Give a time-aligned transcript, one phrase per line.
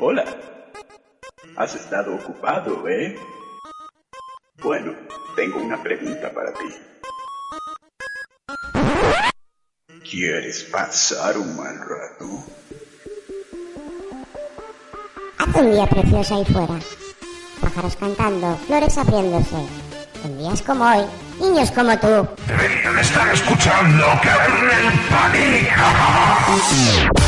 [0.00, 0.24] Hola.
[1.56, 3.18] Has estado ocupado, ¿eh?
[4.62, 4.92] Bueno,
[5.34, 6.68] tengo una pregunta para ti.
[10.08, 12.44] ¿Quieres pasar un mal rato?
[15.38, 16.78] Hace un día precioso ahí fuera.
[17.60, 19.66] Pájaros cantando, flores abriéndose.
[20.24, 21.04] En días como hoy,
[21.40, 22.28] niños como tú.
[22.46, 25.76] Deberían estar escuchando Kernel Panic.
[25.76, 27.27] Panic!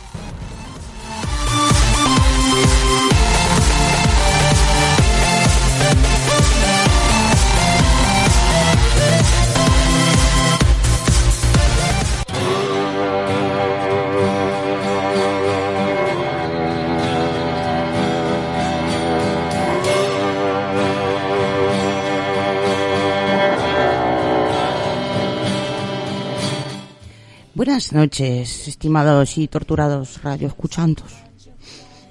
[27.81, 31.11] Buenas noches, estimados y torturados radioescuchantos.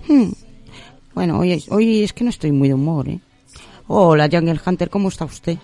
[0.09, 0.31] Hmm.
[1.15, 3.21] Bueno, hoy, hoy es que no estoy muy de humor, ¿eh?
[3.87, 5.59] Hola, Jungle Hunter, ¿cómo está usted?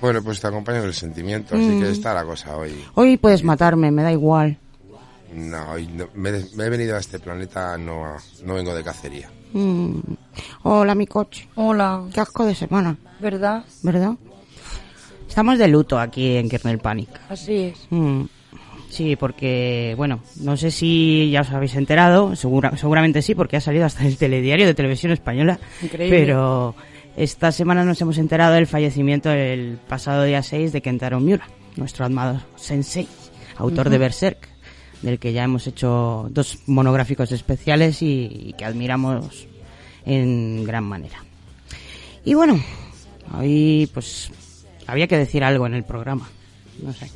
[0.00, 1.80] Bueno, pues te acompaño del sentimiento, así Mm.
[1.80, 2.72] que está la cosa hoy.
[2.94, 4.56] Hoy puedes matarme, me da igual.
[5.34, 8.04] No, hoy no- me, me he venido a este planeta, no,
[8.44, 9.28] no vengo de cacería.
[9.52, 9.98] Mm.
[10.62, 11.48] Hola, mi coche.
[11.56, 13.64] Hola, Qué asco de semana, ¿verdad?
[13.82, 14.12] ¿verdad?
[15.28, 17.08] Estamos de luto aquí en Kernel Panic.
[17.28, 17.78] Así es.
[17.90, 18.22] Mm.
[18.90, 23.60] Sí, porque, bueno, no sé si ya os habéis enterado, segura- seguramente sí, porque ha
[23.60, 25.58] salido hasta el telediario de televisión española.
[25.80, 26.18] Increíble.
[26.18, 26.74] Pero
[27.16, 32.04] esta semana nos hemos enterado del fallecimiento el pasado día 6 de Kentaro Miura, nuestro
[32.04, 33.06] amado sensei,
[33.56, 34.48] autor de Berserk,
[35.02, 39.46] del que ya hemos hecho dos monográficos especiales y, y que admiramos
[40.04, 41.24] en gran manera.
[42.24, 42.60] Y bueno,
[43.38, 44.30] hoy pues
[44.88, 46.28] había que decir algo en el programa,
[46.82, 47.08] no sé.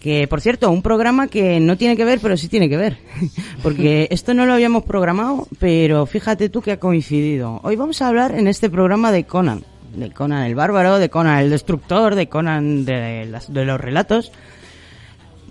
[0.00, 2.98] Que, por cierto, un programa que no tiene que ver, pero sí tiene que ver.
[3.62, 7.60] Porque esto no lo habíamos programado, pero fíjate tú que ha coincidido.
[7.64, 9.64] Hoy vamos a hablar en este programa de Conan.
[9.94, 14.30] De Conan el bárbaro, de Conan el destructor, de Conan de, los relatos.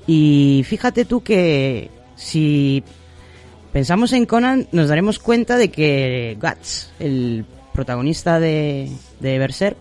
[0.06, 2.84] Y fíjate tú que si
[3.74, 9.78] pensamos en Conan, nos daremos cuenta de que Guts, el protagonista de, de Berserk,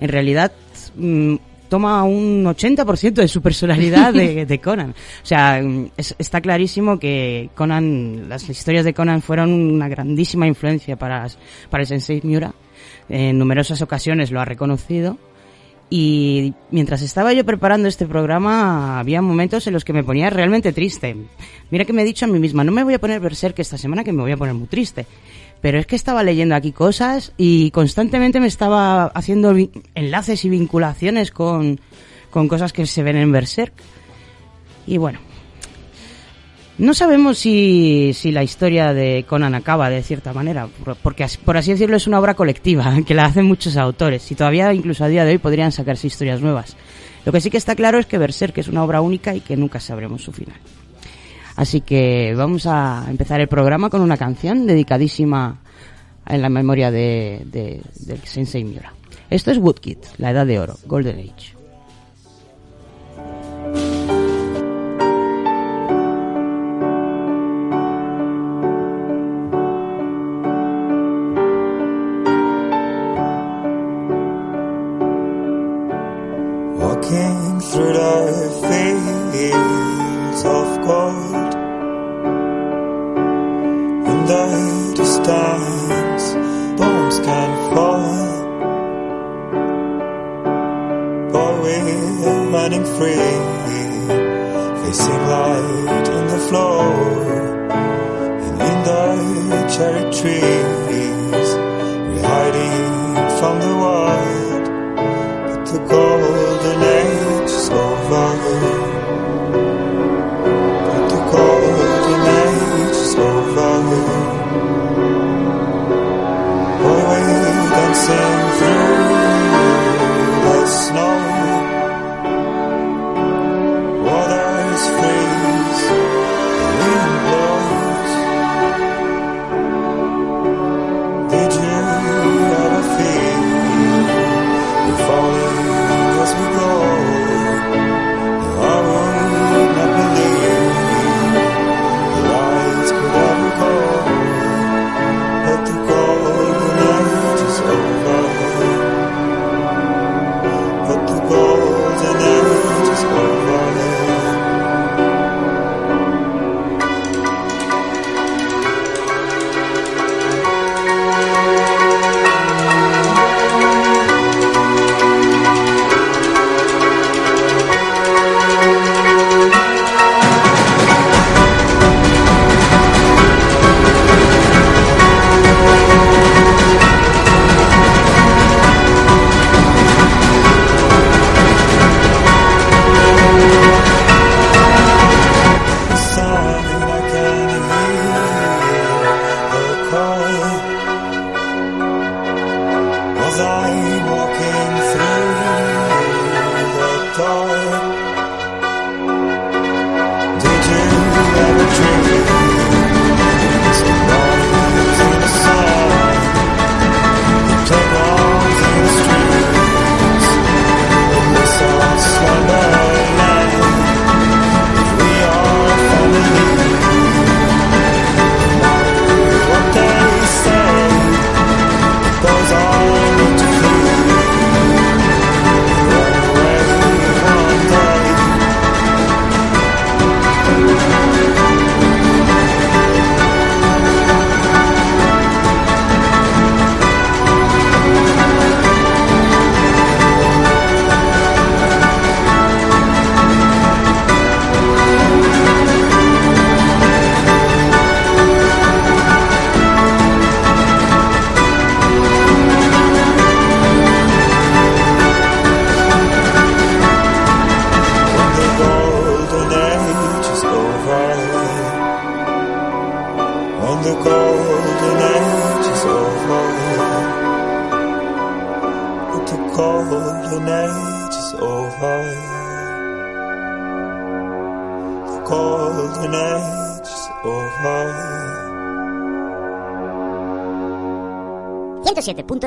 [0.00, 0.52] en realidad
[0.96, 1.36] mm,
[1.68, 4.90] toma un 80% de su personalidad de, de Conan.
[4.90, 10.46] O sea, mm, es- está clarísimo que Conan, las historias de Conan fueron una grandísima
[10.46, 11.26] influencia para,
[11.70, 12.52] para el sensei Miura.
[13.08, 15.18] En numerosas ocasiones lo ha reconocido.
[15.90, 20.72] Y mientras estaba yo preparando este programa, había momentos en los que me ponía realmente
[20.74, 21.16] triste.
[21.70, 23.78] Mira que me he dicho a mí misma, no me voy a poner Berserk esta
[23.78, 25.06] semana que me voy a poner muy triste.
[25.60, 29.54] Pero es que estaba leyendo aquí cosas y constantemente me estaba haciendo
[29.94, 31.80] enlaces y vinculaciones con,
[32.30, 33.72] con cosas que se ven en Berserk.
[34.86, 35.18] Y bueno,
[36.78, 41.56] no sabemos si, si la historia de Conan acaba de cierta manera, por- porque por
[41.56, 45.08] así decirlo es una obra colectiva que la hacen muchos autores y todavía incluso a
[45.08, 46.76] día de hoy podrían sacarse historias nuevas.
[47.24, 49.56] Lo que sí que está claro es que Berserk es una obra única y que
[49.56, 50.56] nunca sabremos su final.
[51.58, 55.58] Así que vamos a empezar el programa con una canción dedicadísima
[56.24, 58.92] en la memoria de, de, del Sensei Miura.
[59.28, 61.57] Esto es Woodkid, la edad de oro, Golden Age.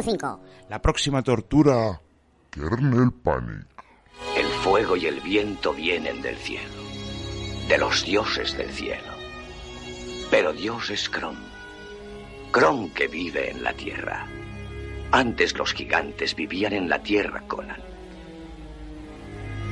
[0.01, 0.39] 107.5.
[0.69, 2.01] La próxima tortura.
[2.49, 3.67] Kernel Panic.
[4.35, 6.83] El fuego y el viento vienen del cielo,
[7.67, 9.11] de los dioses del cielo.
[10.29, 11.37] Pero Dios es Kron,
[12.51, 14.27] Kron que vive en la tierra.
[15.11, 17.81] Antes los gigantes vivían en la tierra, Conan.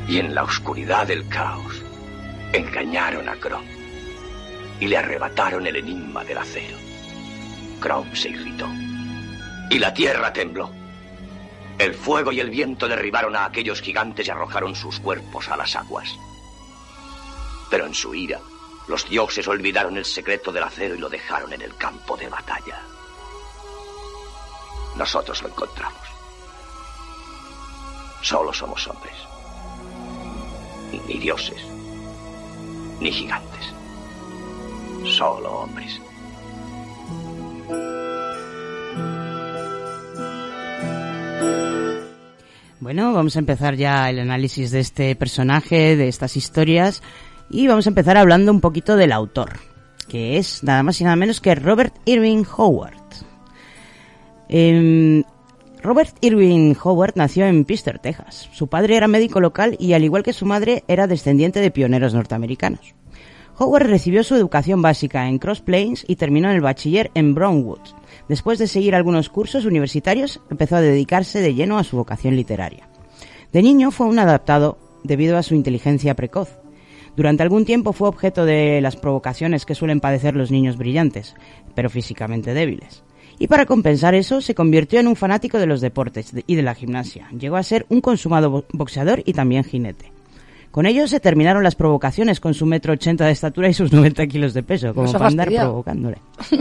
[0.07, 1.81] Y en la oscuridad del caos
[2.53, 3.65] engañaron a Kron
[4.79, 6.77] y le arrebataron el enigma del acero.
[7.79, 8.67] Kron se irritó
[9.69, 10.71] y la tierra tembló.
[11.77, 15.75] El fuego y el viento derribaron a aquellos gigantes y arrojaron sus cuerpos a las
[15.75, 16.13] aguas.
[17.69, 18.39] Pero en su ira,
[18.87, 22.81] los dioses olvidaron el secreto del acero y lo dejaron en el campo de batalla.
[24.97, 26.01] Nosotros lo encontramos.
[28.21, 29.15] Solo somos hombres.
[31.07, 31.63] Ni dioses,
[32.99, 33.73] ni gigantes.
[35.05, 36.01] Solo hombres.
[42.79, 47.03] Bueno, vamos a empezar ya el análisis de este personaje, de estas historias,
[47.49, 49.59] y vamos a empezar hablando un poquito del autor,
[50.07, 52.95] que es nada más y nada menos que Robert Irving Howard.
[54.47, 55.23] Em,
[55.83, 58.49] Robert Irving Howard nació en Pister, Texas.
[58.53, 62.13] Su padre era médico local y al igual que su madre era descendiente de pioneros
[62.13, 62.95] norteamericanos.
[63.57, 67.98] Howard recibió su educación básica en Cross Plains y terminó el bachiller en Brownwood.
[68.29, 72.87] Después de seguir algunos cursos universitarios, empezó a dedicarse de lleno a su vocación literaria.
[73.51, 76.49] De niño fue un adaptado debido a su inteligencia precoz.
[77.15, 81.35] Durante algún tiempo fue objeto de las provocaciones que suelen padecer los niños brillantes,
[81.75, 83.03] pero físicamente débiles.
[83.39, 86.75] Y para compensar eso, se convirtió en un fanático de los deportes y de la
[86.75, 87.29] gimnasia.
[87.37, 90.11] Llegó a ser un consumado bo- boxeador y también jinete.
[90.71, 94.27] Con ello se terminaron las provocaciones con su metro ochenta de estatura y sus 90
[94.27, 96.17] kilos de peso, como Nos ha para andar provocándole.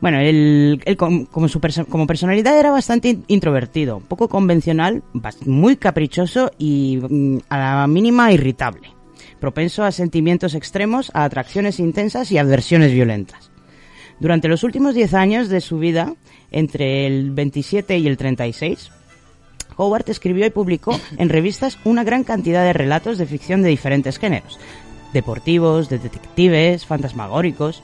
[0.00, 5.02] Bueno, él, él com- como, su como personalidad era bastante in- introvertido, poco convencional,
[5.44, 8.92] muy caprichoso y mm, a la mínima irritable.
[9.40, 13.50] Propenso a sentimientos extremos, a atracciones intensas y adversiones violentas.
[14.20, 16.14] Durante los últimos 10 años de su vida,
[16.50, 18.90] entre el 27 y el 36,
[19.76, 24.18] Howard escribió y publicó en revistas una gran cantidad de relatos de ficción de diferentes
[24.18, 24.58] géneros,
[25.12, 27.82] deportivos, de detectives, fantasmagóricos.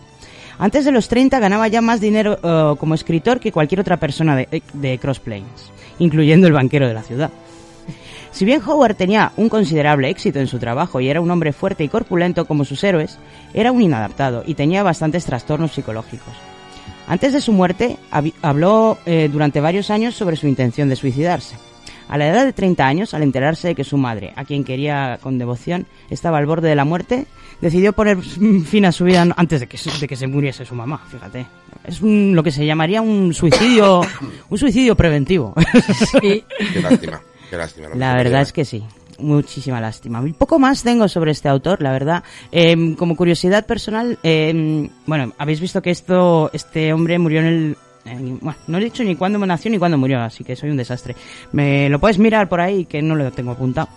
[0.59, 4.37] Antes de los 30 ganaba ya más dinero eh, como escritor que cualquier otra persona
[4.37, 7.31] de, de Cross Plains, incluyendo el banquero de la ciudad.
[8.35, 11.85] Si bien Howard tenía un considerable éxito en su trabajo y era un hombre fuerte
[11.85, 13.19] y corpulento como sus héroes,
[13.53, 16.35] era un inadaptado y tenía bastantes trastornos psicológicos.
[17.07, 17.97] Antes de su muerte,
[18.43, 21.55] habló eh, durante varios años sobre su intención de suicidarse.
[22.09, 25.19] A la edad de 30 años, al enterarse de que su madre, a quien quería
[25.23, 27.27] con devoción, estaba al borde de la muerte,
[27.61, 30.75] decidió poner fin a su vida antes de que, se- de que se muriese su
[30.75, 31.47] mamá, fíjate.
[31.85, 34.03] Es un- lo que se llamaría un suicidio,
[34.49, 35.55] un suicidio preventivo.
[36.21, 36.45] Qué
[36.83, 37.21] lástima,
[37.51, 37.89] qué lástima.
[37.95, 38.83] La verdad es que sí.
[39.19, 40.21] Muchísima lástima.
[40.27, 42.25] Y poco más tengo sobre este autor, la verdad.
[42.51, 47.77] Eh, como curiosidad personal, eh, bueno, habéis visto que esto, este hombre murió en el,
[48.07, 50.77] en- bueno, no he dicho ni cuándo nació ni cuándo murió, así que soy un
[50.77, 51.15] desastre.
[51.53, 53.89] Me lo puedes mirar por ahí, que no lo tengo apuntado.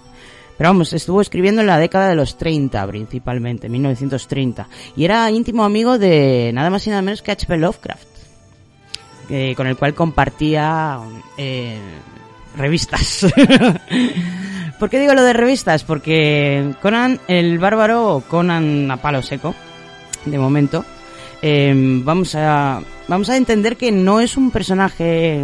[0.57, 4.67] Pero vamos, estuvo escribiendo en la década de los 30 principalmente, 1930.
[4.95, 7.57] Y era íntimo amigo de nada más y nada menos que H.P.
[7.57, 8.07] Lovecraft,
[9.55, 10.99] con el cual compartía
[11.37, 11.77] eh,
[12.55, 13.27] revistas.
[14.79, 15.83] ¿Por qué digo lo de revistas?
[15.83, 19.53] Porque Conan el Bárbaro, Conan a palo seco,
[20.25, 20.85] de momento,
[21.41, 21.73] eh,
[22.03, 25.39] vamos a vamos a entender que no es un personaje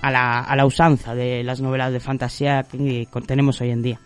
[0.00, 4.00] a la, a la usanza de las novelas de fantasía que tenemos hoy en día.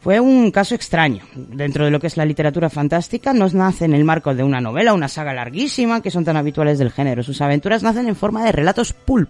[0.00, 1.22] Fue un caso extraño.
[1.34, 4.60] Dentro de lo que es la literatura fantástica, nos nace en el marco de una
[4.60, 7.22] novela, una saga larguísima, que son tan habituales del género.
[7.22, 9.28] Sus aventuras nacen en forma de relatos pulp.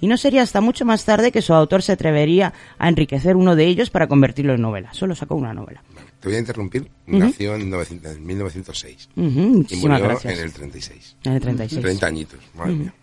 [0.00, 3.56] Y no sería hasta mucho más tarde que su autor se atrevería a enriquecer uno
[3.56, 4.94] de ellos para convertirlo en novela.
[4.94, 5.82] Solo sacó una novela.
[6.20, 6.90] Te voy a interrumpir.
[7.06, 9.08] Nació en 900 en 1906.
[9.16, 10.38] Ujú, y muchísimas murió gracias.
[10.38, 11.16] en el 36.
[11.24, 11.82] En el 36.
[11.82, 12.94] 30 añitos, madre mía.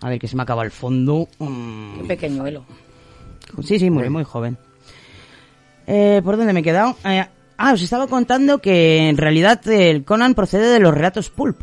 [0.00, 1.28] A ver, que se me acaba el fondo.
[1.40, 2.00] Mm.
[2.00, 2.64] Un pequeñuelo.
[3.64, 4.56] Sí, sí, murió muy joven.
[5.86, 6.96] Eh, ¿Por dónde me he quedado?
[7.04, 7.24] Eh,
[7.58, 11.60] ah, os estaba contando que en realidad el Conan procede de los relatos pulp.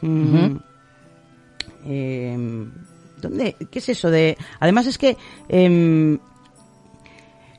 [0.00, 0.56] Mm,
[1.86, 2.66] eh,
[3.20, 3.56] ¿Dónde?
[3.70, 4.36] ¿Qué es eso de...?
[4.60, 5.16] Además es que...
[5.48, 6.18] em,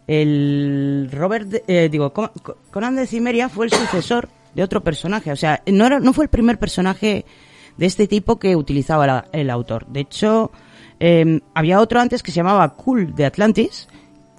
[0.08, 4.82] el Robert, de- eh, digo, Co- Co- Conan de Cimeria fue el sucesor de otro
[4.84, 5.32] personaje.
[5.32, 7.26] O sea, no, era, no fue el primer personaje
[7.78, 9.86] de este tipo que utilizaba la- el autor.
[9.88, 10.52] De hecho,
[11.00, 13.88] eh, había otro antes que se llamaba Cool de Atlantis,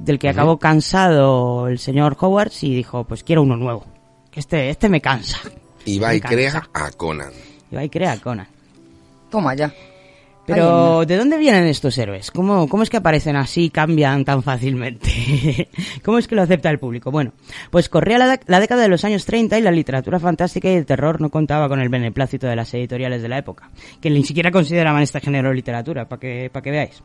[0.01, 3.85] del que acabó cansado el señor Howard y dijo, pues quiero uno nuevo.
[4.31, 5.39] que este, este me cansa.
[5.85, 7.33] Y va y crea a Conan.
[7.71, 8.49] Y va y crea a Conan.
[9.31, 9.73] Toma ya.
[10.51, 12.31] Pero, ¿de dónde vienen estos héroes?
[12.31, 15.69] ¿Cómo, ¿Cómo es que aparecen así cambian tan fácilmente?
[16.05, 17.11] ¿Cómo es que lo acepta el público?
[17.11, 17.33] Bueno,
[17.71, 20.87] pues corría la, la década de los años 30 y la literatura fantástica y el
[20.87, 24.51] terror no contaba con el beneplácito de las editoriales de la época, que ni siquiera
[24.51, 27.03] consideraban este género literatura, para que, para que veáis.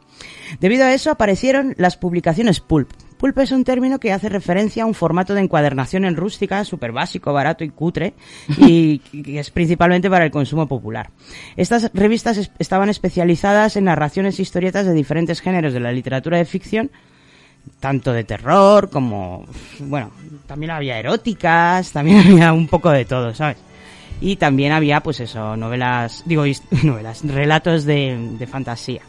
[0.59, 2.89] Debido a eso aparecieron las publicaciones pulp.
[3.17, 6.91] Pulp es un término que hace referencia a un formato de encuadernación en rústica, súper
[6.91, 8.13] básico, barato y cutre,
[8.57, 11.09] y que es principalmente para el consumo popular.
[11.55, 16.37] Estas revistas es- estaban especializadas en narraciones e historietas de diferentes géneros de la literatura
[16.37, 16.91] de ficción,
[17.79, 19.45] tanto de terror como,
[19.79, 20.11] bueno,
[20.45, 23.57] también había eróticas, también había un poco de todo, ¿sabes?
[24.21, 26.43] Y también había, pues eso, novelas, digo,
[26.83, 29.01] novelas, relatos de, de fantasía.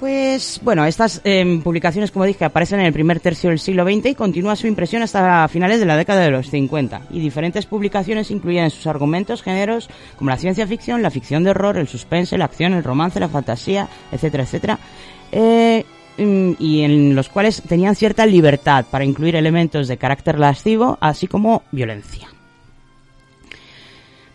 [0.00, 4.10] Pues bueno, estas em, publicaciones, como dije, aparecen en el primer tercio del siglo XX
[4.10, 7.02] y continúa su impresión hasta finales de la década de los 50.
[7.10, 9.88] Y diferentes publicaciones incluyen en sus argumentos géneros
[10.18, 13.30] como la ciencia ficción, la ficción de horror, el suspense, la acción, el romance, la
[13.30, 14.78] fantasía, etcétera, etcétera.
[15.32, 15.86] Eh,
[16.18, 21.26] mm, y en los cuales tenían cierta libertad para incluir elementos de carácter lascivo, así
[21.26, 22.35] como violencia.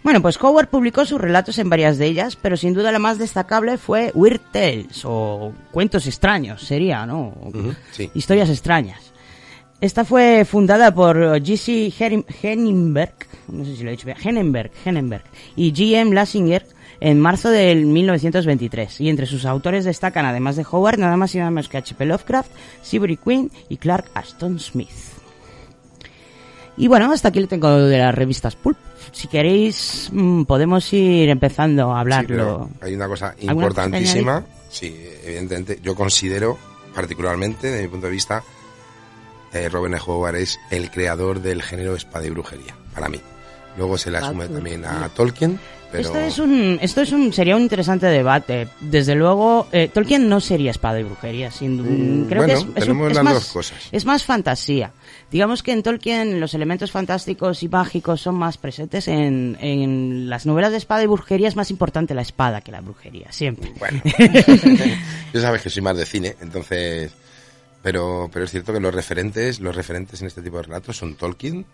[0.04, 3.20] Bueno, pues Howard publicó sus relatos en varias de ellas, pero sin duda la más
[3.20, 7.34] destacable fue Weird Tales, o Cuentos extraños, sería, ¿no?
[7.92, 8.10] Sí.
[8.16, 9.12] Historias extrañas.
[9.80, 11.92] Esta fue fundada por J.C.
[12.00, 13.14] Herim- Henenberg,
[13.48, 15.24] no sé si lo he dicho bien, Henenberg, Henenberg,
[15.56, 16.14] y G.M.
[16.14, 16.66] Lassinger
[17.00, 19.02] en marzo del 1923.
[19.02, 22.06] Y entre sus autores destacan, además de Howard, nada más y nada menos que H.P.
[22.06, 22.52] Lovecraft,
[22.84, 24.90] Seabury Quinn y Clark Ashton Smith.
[26.82, 28.76] Y bueno, hasta aquí le tengo de las revistas Pulp.
[29.12, 32.72] Si queréis, mm, podemos ir empezando a hablarlo.
[32.82, 34.44] hay una cosa ¿Alguna cosa que importantísima.
[34.68, 36.58] Sí, evidentemente, yo considero,
[36.96, 38.44] particularmente, desde mi punto de vista,
[39.54, 40.00] eh, Robin E.
[40.04, 43.22] Howard es el creador del género espada y brujería, para mí.
[43.78, 45.60] Luego se le asume también a Tolkien,
[45.92, 46.06] pero...
[46.06, 48.70] Esto es un, esto es un, sería un interesante debate.
[48.80, 52.86] Desde luego, eh, Tolkien no sería espada y brujería, sin Mm, creo bueno, que es,
[52.86, 53.78] tenemos es las más, dos cosas.
[53.92, 54.92] es más fantasía.
[55.32, 60.46] Digamos que en Tolkien los elementos fantásticos y mágicos son más presentes en, en las
[60.46, 63.72] novelas de espada y brujería es más importante la espada que la brujería, siempre.
[63.80, 64.02] Bueno,
[65.34, 67.14] yo sabes que soy más de cine, entonces...
[67.82, 71.16] Pero, pero es cierto que los referentes, los referentes en este tipo de relatos son
[71.16, 71.66] Tolkien,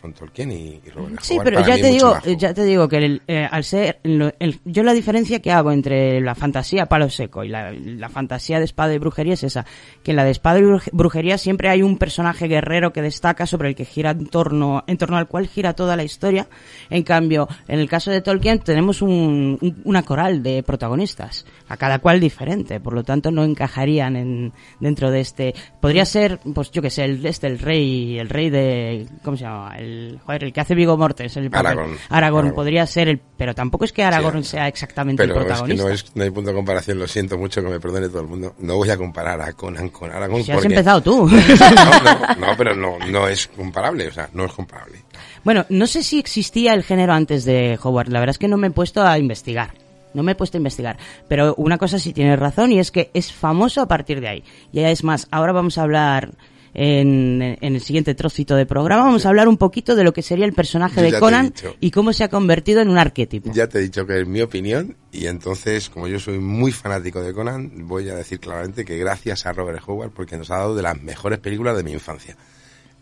[0.00, 1.18] son Tolkien y, y Robin E.
[1.22, 1.44] Sí, Howard.
[1.44, 4.92] pero ya te digo, ya te digo que el, eh, al ser el- yo la
[4.92, 8.98] diferencia que hago entre la fantasía palo seco y la, la fantasía de espada y
[8.98, 9.64] brujería es esa,
[10.02, 13.46] que en la de espada y bruj- brujería siempre hay un personaje guerrero que destaca
[13.46, 16.46] sobre el que gira en torno en torno al cual gira toda la historia.
[16.90, 21.76] En cambio, en el caso de Tolkien tenemos un- un- una coral de protagonistas, a
[21.76, 25.54] cada cual diferente, por lo tanto no encajarían en dentro de este.
[25.80, 29.44] Podría ser, pues yo que sé, el este el rey, el rey de ¿cómo se
[29.44, 29.74] llama?
[29.78, 29.85] El
[30.24, 31.48] joder, el que hace Vigo Mortes, el.
[31.52, 31.96] Aragorn.
[32.08, 34.50] Aragorn podría ser el, pero tampoco es que Aragorn Sí.
[34.52, 35.84] sea exactamente Pero el es que protagonista.
[35.84, 38.28] no, es, no hay punto de comparación, lo siento mucho, que me perdone todo el
[38.28, 38.54] mundo.
[38.58, 40.42] No voy a comparar a Conan con Aragorn.
[40.44, 41.28] Si has empezado tú.
[41.36, 44.98] No, no, no, pero no, no es comparable, o sea, no es comparable.
[45.44, 48.08] Bueno, no sé si existía el género antes de Howard.
[48.08, 49.70] La verdad es que no me he puesto a investigar.
[50.14, 50.96] No me he puesto a investigar.
[51.28, 54.44] Pero una cosa sí tienes razón y es que es famoso a partir de ahí.
[54.72, 56.30] Y es más, ahora vamos a hablar
[56.78, 60.20] en, en el siguiente trocito de programa, vamos a hablar un poquito de lo que
[60.20, 63.50] sería el personaje Yo de Conan y cómo se ha convertido en un arquetipo.
[63.54, 67.22] Ya te he dicho que es mi opinión y entonces, como yo soy muy fanático
[67.22, 70.76] de Conan, voy a decir claramente que gracias a Robert Howard porque nos ha dado
[70.76, 72.36] de las mejores películas de mi infancia.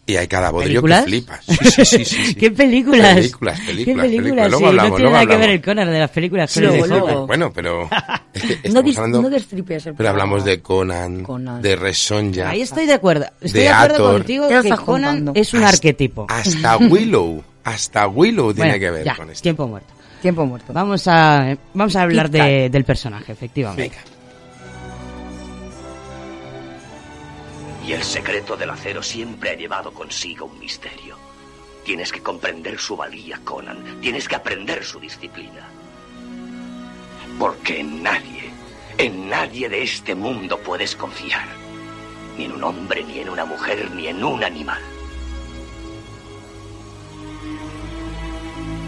[0.06, 1.04] Y hay cada bodrio que ¿Películas?
[1.06, 1.40] flipas.
[1.46, 2.34] Sí, sí, sí, sí, sí.
[2.38, 3.14] ¿Qué películas?
[3.14, 4.06] Películas, películas, ¿Qué películas?
[4.06, 4.50] películas.
[4.50, 6.76] Luego Sí, hablamos, no tiene nada que ver el Conan de las películas con Luego,
[6.76, 7.06] el de luego.
[7.14, 7.26] Howard.
[7.26, 7.88] Bueno, pero
[8.70, 9.30] No, hablando, no
[9.96, 11.62] pero hablamos de Conan, Conan.
[11.62, 13.24] de Resonja, Ahí estoy de acuerdo.
[13.40, 14.78] Estoy de, De acuerdo contigo que Conan
[15.16, 15.32] juntando.
[15.36, 16.26] es un hasta- arquetipo.
[16.28, 19.42] Hasta Willow, hasta Willow tiene Bueno, que ver ya, con esto.
[19.42, 19.94] tiempo muerto.
[20.20, 20.72] Tiempo muerto.
[20.74, 23.90] Vamos a, vamos a hablar del personaje, efectivamente.
[27.86, 31.18] Y el secreto del acero siempre ha llevado consigo un misterio.
[31.84, 34.00] Tienes que comprender su valía, Conan.
[34.00, 35.68] Tienes que aprender su disciplina.
[37.38, 38.50] Porque en nadie,
[38.96, 41.46] en nadie de este mundo puedes confiar.
[42.38, 44.80] Ni en un hombre, ni en una mujer, ni en un animal.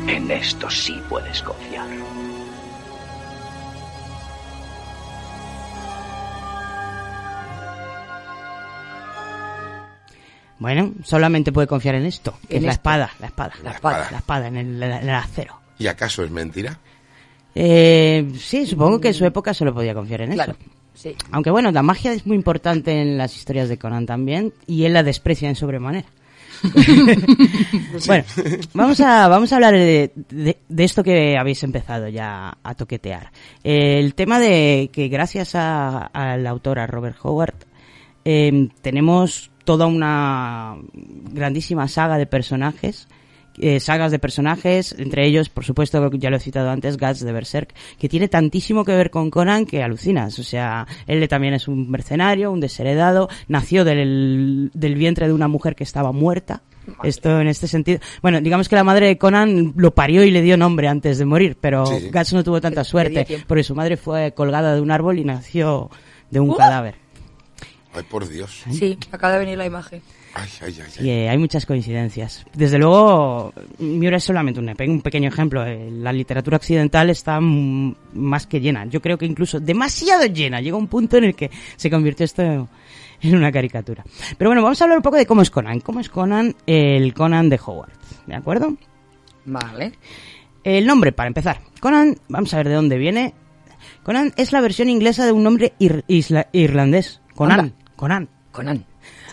[0.06, 1.86] En esto sí puedes confiar.
[10.58, 14.08] Bueno, solamente puede confiar en esto, que En es la espada, la espada, La espada.
[14.10, 15.60] la espada en el, en el acero.
[15.78, 16.78] ¿Y acaso es mentira?
[17.54, 20.52] Eh, sí, supongo que en su época solo podía confiar en Claro.
[20.52, 20.70] eso.
[20.94, 21.14] Sí.
[21.30, 24.94] Aunque bueno, la magia es muy importante en las historias de Conan también y él
[24.94, 26.06] la desprecia en sobremanera.
[28.06, 28.24] bueno,
[28.72, 33.30] vamos a, vamos a hablar de, de- de esto que habéis empezado ya a toquetear.
[33.62, 37.54] El tema de que gracias a, al autor, a Robert Howard,
[38.24, 40.76] eh, tenemos toda una
[41.32, 43.08] grandísima saga de personajes,
[43.58, 47.32] eh, sagas de personajes, entre ellos, por supuesto, ya lo he citado antes, Guts de
[47.32, 50.38] Berserk, que tiene tantísimo que ver con Conan que alucinas.
[50.38, 55.48] O sea, él también es un mercenario, un desheredado, nació del, del vientre de una
[55.48, 56.62] mujer que estaba muerta.
[57.02, 57.98] Esto en este sentido.
[58.22, 61.24] Bueno, digamos que la madre de Conan lo parió y le dio nombre antes de
[61.24, 62.10] morir, pero Sí, sí.
[62.12, 65.90] Guts no tuvo tanta suerte porque su madre fue colgada de un árbol y nació
[66.30, 66.56] de un ¡Oh!
[66.56, 67.05] cadáver.
[67.96, 68.62] Ay, por Dios.
[68.70, 70.02] Sí, acaba de venir la imagen.
[70.34, 71.06] Ay, ay, ay.
[71.06, 72.44] Y eh, hay muchas coincidencias.
[72.52, 75.64] Desde luego, Miura es solamente un, un pequeño ejemplo.
[75.66, 78.84] Eh, La literatura occidental está mm, más que llena.
[78.84, 80.60] Yo creo que incluso demasiado llena.
[80.60, 84.04] Llega un punto en el que se convirtió esto en una caricatura.
[84.36, 85.80] Pero bueno, vamos a hablar un poco de cómo es Conan.
[85.80, 86.54] ¿Cómo es Conan?
[86.66, 87.92] El Conan de Howard.
[88.26, 88.76] ¿De acuerdo?
[89.46, 89.92] Vale.
[90.64, 91.60] El nombre, para empezar.
[91.80, 93.32] Conan, vamos a ver de dónde viene.
[94.02, 97.20] Conan es la versión inglesa de un nombre ir- isla- irlandés.
[97.34, 97.60] Conan.
[97.60, 97.74] Anda.
[97.96, 98.28] Conan.
[98.52, 98.84] Conan.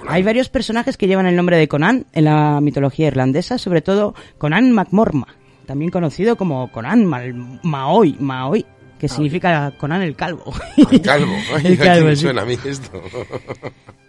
[0.07, 4.15] Hay varios personajes que llevan el nombre de Conan en la mitología irlandesa, sobre todo
[4.37, 5.27] Conan MacMorma,
[5.65, 8.65] también conocido como Conan Mal- Maoi, Maoi,
[8.99, 10.53] que significa Conan el calvo.
[10.91, 11.31] Ay, calvo.
[11.55, 12.21] Ay, El ¿a qué calvo, me sí.
[12.23, 13.01] suena a mí esto?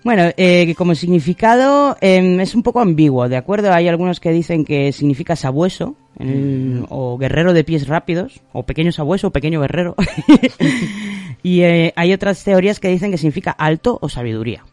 [0.03, 3.73] Bueno, eh, que como significado em, es un poco ambiguo, ¿de acuerdo?
[3.73, 8.64] Hay algunos que dicen que significa sabueso, en el- o guerrero de pies rápidos, o
[8.64, 9.95] pequeño sabueso, o pequeño guerrero.
[11.45, 14.65] y eh, hay otras teorías que dicen que significa alto o sabiduría.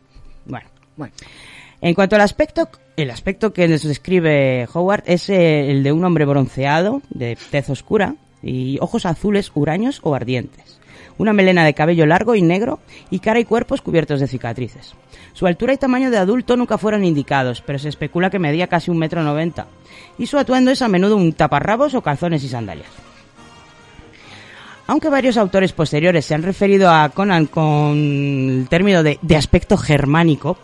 [0.45, 1.13] Bueno, Bueno,
[1.81, 6.05] En cuanto al aspecto, el aspecto que nos describe Howard es eh, el de un
[6.05, 10.79] hombre bronceado, de tez oscura, y ojos azules, huraños o ardientes.
[11.17, 12.79] Una melena de cabello largo y negro,
[13.09, 14.95] y cara y cuerpos cubiertos de cicatrices.
[15.33, 18.91] Su altura y tamaño de adulto nunca fueron indicados, pero se especula que medía casi
[18.91, 19.67] un metro noventa.
[20.17, 23.10] Y su atuendo es a menudo un taparrabos o calzones y sandalias.
[24.87, 29.77] Aunque varios autores posteriores se han referido a Conan con el término de, de aspecto
[29.77, 30.57] germánico,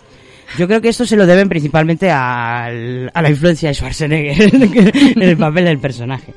[0.57, 4.53] yo creo que esto se lo deben principalmente al- a la influencia de Schwarzenegger
[5.15, 6.33] en el papel del personaje.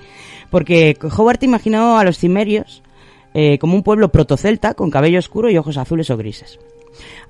[0.51, 2.83] Porque Howard imaginó a los cimerios
[3.35, 6.59] eh, como un pueblo protocelta con cabello oscuro y ojos azules o grises.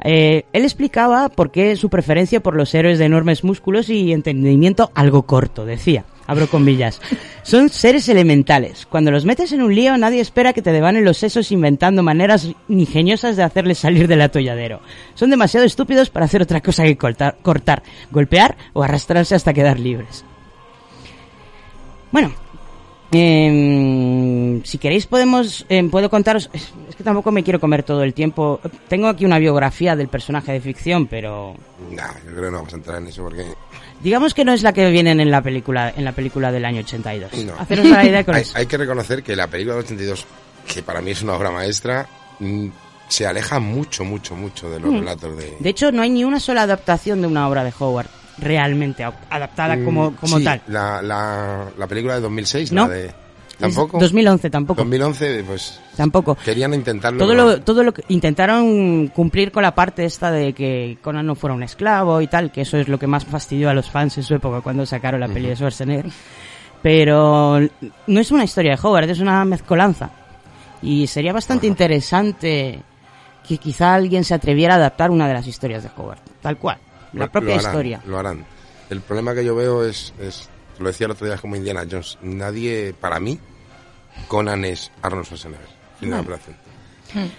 [0.02, 4.90] Eh, él explicaba por qué su preferencia por los héroes de enormes músculos y entendimiento
[4.94, 6.04] algo corto, decía.
[6.26, 7.00] Abro comillas.
[7.42, 8.86] Son seres elementales.
[8.86, 12.52] Cuando los metes en un lío, nadie espera que te devanen los sesos inventando maneras
[12.68, 14.80] ingeniosas de hacerles salir del atolladero.
[15.14, 19.80] Son demasiado estúpidos para hacer otra cosa que cortar, cortar golpear o arrastrarse hasta quedar
[19.80, 20.24] libres.
[22.12, 22.32] Bueno,
[23.12, 28.02] eh, si queréis podemos eh, puedo contaros es, es que tampoco me quiero comer todo
[28.02, 31.54] el tiempo tengo aquí una biografía del personaje de ficción pero
[31.90, 33.44] Nah, yo creo que no vamos a entrar en eso porque...
[34.02, 36.80] digamos que no es la que vienen en la película en la película del año
[36.80, 37.54] 82 No.
[37.58, 40.26] haceros una idea con hay, eso hay que reconocer que la película del 82,
[40.72, 42.06] que para mí es una obra maestra,
[42.38, 42.68] mm,
[43.08, 44.98] se aleja mucho, mucho, mucho de los Mm.
[45.00, 45.56] relatos de...
[45.58, 48.06] de hecho no hay ni una sola adaptación de una obra de Howard
[48.40, 52.88] realmente adaptada como, Mm, como sí, tal La, la, la película de 2006, No.
[52.88, 53.14] la de...
[53.58, 53.98] ¿Tampoco?
[53.98, 57.18] Es 2011 tampoco 2011, pues tampoco querían intentarlo.
[57.18, 57.44] todo ¿no?
[57.44, 61.52] lo, todo lo que intentaron cumplir con la parte esta de que Conan no fuera
[61.54, 64.22] un esclavo y tal, que eso es lo que más fastidió a los fans en
[64.24, 66.06] su época cuando sacaron la peli de Schwarzenegger.
[66.82, 67.60] Pero
[68.06, 70.10] no es una historia de Howard, es una mezcolanza.
[70.80, 72.80] Y sería bastante interesante
[73.46, 76.78] que quizá alguien se atreviera a adaptar una de las historias de Howard, tal cual,
[77.12, 78.02] la Lo- propia lo harán, historia.
[78.06, 78.46] Lo harán.
[78.90, 82.18] El problema que yo veo es, es, lo decía el otro día como Indiana Jones,
[82.22, 83.38] nadie, para mí,
[84.28, 85.66] Conan es Arnold Schwarzenegger.
[85.98, 86.28] Fin de la No.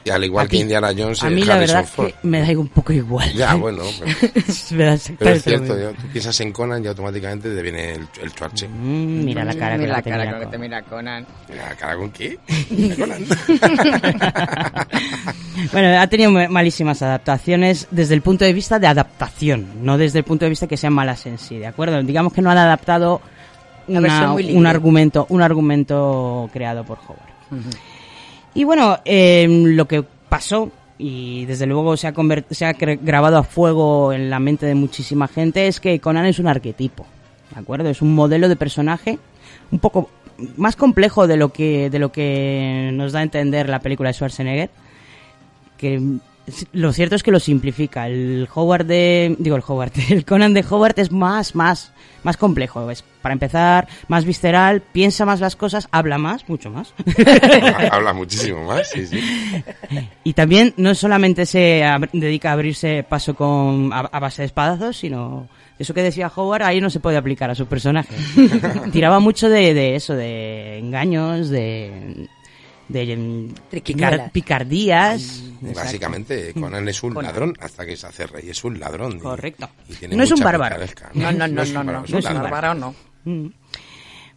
[0.03, 2.07] Y al igual A que Indiana Jones A es mí la Harrison verdad es Ford.
[2.07, 3.31] que me da un poco igual.
[3.33, 4.37] Ya, bueno, pero,
[4.71, 8.07] Me da pero es cierto, yo- tú piensas en Conan y automáticamente te viene el,
[8.21, 8.67] el Schwarze.
[8.67, 10.81] Mm, mira la cara mira con la la que cara mira con que te mira
[10.83, 11.25] Conan.
[11.55, 12.37] ¿La cara con qué?
[12.69, 13.25] Mira, Conan.
[15.71, 20.19] Bueno, ha tenido ma- malísimas adaptaciones desde el punto de vista de adaptación, no desde
[20.19, 22.01] el punto de vista que sean malas en sí, ¿de acuerdo?
[22.03, 23.21] Digamos que no han adaptado
[23.87, 27.63] Una una- un argumento, un argumento creado por Howard.
[28.53, 32.13] Y bueno, eh, lo que pasó y desde luego se ha,
[32.51, 36.37] se ha grabado a fuego en la mente de muchísima gente es que Conan es
[36.37, 37.05] un arquetipo,
[37.53, 37.89] ¿de acuerdo?
[37.89, 39.17] Es un modelo de personaje
[39.71, 40.09] un poco
[40.57, 44.13] más complejo de lo que de lo que nos da a entender la película de
[44.13, 44.69] Schwarzenegger,
[45.77, 46.19] que
[46.73, 48.07] lo cierto es que lo simplifica.
[48.07, 51.91] El Howard de, digo el Howard, el Conan de Howard es más, más,
[52.23, 52.89] más complejo.
[52.89, 56.93] Es para empezar más visceral, piensa más las cosas, habla más, mucho más.
[57.91, 59.19] Habla muchísimo más, sí, sí.
[60.23, 61.83] Y también no solamente se
[62.13, 66.63] dedica a abrirse paso con a, a base de espadazos, sino eso que decía Howard
[66.63, 68.15] ahí no se puede aplicar a su personaje.
[68.91, 72.27] Tiraba mucho de, de eso, de engaños, de
[72.91, 73.49] de
[73.83, 75.43] picar- picardías.
[75.61, 75.79] Exacto.
[75.79, 78.49] Básicamente, Conan es un ladrón hasta que se hace rey.
[78.49, 79.17] Es un ladrón.
[79.17, 79.69] y- Correcto.
[79.89, 80.77] y tiene No es un bárbaro.
[81.13, 81.91] No, no, no, es un no, no.
[81.93, 82.41] no un es un.
[82.41, 82.95] Bárbaro no.
[83.25, 83.47] Mm.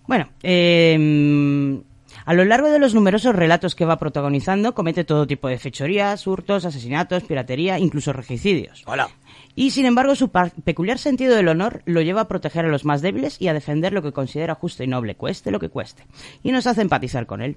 [0.06, 1.80] Bueno, eh,
[2.26, 6.26] a lo largo de los numerosos relatos que va protagonizando, comete todo tipo de fechorías,
[6.26, 8.82] hurtos, asesinatos, piratería, incluso regicidios.
[8.86, 9.08] Hola.
[9.56, 13.02] Y sin embargo, su peculiar sentido del honor lo lleva a proteger a los más
[13.02, 16.06] débiles y a defender lo que considera justo y noble, cueste lo que cueste.
[16.42, 17.56] Y nos hace empatizar con él.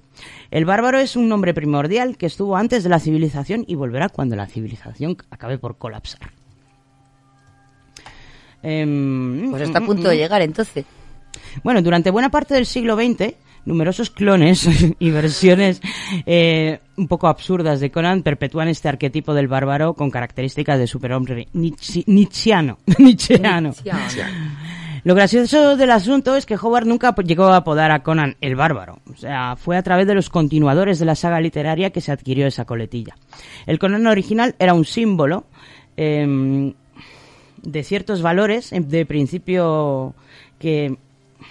[0.52, 4.36] El bárbaro es un nombre primordial que estuvo antes de la civilización y volverá cuando
[4.36, 6.30] la civilización acabe por colapsar.
[8.62, 10.84] Em, Pues está a punto de llegar entonces.
[11.62, 13.34] bueno, durante buena parte del siglo XX,
[13.68, 15.80] numerosos clones y versiones
[16.26, 21.46] eh, un poco absurdas de Conan perpetúan este arquetipo del bárbaro con características de superhombre
[21.52, 22.78] nietzsche- nietzscheano.
[22.98, 23.72] nietzscheano.
[25.04, 28.98] Lo gracioso del asunto es que Howard nunca llegó a apodar a Conan el bárbaro.
[29.12, 32.46] O sea, fue a través de los continuadores de la saga literaria que se adquirió
[32.46, 33.14] esa coletilla.
[33.66, 35.44] El Conan original era un símbolo
[35.96, 36.74] em,
[37.62, 40.14] de ciertos valores em, de principio
[40.58, 40.96] que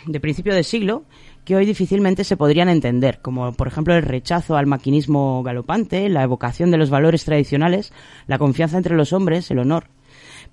[0.05, 1.03] de principio de siglo
[1.47, 6.23] que hoy difícilmente se podrían entender, como por ejemplo el rechazo al maquinismo galopante, la
[6.23, 7.93] evocación de los valores tradicionales,
[8.27, 9.85] la confianza entre los hombres, el honor.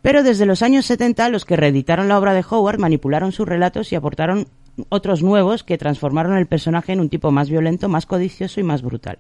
[0.02, 3.90] Pero desde los años 70 los que reeditaron la obra de Howard manipularon sus relatos
[3.90, 4.46] y aportaron
[4.88, 8.83] otros nuevos que transformaron el personaje en un tipo más violento, más codicioso y más
[8.83, 9.18] brutal,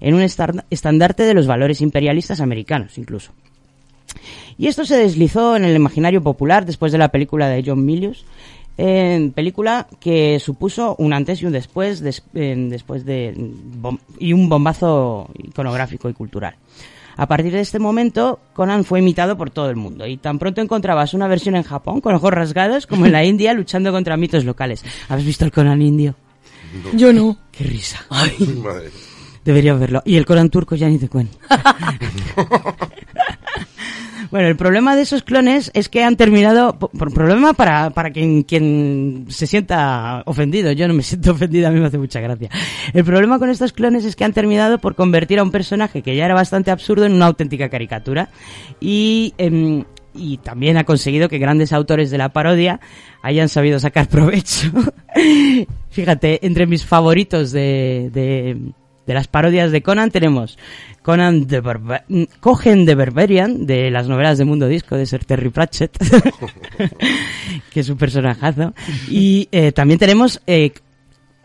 [0.00, 3.32] en un estandarte de los valores imperialistas americanos incluso.
[4.56, 8.24] Y esto se deslizó en el imaginario popular después de la película de John Milius,
[8.76, 14.32] en película que supuso un antes y un después, des- en- después de bom- y
[14.32, 16.54] un bombazo iconográfico y cultural.
[17.16, 20.62] A partir de este momento, Conan fue imitado por todo el mundo y tan pronto
[20.62, 24.44] encontrabas una versión en Japón con ojos rasgados como en la India luchando contra mitos
[24.44, 24.82] locales.
[25.08, 26.14] ¿Habéis visto el Conan indio?
[26.94, 27.36] Yo no.
[27.52, 27.98] ¡Qué risa!
[28.08, 28.90] Madre.
[29.44, 30.02] Deberías verlo.
[30.06, 31.36] Y el Conan turco ya ni te cuento.
[34.30, 36.78] bueno, el problema de esos clones es que han terminado...
[36.78, 40.72] Por, problema para, para quien, quien se sienta ofendido.
[40.72, 42.48] Yo no me siento ofendido, a mí me hace mucha gracia.
[42.92, 46.14] El problema con estos clones es que han terminado por convertir a un personaje que
[46.14, 48.30] ya era bastante absurdo en una auténtica caricatura.
[48.80, 49.34] Y...
[49.38, 52.80] em, y también ha conseguido que grandes autores de la parodia
[53.22, 54.70] hayan sabido sacar provecho.
[55.90, 58.56] Fíjate, entre mis favoritos de, de,
[59.10, 60.56] de las parodias de Conan tenemos
[61.02, 61.60] Conan de
[62.38, 65.98] Cogen de Berberian, de las novelas de Mundo Disco, de Sir Terry Pratchett,
[67.72, 68.72] que es un personajazo.
[69.08, 70.70] Y eh, también tenemos eh,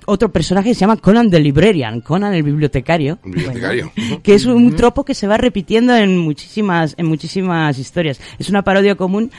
[0.06, 3.20] otro personaje que se llama Conan the Librarian, Conan el bibliotecario.
[3.24, 3.92] Bibliotecario.
[4.24, 8.20] que es un tropo que se va repitiendo en muchísimas en muchísimas historias.
[8.40, 9.32] Es una parodia común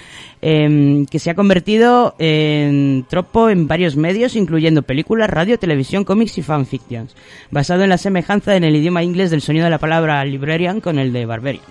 [0.43, 6.39] em, que se ha convertido en tropo en varios medios, incluyendo películas, radio, televisión, cómics
[6.39, 7.15] y fanfictions,
[7.51, 10.99] basado en la semejanza en el idioma inglés del sonido de la palabra librarian con
[10.99, 11.65] el de barbarian.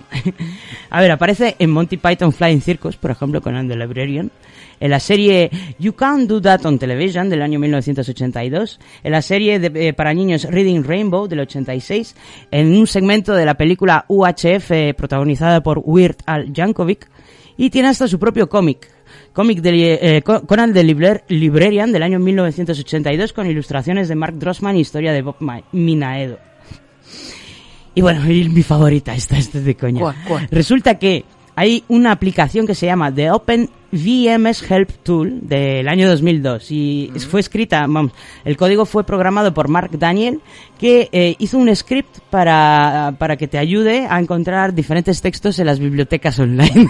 [0.90, 4.30] A ver, aparece en Monty Python Flying Circus, por ejemplo, con the Librarian,
[4.80, 9.58] en la serie You Can't Do That on Television del año 1982, en la serie
[9.58, 12.14] de- eh, para niños Reading Rainbow del 86,
[12.50, 17.08] en un segmento de la película UHF eh, protagonizada por Weird Al Yankovic,
[17.56, 18.90] y tiene hasta su propio cómic.
[19.32, 24.38] Cómic de eh, Co- Conan the Librar- Librarian del año 1982 con ilustraciones de Mark
[24.38, 26.38] Drossman y historia de Bob Ma- Minaedo.
[27.94, 30.00] Y bueno, y mi favorita, esta, esta es de coña.
[30.00, 30.48] ¿Cuál, cuál?
[30.50, 31.24] Resulta que
[31.56, 37.10] hay una aplicación que se llama The Open VMS Help Tool del año 2002 y
[37.30, 38.12] fue escrita, vamos,
[38.44, 40.40] el código fue programado por Mark Daniel
[40.78, 45.66] que eh, hizo un script para, para que te ayude a encontrar diferentes textos en
[45.66, 46.88] las bibliotecas online.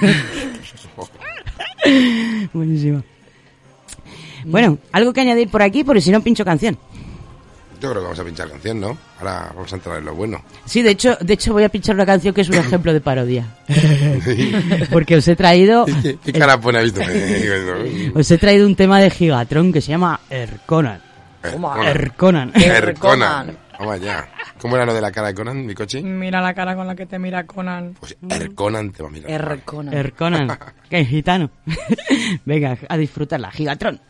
[2.53, 3.05] Buenísimo.
[4.45, 6.77] Bueno, algo que añadir por aquí, porque si no pincho canción.
[7.81, 8.97] Yo creo que vamos a pinchar canción, ¿no?
[9.19, 10.43] Ahora vamos a entrar en lo bueno.
[10.65, 13.01] Sí, de hecho, de hecho voy a pinchar una canción que es un ejemplo de
[13.01, 13.45] parodia.
[14.91, 17.01] Porque os he traído ¿Qué, qué cara pone ha visto?
[18.15, 21.01] os he traído un tema de Gigatron que se llama Erconan.
[21.43, 21.91] Toma.
[21.91, 22.53] Erconan.
[22.55, 23.59] Erconan.
[23.79, 24.29] Vamos allá.
[24.61, 26.03] ¿Cómo era lo de la cara de Conan, mi coche?
[26.03, 27.95] Mira la cara con la que te mira Conan.
[28.01, 29.31] Pues Erconan te va a mirar.
[29.31, 29.95] Erconan.
[29.95, 30.59] Erconan.
[30.89, 31.51] Que es gitano.
[32.45, 33.51] Venga, a disfrutarla.
[33.51, 34.01] Gigatron.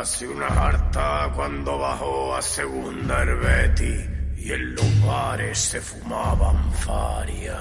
[0.00, 7.58] casi una harta cuando bajó a segunda el y en los bares se fumaban faria.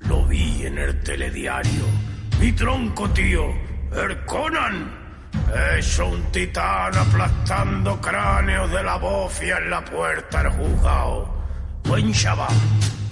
[0.00, 1.84] Lo vi en el telediario,
[2.40, 3.54] mi tronco tío,
[3.92, 4.76] el Conan.
[5.76, 11.34] Hecho un titán aplastando cráneos de la bofia en la puerta del juzgado.
[11.84, 12.56] Buen chaval,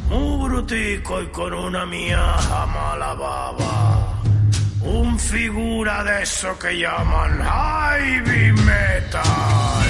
[0.08, 4.15] muy brutico y con una miaja mala baba
[4.86, 9.86] un figura de eso que llaman heavy metal.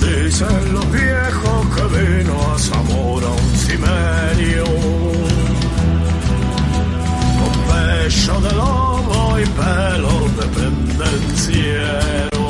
[0.00, 1.59] Dicen los viejos
[7.38, 12.46] con pecho de lobo y pelo de pendenciero.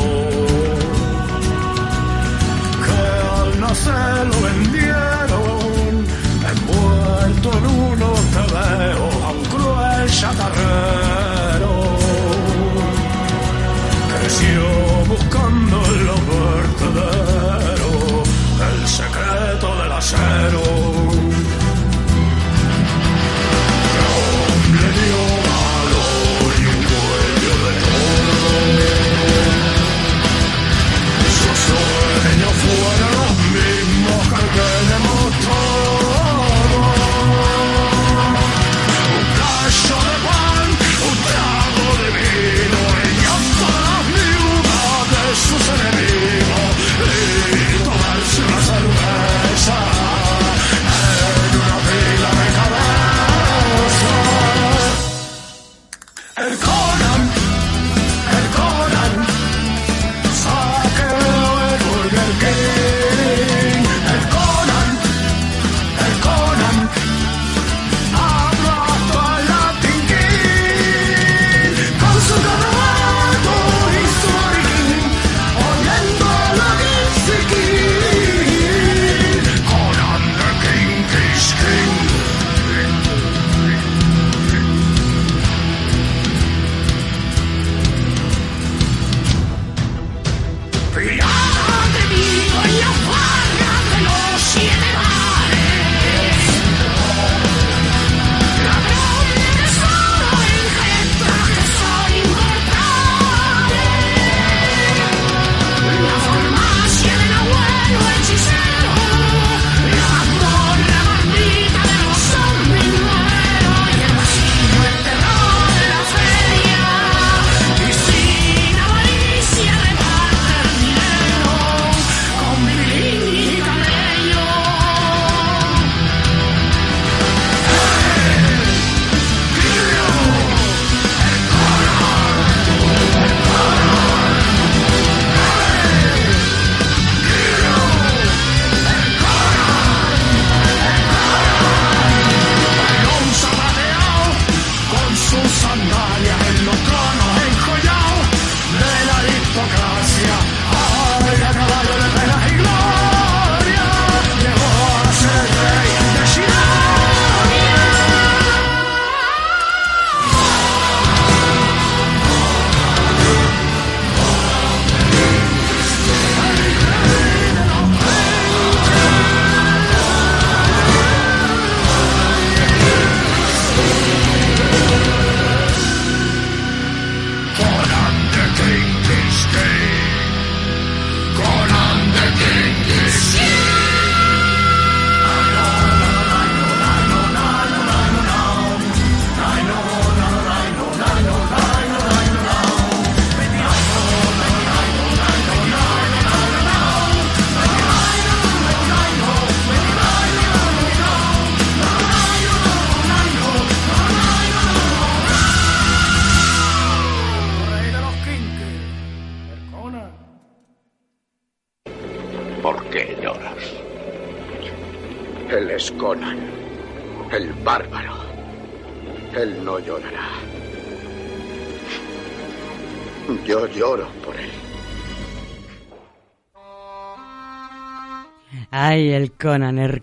[2.84, 3.00] Que
[3.34, 5.90] al nacer lo vendieron,
[6.52, 11.74] envuelto en uno te veo a un cruel chatarrero.
[14.20, 14.62] Creció
[15.08, 15.76] buscando
[16.06, 17.29] la muerte de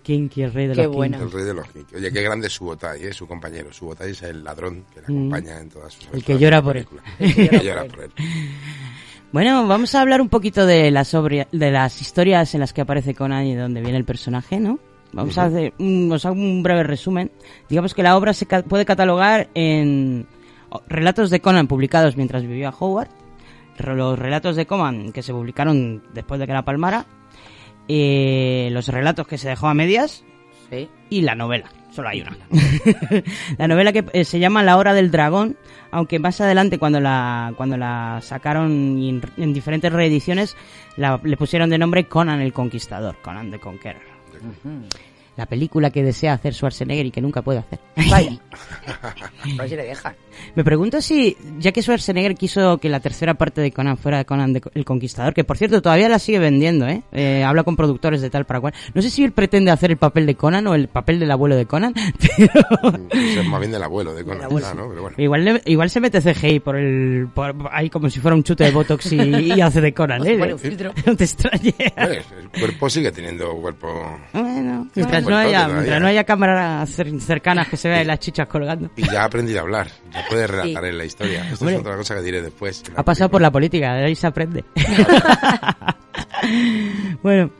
[0.08, 0.96] Kinky, el rey de Qué los.
[0.96, 1.96] El rey de los Kinky.
[1.96, 3.12] Oye, qué grande es Subotai, ¿eh?
[3.12, 3.70] su compañero.
[3.72, 6.16] Subotai es el ladrón que le acompaña en todas sus Mm.
[6.16, 6.86] El que llora por él.
[6.86, 7.02] película.
[7.18, 8.10] El que llora por él.
[9.32, 13.14] Bueno, vamos a hablar un poquito de las, de las historias en las que aparece
[13.14, 14.78] Conan y de dónde viene el personaje, ¿no?
[15.12, 17.30] Vamos a hacer un, os hago un breve resumen.
[17.68, 20.26] Digamos que la obra se ca- puede catalogar en
[20.88, 23.08] relatos de Conan publicados mientras vivía Howard,
[23.78, 27.04] los relatos de Conan que se publicaron después de que la palmara,
[27.88, 30.24] eh, los relatos que se dejó a medias
[30.70, 30.88] Sí.
[31.10, 31.70] y la novela.
[31.90, 32.36] Solo hay una.
[33.58, 35.56] la novela que eh, se llama La Hora del Dragón,
[35.90, 38.70] aunque más adelante cuando la cuando la sacaron
[39.02, 40.56] en, en diferentes reediciones
[40.96, 44.02] la- le pusieron de nombre Conan el Conquistador, Conan the Conqueror.
[45.38, 47.78] La película que desea hacer Schwarzenegger y que nunca puede hacer.
[48.10, 48.32] Vaya.
[49.68, 50.14] Si le dejan.
[50.54, 54.52] Me pregunto si, ya que Schwarzenegger quiso que la tercera parte de Conan fuera Conan
[54.52, 57.02] de- el Conquistador, que por cierto todavía la sigue vendiendo, ¿eh?
[57.12, 58.74] Eh, habla con productores de tal para cual.
[58.94, 61.54] No sé si él pretende hacer el papel de Conan o el papel del abuelo
[61.56, 61.94] de Conan,
[62.48, 64.66] pero más bien del abuelo de Conan, abuelo.
[64.70, 64.88] ah, ¿no?
[64.88, 65.16] Pero bueno.
[65.18, 68.64] igual, le- igual se mete CGI por el, por, ahí como si fuera un chute
[68.64, 69.16] de Botox y,
[69.54, 70.52] y hace de Conan, ¿eh?
[70.52, 70.92] Un filtro.
[71.06, 71.74] No te extrañes.
[71.96, 73.88] Hombre, el cuerpo sigue teniendo cuerpo.
[74.32, 78.46] Bueno, Bueno, no haya, mientras no haya cámaras cer- cercanas que se vean las chichas
[78.48, 78.90] colgando.
[78.96, 79.88] Y ya ha aprendido a hablar.
[80.12, 80.88] Ya puede relatar Sí.
[80.90, 81.40] en la historia.
[81.50, 81.74] Esto Hombre.
[81.74, 82.82] es otra cosa que diré después.
[82.96, 84.64] Ha pasado por la política, de ahí se aprende.
[87.22, 87.50] bueno,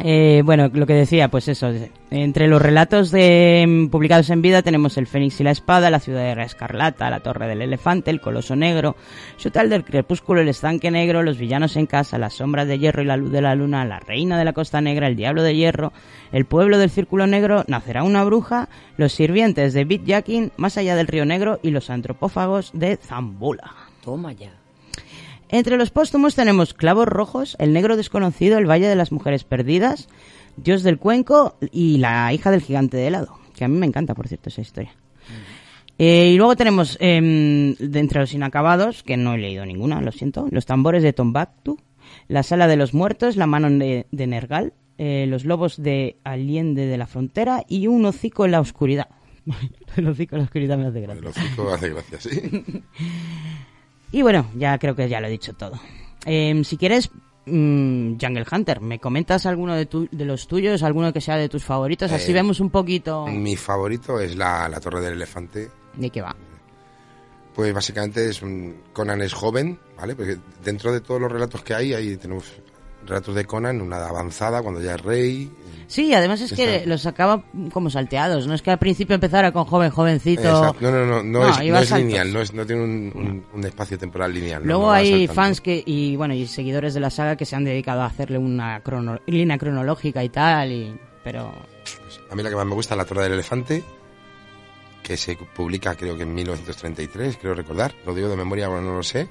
[0.00, 1.72] eh, bueno, lo que decía, pues eso.
[2.10, 5.98] Entre los relatos de, mm, publicados en vida tenemos El Fénix y la Espada, La
[5.98, 8.94] Ciudadela Escarlata, La Torre del Elefante, El Coloso Negro,
[9.38, 13.06] Chutal del Crepúsculo, El Estanque Negro, Los Villanos en Casa, Las Sombras de Hierro y
[13.06, 15.92] la Luz de la Luna, La Reina de la Costa Negra, El Diablo de Hierro,
[16.30, 20.94] El Pueblo del Círculo Negro, Nacerá una Bruja, Los Sirvientes de Bit Jackin, Más allá
[20.94, 23.74] del Río Negro y Los Antropófagos de Zambula.
[24.04, 24.67] Toma ya.
[25.50, 30.08] Entre los póstumos tenemos Clavos Rojos, El Negro Desconocido, El Valle de las Mujeres Perdidas,
[30.58, 34.14] Dios del Cuenco y La hija del gigante de helado, que a mí me encanta,
[34.14, 34.94] por cierto, esa historia.
[35.96, 40.12] Eh, y luego tenemos, em, de entre los inacabados, que no he leído ninguna, lo
[40.12, 41.78] siento, Los tambores de Tombactu,
[42.28, 46.86] La sala de los muertos, La mano de, de Nergal, eh, Los lobos de Allende
[46.86, 49.08] de la Frontera y Un hocico en la oscuridad.
[49.96, 51.20] El hocico en la oscuridad me hace gracia.
[51.20, 52.30] El hocico hace gracia, sí.
[54.12, 55.78] Y bueno, ya creo que ya lo he dicho todo.
[56.24, 57.10] Em, si quieres,
[57.46, 61.48] mm, Jungle Hunter, ¿me comentas alguno de, tu- de los tuyos, alguno que sea de
[61.48, 62.10] tus favoritos?
[62.12, 65.68] Así Eh, vemos un poquito Mi favorito es la, la Torre del Elefante.
[65.94, 66.34] de qué va.
[67.54, 70.14] Pues básicamente es un, Conan es joven, ¿vale?
[70.14, 72.44] Porque dentro de todos los relatos que hay, ahí tenemos
[73.08, 75.50] relatos de Conan, una avanzada cuando ya es rey.
[75.88, 77.42] Sí, además es que los acaba
[77.72, 80.74] como salteados, no es que al principio empezara con joven, jovencito.
[80.80, 84.62] No, no, no, no, es, lineal, no, tiene un, espacio temporal lineal.
[84.64, 88.02] Luego hay fans que y bueno y seguidores de la saga que se han dedicado
[88.02, 91.52] a hacerle una crono- línea cronológica y tal, y, pero
[92.30, 93.82] A mí la que más me gusta es La Torre del Elefante,
[95.02, 97.94] que se publica creo que en 1933, creo recordar.
[98.04, 99.26] Lo digo de memoria, ahora no lo sé.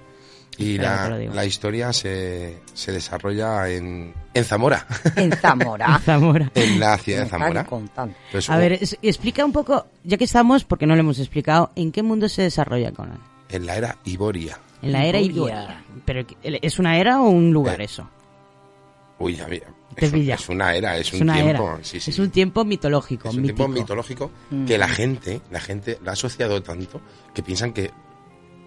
[0.57, 4.85] Y la, la historia se, se desarrolla en, en Zamora,
[5.15, 5.99] En Zamora.
[5.99, 6.51] Zamora.
[6.55, 7.67] en la ciudad de Zamora.
[7.69, 11.71] Entonces, A ver, es- explica un poco, ya que estamos, porque no lo hemos explicado,
[11.75, 13.19] ¿en qué mundo se desarrolla Conan?
[13.49, 14.59] en la era Iboria.
[14.81, 15.59] En la era Iboria.
[15.63, 15.83] Iboria.
[16.05, 18.09] ¿Pero ¿es una era o un lugar Eh, eso?
[19.19, 19.59] Uy, a mí-
[19.95, 20.35] es, un- pilla.
[20.35, 21.69] es una era, es, Es un tiempo.
[21.71, 21.77] era.
[21.83, 22.11] sí, sí.
[22.11, 23.57] Es un tiempo mitológico, Es un mítico.
[23.65, 24.31] tiempo mitológico
[24.67, 27.01] que la gente, la gente lo ha asociado tanto
[27.33, 27.89] que piensan que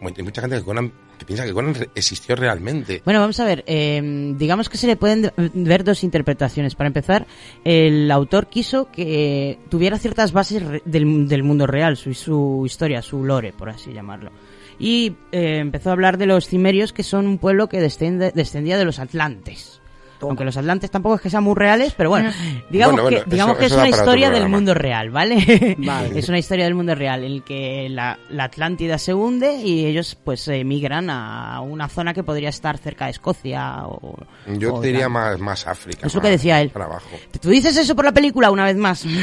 [0.03, 0.93] hay mucha gente que, Conan,
[1.27, 3.03] piensa que Conan existió realmente.
[3.05, 6.75] Bueno, vamos a ver, eh, digamos que se le pueden de- ver dos interpretaciones.
[6.75, 7.27] Para empezar,
[7.65, 13.25] el autor quiso que tuviera ciertas bases del, del mundo real, su, su historia, su
[13.25, 14.31] lore, por así llamarlo.
[14.79, 18.85] Y eh, empezó a hablar de los cimerios, que son un pueblo que descendía de
[18.85, 19.80] los atlantes.
[20.29, 22.31] Aunque los atlantes tampoco es que sean muy reales, pero bueno,
[22.71, 25.77] digamos Bueno, bueno, que, digamos eso- que es eso una historia del mundo real, ¿vale?
[25.79, 26.19] Vale.
[26.19, 29.87] es una historia del mundo real en el que la, la Atlántida se hunde y
[29.87, 34.17] ellos pues emigran a una zona que podría estar cerca de Escocia o...
[34.47, 36.07] Yo o te diría más, más África.
[36.07, 36.71] Es lo más que decía él.
[36.71, 37.09] Para abajo.
[37.41, 39.05] ¿Tú dices eso por la película una vez más?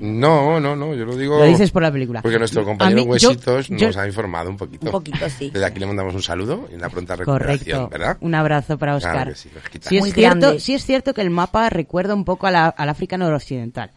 [0.00, 1.38] No, no, no, yo lo digo.
[1.38, 2.22] Lo dices por la película.
[2.22, 4.86] Porque nuestro compañero mí- Huesitos yo- nos ha informado un poquito.
[4.86, 5.50] Un poquito, sí.
[5.50, 7.88] Desde aquí le mandamos un saludo y una pronta recuperación, Correcto.
[7.98, 8.16] ¿verdad?
[8.20, 9.28] Un abrazo para Claro Oscar.
[9.28, 9.50] que sí,
[9.90, 10.60] sí, es Muy cierto, grande.
[10.60, 13.90] sí es cierto que el mapa recuerda un poco a la- al África noroccidental.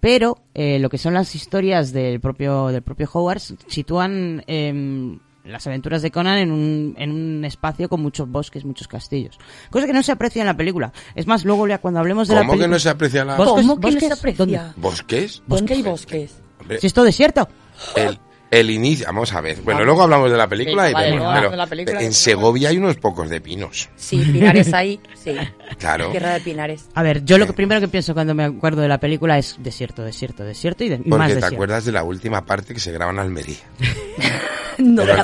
[0.00, 5.66] Pero eh, lo que son las historias del propio del propio Howard sitúan em, las
[5.66, 9.38] aventuras de Conan en un, en un espacio con muchos bosques, muchos castillos.
[9.70, 10.92] Cosa que no se aprecia en la película.
[11.14, 12.74] Es más, luego ya cuando hablemos de la ¿Cómo que película...
[12.74, 13.36] no se aprecia la...
[13.38, 14.44] Bosques- ¿Cómo que no se bosques, aprecia?
[14.44, 14.60] ¿dónde?
[14.76, 15.42] ¿Bosques?
[15.46, 16.34] ¿Dónde hay bosques?
[16.80, 17.48] Si es todo desierto.
[17.94, 18.18] el,
[18.50, 19.56] El inicio, vamos a ver.
[19.56, 19.86] Bueno, Vamos.
[19.86, 22.12] luego hablamos de la película, y vale, vemos, luego pero hablamos de la película, en
[22.12, 23.88] Segovia hay unos pocos de pinos.
[23.96, 25.34] Sí, Pinares ahí, sí.
[25.78, 26.10] Claro.
[26.12, 26.86] Tierra de Pinares.
[26.94, 29.56] A ver, yo lo que primero que pienso cuando me acuerdo de la película es
[29.58, 31.54] desierto, desierto, desierto y, de- y más Porque te desierto.
[31.56, 33.56] acuerdas de la última parte que se graba en Almería.
[34.78, 35.16] No, Pero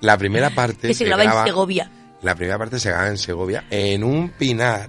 [0.00, 1.90] la primera parte que se graba en graba- Segovia.
[2.22, 4.88] La primera parte se graba en Segovia, en un pinar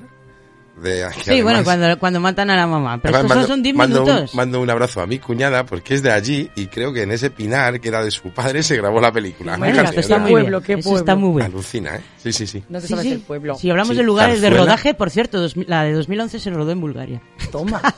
[0.82, 3.00] de Sí, bueno, cuando, cuando matan a la mamá.
[3.02, 4.34] Pero Además, estos mando, son 10 mando minutos.
[4.34, 7.12] Un, mando un abrazo a mi cuñada porque es de allí y creo que en
[7.12, 9.58] ese pinar que era de su padre se grabó la película.
[9.58, 10.54] Bueno, Fíjate, está muy bien.
[10.80, 11.52] Eso está muy bien.
[11.52, 12.02] Alucina, ¿eh?
[12.18, 12.64] Sí, sí, sí.
[12.70, 13.12] No te Sí, sabes sí.
[13.14, 13.56] el pueblo.
[13.56, 16.72] Si hablamos Sí, de lugares de rodaje, por cierto, dos- la de 2011 se rodó
[16.72, 17.22] en Bulgaria.
[17.52, 17.82] Toma.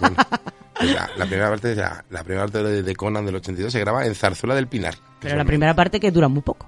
[0.76, 3.80] Pues la, la primera parte, la, la primera parte de, de Conan del 82 se
[3.80, 4.96] graba en Zarzuela del Pinar.
[5.20, 6.68] Pero la primera parte que dura muy poco.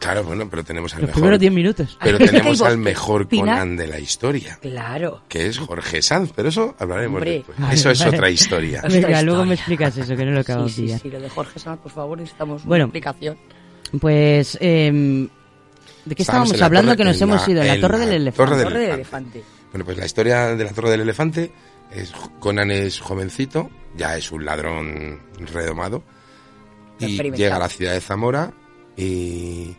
[0.00, 1.20] Claro, bueno, pero tenemos al Los mejor.
[1.22, 1.98] primeros 10 minutos.
[2.02, 3.28] Pero tenemos al mejor.
[3.28, 5.22] Conan de la historia, Claro.
[5.28, 6.32] que es Jorge Sanz.
[6.36, 7.42] Pero eso hablaremos Hombre.
[7.46, 7.58] después.
[7.72, 8.80] Eso es otra historia.
[8.84, 11.00] Otra Venga, luego me explicas eso, que no lo acabo Sí, de sí, pillar.
[11.00, 12.84] sí, lo de Jorge Sanz, por favor, necesitamos Bueno.
[12.84, 13.38] una explicación.
[14.00, 15.28] Pues, em,
[16.04, 17.62] ¿de qué Estábamos la hablando torre- que nos en hemos la- ido?
[17.62, 18.36] En la Torre la del Elefante.
[18.50, 19.38] Torre del Torre del Elefante.
[19.38, 19.54] elefante.
[19.72, 21.52] Bueno, pues la historia de la Torre del Elefante
[21.92, 26.02] es Conan es jovencito, ya es un ladrón redomado
[26.98, 28.52] y llega a la ciudad de Zamora
[28.96, 29.76] y,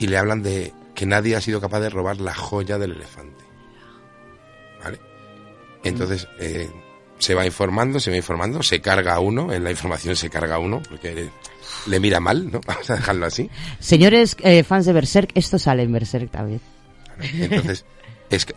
[0.00, 3.44] y le hablan de que nadie ha sido capaz de robar la joya del elefante.
[4.82, 4.98] ¿Vale?
[5.84, 6.68] Entonces eh,
[7.18, 10.82] se va informando, se va informando, se carga uno, en la información se carga uno
[10.88, 11.30] porque le,
[11.86, 12.60] le mira mal, ¿no?
[12.66, 13.48] Vamos a dejarlo así.
[13.78, 16.60] Señores eh, fans de Berserk, esto sale en Berserk también.
[17.20, 17.84] Entonces,
[18.30, 18.54] es que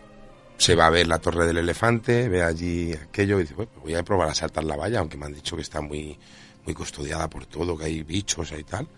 [0.56, 3.94] se va a ver la torre del elefante, ve allí aquello y dice, bueno, voy
[3.94, 6.18] a probar a saltar la valla, aunque me han dicho que está muy,
[6.64, 8.88] muy custodiada por todo, que hay bichos y tal.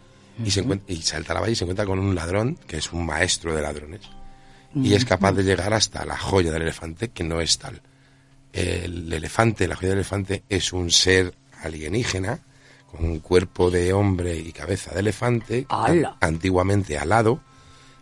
[0.44, 2.92] Y, se encuentra, y salta la valla y se encuentra con un ladrón, que es
[2.92, 4.02] un maestro de ladrones.
[4.74, 7.80] Y es capaz de llegar hasta la joya del elefante, que no es tal.
[8.52, 12.40] El elefante, la joya del elefante, es un ser alienígena,
[12.90, 16.16] con un cuerpo de hombre y cabeza de elefante, ¡Hala!
[16.20, 17.40] antiguamente alado,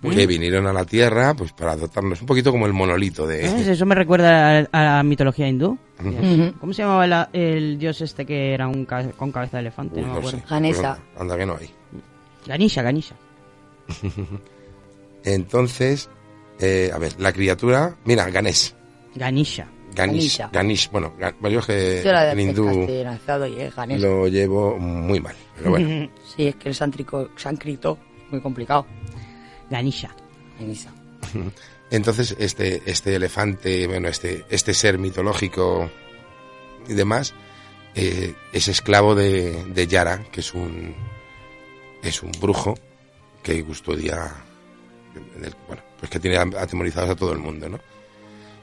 [0.02, 3.38] que vinieron a la Tierra pues para adoptarnos un poquito como el monolito de...
[3.38, 3.66] ¿Ves?
[3.68, 5.78] Eso me recuerda a, a la mitología hindú.
[6.60, 10.00] ¿Cómo se llamaba la- el dios este que era un ca- con cabeza de elefante?
[10.00, 10.38] Uy, no me acuerdo.
[10.38, 10.44] sé.
[10.46, 10.82] Pues,
[11.18, 11.70] anda que no hay.
[12.46, 13.14] Ganisha, Ganisha.
[15.24, 16.08] Entonces,
[16.60, 17.96] eh, a ver, la criatura...
[18.04, 18.74] Mira, Ganesh.
[19.14, 19.66] Ganisha.
[19.94, 20.38] Ganesh.
[20.38, 20.50] Ganesha.
[20.52, 20.90] Ganesh.
[20.90, 22.86] Bueno, ga- bueno, yo es que Yo la en de hindú
[23.46, 25.36] y es lo llevo muy mal.
[25.56, 27.98] Pero bueno, Sí, es que el sántrico, sánscrito,
[28.30, 28.86] muy complicado.
[29.70, 30.10] Ganisha.
[30.58, 30.92] Ganesha.
[31.90, 35.88] entonces este, este elefante, bueno, este, este ser mitológico
[36.88, 37.32] y demás,
[37.94, 40.94] eh, es esclavo de, de Yara, que es un,
[42.04, 42.74] es un brujo
[43.42, 44.32] que custodia,
[45.36, 47.78] en el- bueno, pues que tiene atemorizados a todo el mundo, ¿no?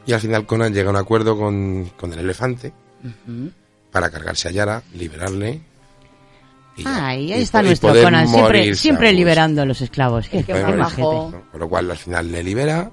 [0.05, 2.73] Y al final Conan llega a un acuerdo con, con el elefante
[3.91, 5.61] para cargarse a Yara, liberarle.
[6.75, 7.07] y ya.
[7.07, 8.27] Ah, y Y ahí está y nuestro Conan,
[8.75, 10.27] siempre, a liberando a los esclavos.
[10.29, 10.89] Qué que Bueno.
[11.51, 12.91] Con lo cual al final le libera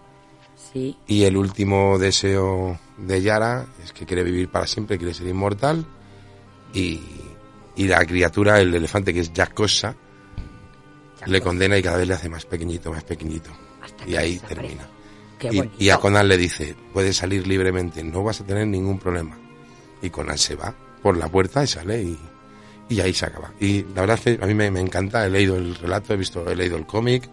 [0.72, 0.96] Sí.
[1.06, 5.86] y el último deseo de Yara es que quiere vivir para siempre, quiere ser inmortal
[6.74, 7.00] y,
[7.76, 9.94] y la criatura, el elefante que es Yakosa,
[11.28, 13.50] le condena y cada vez le hace más pequeñito, más pequeñito.
[13.82, 14.88] Hasta Y ahí termina.
[15.78, 19.38] Y, a Conan le dice, puedes salir libremente, no vas a tener ningún problema.
[20.02, 22.18] Y Conan se va por la puerta y sale y,
[22.88, 23.52] y ahí se acaba.
[23.60, 26.16] Y la verdad es que a mí me, me encanta, he leído el relato, he
[26.16, 27.28] visto, he leído el cómic.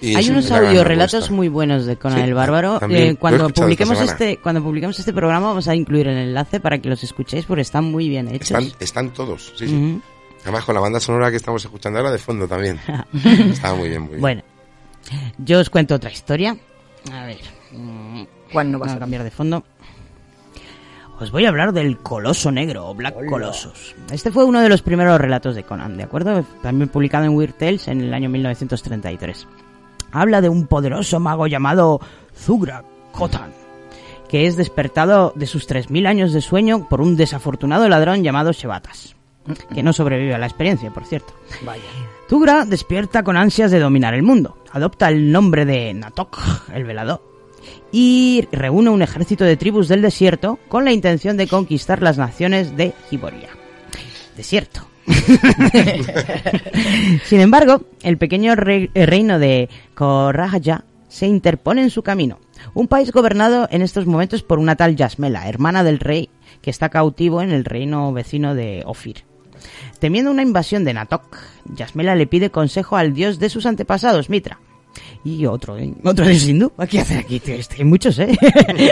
[0.00, 1.34] y Hay unos audiorelatos apuesta.
[1.34, 2.78] muy buenos de Conan Sí, el Bárbaro.
[2.88, 6.88] Eh, cuando publiquemos este cuando publiquemos este programa vamos a incluir el enlace para que
[6.88, 8.62] los escuchéis porque están muy bien hechos.
[8.62, 10.00] Están, están todos, sí, sí.
[10.42, 12.80] Además con la banda sonora que estamos escuchando ahora de fondo también.
[13.50, 14.20] Estaba muy bien, muy bien.
[14.20, 14.42] Bueno,
[15.38, 16.56] yo os cuento otra historia.
[17.12, 17.40] A ver,
[18.52, 19.64] ¿Cuál no vas a cambiar de fondo.
[21.20, 23.94] Os voy a hablar del Coloso Negro o Black Colossus.
[24.10, 26.44] Este fue uno de los primeros relatos de Conan, ¿de acuerdo?
[26.62, 29.46] También publicado en Weird Tales en el año 1933.
[30.12, 32.00] Habla de un poderoso mago llamado
[32.34, 33.52] Zugra Khotan,
[34.28, 39.14] que es despertado de sus 3.000 años de sueño por un desafortunado ladrón llamado Shebatas,
[39.74, 41.32] que no sobrevive a la experiencia, por cierto.
[41.62, 41.82] Vaya.
[42.28, 44.56] Tugra despierta con ansias de dominar el mundo.
[44.72, 46.38] Adopta el nombre de Natok,
[46.74, 47.22] el velador,
[47.92, 52.76] y reúne un ejército de tribus del desierto con la intención de conquistar las naciones
[52.76, 53.48] de Giboria.
[54.36, 54.86] Desierto.
[57.24, 60.60] Sin embargo, el pequeño re- eh, reino de Korraja
[61.08, 62.38] se interpone en su camino.
[62.74, 66.28] Un país gobernado en estos momentos por una tal Yasmela, hermana del rey,
[66.62, 69.24] que está cautivo en el reino vecino de Ofir.
[69.98, 71.36] Temiendo una invasión de Natok,
[71.74, 74.58] Yasmela le pide consejo al dios de sus antepasados, Mitra.
[75.24, 75.92] Y otro, ¿eh?
[76.02, 76.72] otro dios hindú.
[76.88, 77.40] ¿Qué hace aquí?
[77.40, 78.36] Tío, este, hay muchos, ¿eh?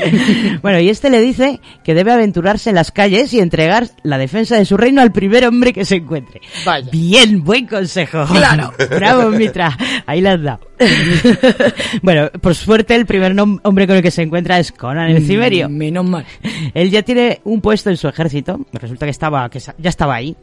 [0.63, 4.57] bueno, y este le dice que debe aventurarse en las calles y entregar la defensa
[4.57, 6.41] de su reino al primer hombre que se encuentre.
[6.67, 6.89] Vaya.
[6.93, 8.27] Bien, buen consejo.
[8.27, 8.73] Claro.
[8.91, 9.77] Bravo, Mitra.
[10.07, 10.61] Ahí la has dado.
[12.03, 15.69] bueno, por suerte el primer hombre con el que se encuentra es Conan el Cimerio.
[15.69, 16.27] Mm, Menos mal.
[16.75, 18.61] Él ya tiene un puesto en su ejército.
[18.73, 20.37] Resulta que estaba, que ya estaba ahí.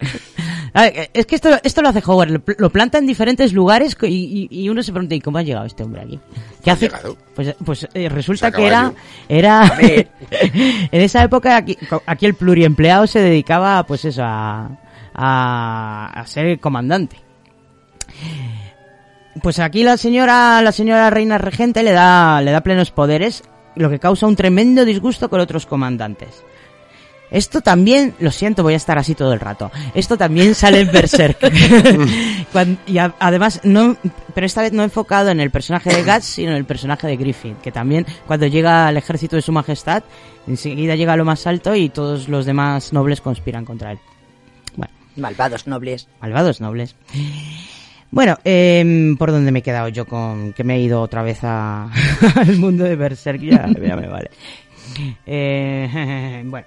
[0.74, 3.96] Ver, es que esto, esto lo hace Howard, lo, pl- lo planta en diferentes lugares
[4.02, 6.20] y, y- y uno se pregunta, ¿y cómo ha llegado este hombre aquí?
[6.62, 6.86] ¿Qué Ha hace?
[6.88, 7.16] llegado.
[7.34, 8.92] Pues, pues eh, resulta que era,
[9.28, 14.70] era, en esa época aquí, aquí el pluriempleado se dedicaba, pues eso, a,
[15.14, 17.16] a, a ser comandante.
[19.42, 23.42] Pues aquí la señora, la señora reina regente le da, le da plenos poderes,
[23.74, 26.42] lo que causa un tremendo disgusto con otros comandantes.
[27.30, 29.70] Esto también, lo siento, voy a estar así todo el rato.
[29.94, 31.38] Esto también sale en Berserk.
[32.86, 33.96] Y a- además, no,
[34.34, 37.16] pero esta vez no enfocado en el personaje de Guts, sino en el personaje de
[37.16, 40.02] Griffin, que también cuando llega al ejército de su majestad,
[40.46, 43.98] enseguida llega a lo más alto y todos los demás nobles conspiran contra él.
[44.74, 46.08] Bueno, Malvados nobles.
[46.20, 46.94] malvados nobles.
[48.10, 51.40] Bueno, em, ¿por dónde me he quedado yo con que me he ido otra vez
[51.42, 51.90] a-
[52.36, 53.40] al mundo de Berserk?
[53.42, 54.30] Ya, ya me vale.
[55.28, 56.66] Eh, bueno,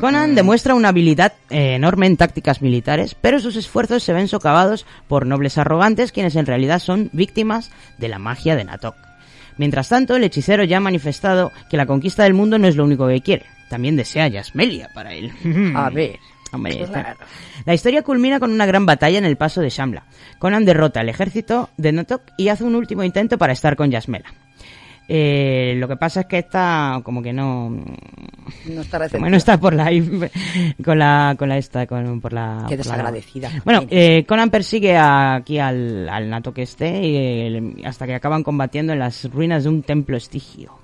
[0.00, 4.84] Conan demuestra una habilidad eh, enorme en tácticas militares, pero sus esfuerzos se ven socavados
[5.06, 8.96] por nobles arrogantes quienes en realidad son víctimas de la magia de Natok.
[9.56, 12.84] Mientras tanto, el hechicero ya ha manifestado que la conquista del mundo no es lo
[12.84, 15.32] único que quiere, también desea Yasmelia para él.
[15.76, 16.18] A ver.
[16.52, 17.18] Hombre, Claro.
[17.64, 20.04] La historia culmina con una gran batalla en el paso de Shamla.
[20.38, 24.32] Conan derrota al ejército de Notok y hace un último intento para estar con Yasmela.
[25.06, 27.68] Eh, lo que pasa es que esta como que no
[28.66, 29.36] No está receptiva.
[29.36, 29.90] está por la
[30.82, 33.50] con la con la esta con por la Qué por la- desagradecida.
[33.66, 38.42] bueno eh, Conan persigue a- aquí al, al Natok este y, eh, hasta que acaban
[38.42, 40.78] combatiendo en las ruinas de un templo estigio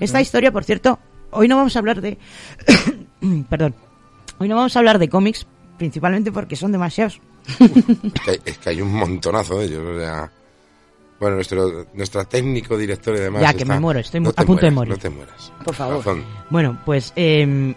[0.00, 0.98] esta historia por cierto
[1.30, 2.18] hoy no vamos a hablar de
[3.48, 3.74] perdón
[4.38, 5.46] hoy no vamos a hablar de cómics
[5.78, 7.20] principalmente porque son demasiados
[7.60, 10.30] Es que, hay- es que hay un montonazo de ellos, o sea...
[11.22, 13.42] Bueno, nuestro, nuestro técnico, director y demás...
[13.42, 14.92] Ya, que está- me muero, estoy no a punto de morir.
[14.92, 15.52] No te mueras.
[15.64, 15.98] Por favor.
[15.98, 16.24] Razón.
[16.50, 17.76] Bueno, pues eh,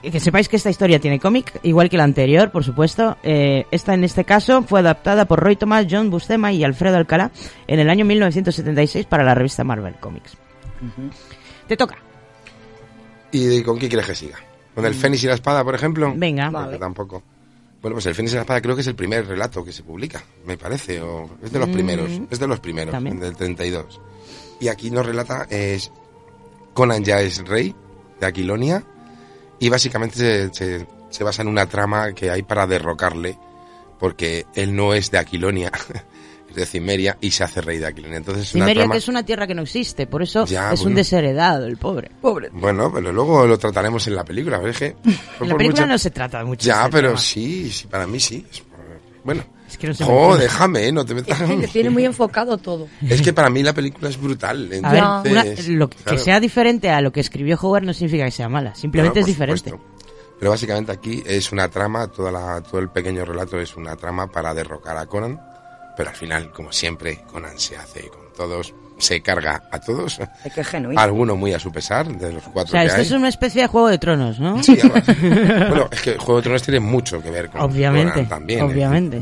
[0.00, 3.18] que sepáis que esta historia tiene cómic, igual que la anterior, por supuesto.
[3.22, 7.30] Eh, esta en este caso fue adaptada por Roy Thomas, John Buscema y Alfredo Alcalá
[7.66, 10.38] en el año 1976 para la revista Marvel Comics.
[11.66, 11.98] Te toca.
[13.32, 14.38] ¿Y con qué quieres que siga?
[14.74, 16.10] ¿Con el Fénix y la espada, por ejemplo?
[16.16, 16.48] Venga.
[16.48, 16.78] Vale.
[16.78, 17.22] tampoco.
[17.88, 19.82] Bueno, pues el Fénix y la espada creo que es el primer relato que se
[19.82, 23.18] publica, me parece, o es de los Mm, primeros, es de los primeros, también.
[23.18, 23.98] del 32.
[24.60, 25.90] Y aquí nos relata, es
[26.74, 27.74] Conan ya es rey
[28.20, 28.84] de Aquilonia
[29.58, 33.38] y básicamente se, se- se basa en una trama que hay para derrocarle
[33.98, 35.72] porque él no es de Aquilonia,
[36.54, 38.16] de Cimeria y se hace rey de Aquilonia.
[38.18, 38.92] Entonces es una Cimeria, trama...
[38.94, 42.10] que es una tierra que no existe, por eso Ya, es un desheredado, el pobre.
[42.20, 42.48] Pobre.
[42.52, 44.78] Bueno, pero luego lo trataremos en la película, ¿ves?
[44.78, 44.96] Que,
[45.40, 46.62] En la película no se trata mucho.
[46.62, 47.20] de Ya, este pero tema.
[47.20, 48.44] sí, sí, para mí sí.
[49.24, 49.44] Bueno.
[49.68, 50.40] Es que no se me ocurre.
[50.44, 50.92] déjame, ¿eh?
[50.92, 51.38] no te metas.
[51.42, 52.88] Es que tiene muy enfocado todo.
[53.06, 54.70] Es que para mí la película es brutal.
[54.82, 54.92] A
[55.22, 56.18] ver, una- lo que claro.
[56.18, 59.26] sea diferente a lo que escribió Howard no significa que sea mala, simplemente No, es
[59.26, 59.70] diferente.
[59.70, 59.86] supuesto.
[60.38, 64.28] Pero básicamente aquí es una trama, toda la, todo el pequeño relato es una trama
[64.28, 65.38] para derrocar a Conan.
[65.98, 70.20] Pero al final, como siempre, Conan se hace con todos, se carga a todos.
[70.44, 71.00] Es genuino.
[71.00, 73.06] Alguno muy a su pesar, de los O cuatro sea, que esto hay.
[73.06, 74.62] es una especie de Juego de Tronos, ¿no?
[74.62, 74.78] Sí,
[75.68, 78.60] bueno, es que Juego de Tronos tiene mucho que ver con Obviamente, Conan también.
[78.60, 78.62] ¿eh?
[78.62, 79.16] obviamente.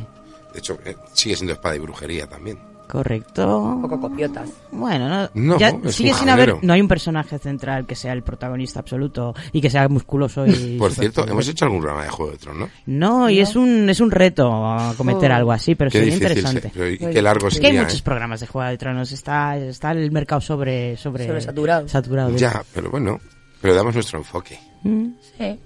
[0.52, 2.58] De hecho, eh, sigue siendo espada y brujería también.
[2.88, 3.58] Correcto.
[3.58, 4.48] Un poco copiotas.
[4.70, 8.12] Bueno, no, No, ya es sigue sin haber, no hay un personaje central que sea
[8.12, 12.10] el protagonista absoluto y que sea musculoso y Por cierto, hemos hecho algún programa de
[12.10, 12.98] Juego de Tronos, ¿no?
[13.22, 14.48] No, y es un es un reto
[14.96, 15.34] cometer Oh.
[15.34, 16.70] algo así, pero Qué sería interesante.
[16.72, 18.02] se- y qué largo Es que hay muchos ¿eh?
[18.04, 21.88] programas de Juego de Tronos, está está el mercado sobre sobre Sobresaturado.
[21.88, 23.18] saturado de Ya, pero bueno,
[23.60, 24.58] pero damos nuestro enfoque.
[24.84, 25.06] Mm.
[25.38, 25.58] Sí.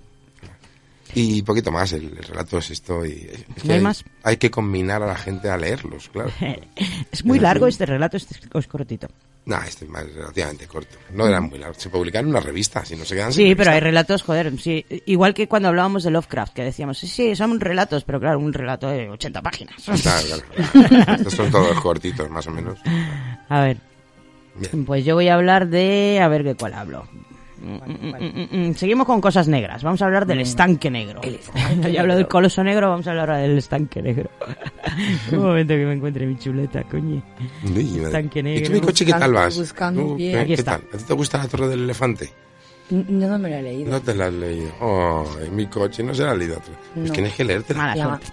[1.15, 3.05] Y poquito más, el, el relato es esto.
[3.05, 4.05] Y, es que ¿No hay más?
[4.23, 6.31] Hay que combinar a la gente a leerlos, claro.
[7.13, 9.09] Es muy largo este relato, este es cortito.
[9.47, 10.97] Nah, este es más relativamente corto.
[11.13, 11.79] No eran muy largos.
[11.79, 14.57] Se publicaron en una revista, si no se quedan sin Sí, pero hay relatos, joder,
[14.61, 18.39] sí, igual que cuando hablábamos de Lovecraft, que decíamos, sí, sí, son relatos, pero claro,
[18.39, 19.77] un relato de 80 páginas.
[20.03, 21.13] Claro, claro.
[21.17, 22.79] Estos son todos cortitos, más o menos.
[23.49, 23.79] A ver,
[24.57, 24.85] Bien.
[24.85, 26.21] pues yo voy a hablar de...
[26.23, 27.09] A ver de cuál hablo.
[27.61, 29.83] Mm, mm, mm, mm, Seguimos con cosas negras.
[29.83, 31.21] Vamos a hablar del estanque negro.
[31.23, 34.31] El estanque Ya hablo del coloso negro, vamos a hablar ahora del estanque negro.
[35.33, 37.23] Un momento que me encuentre mi chuleta, coño.
[37.65, 38.03] Madre.
[38.05, 38.67] Estanque ¿Y negro.
[38.67, 39.59] tú, mi coche, qué tal vas?
[39.59, 40.33] buscando, ¿Tú, bien.
[40.33, 40.79] qué- Aquí ¿Qué está.
[40.79, 40.87] tal?
[40.93, 42.31] ¿A ti te gusta la torre del elefante?
[42.91, 43.91] N- No me lo he leído.
[43.91, 44.71] No te la has leído.
[44.81, 46.57] Oh, mi coche no se la ha leído.
[46.57, 47.05] Es No.
[47.05, 47.75] que tienes que leerte.
[47.75, 48.27] Mala suerte.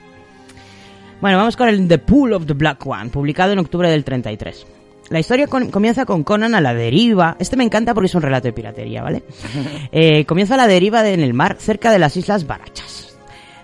[1.19, 4.65] Bueno, vamos con el The Pool of the Black One, publicado en octubre del 33.
[5.09, 7.35] La historia con- comienza con Conan a la deriva.
[7.39, 9.23] Este me encanta porque es un relato de piratería, ¿vale?
[9.91, 13.17] Eh, comienza a la deriva de- en el mar, cerca de las Islas Barachas,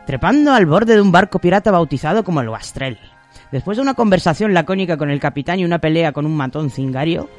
[0.07, 2.97] trepando al borde de un barco pirata bautizado como el Wastrel.
[3.51, 7.29] Después de una conversación lacónica con el capitán y una pelea con un matón cingario,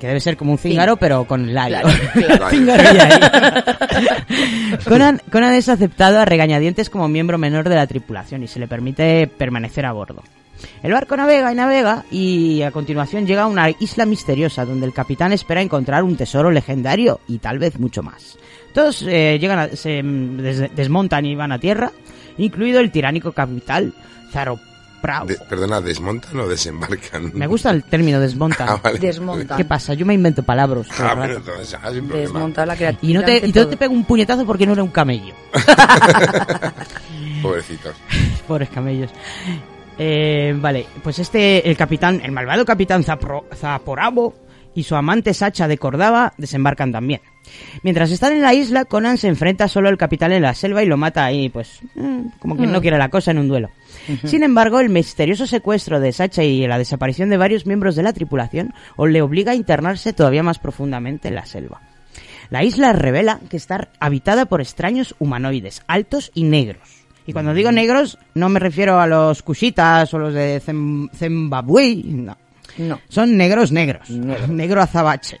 [0.00, 1.78] que debe ser como un cíngaro, pero con el ario.
[2.12, 2.48] Claro.
[4.88, 8.66] Conan, Conan es aceptado a regañadientes como miembro menor de la tripulación y se le
[8.66, 10.22] permite permanecer a bordo.
[10.82, 14.92] El barco navega y navega y a continuación llega a una isla misteriosa donde el
[14.92, 18.38] capitán espera encontrar un tesoro legendario y tal vez mucho más.
[18.72, 21.90] Todos eh, llegan a- se mm, des- desmontan y van a tierra,
[22.38, 23.92] incluido el tiránico capital
[24.32, 25.26] Zaroprao.
[25.26, 27.30] De- perdona, ¿desmontan o desembarcan?
[27.34, 28.68] Me gusta el término desmontan.
[28.72, 28.98] Ah, vale.
[28.98, 29.56] Desmontan.
[29.56, 29.94] ¿Qué pasa?
[29.94, 30.86] Yo me invento palabras.
[30.98, 31.90] Ah, pero entonces, ah.
[31.90, 33.10] Desmontar la creatividad.
[33.10, 33.68] Y no te, y no todo.
[33.68, 35.34] te pego un puñetazo porque no era un camello.
[37.42, 37.94] Pobrecitos.
[38.48, 39.10] Pobres camellos.
[39.98, 44.34] Eh, vale, pues este, el capitán, el malvado capitán Zapro- Zaporabo
[44.74, 47.20] y su amante Sacha de Cordaba desembarcan también.
[47.82, 50.86] Mientras están en la isla, Conan se enfrenta solo al capitán en la selva y
[50.86, 52.82] lo mata ahí, pues, eh, como quien no Mm.
[52.82, 53.70] quiere la cosa en un duelo.
[54.24, 58.12] Sin embargo, el misterioso secuestro de Sacha y la desaparición de varios miembros de la
[58.12, 61.80] tripulación o le obliga a internarse todavía más profundamente en la selva.
[62.50, 67.03] La isla revela que está habitada por extraños humanoides, altos y negros.
[67.26, 72.36] Y cuando digo negros, no me refiero a los Kushitas o los de Zimbabue, no.
[72.76, 72.98] No.
[73.08, 75.38] Son negros negros, negro azabache,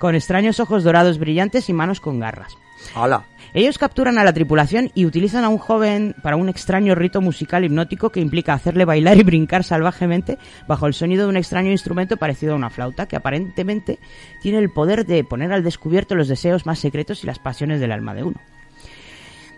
[0.00, 2.56] con extraños ojos dorados brillantes y manos con garras.
[2.96, 3.24] Hola.
[3.54, 7.64] Ellos capturan a la tripulación y utilizan a un joven para un extraño rito musical
[7.64, 12.16] hipnótico que implica hacerle bailar y brincar salvajemente bajo el sonido de un extraño instrumento
[12.16, 13.98] parecido a una flauta que aparentemente
[14.40, 17.92] tiene el poder de poner al descubierto los deseos más secretos y las pasiones del
[17.92, 18.40] alma de uno.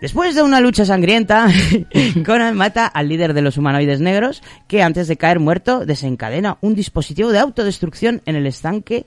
[0.04, 1.48] Después de una lucha sangrienta,
[2.26, 6.74] Conan mata al líder de los humanoides negros, que antes de caer muerto desencadena un
[6.74, 9.06] dispositivo de autodestrucción en el estanque,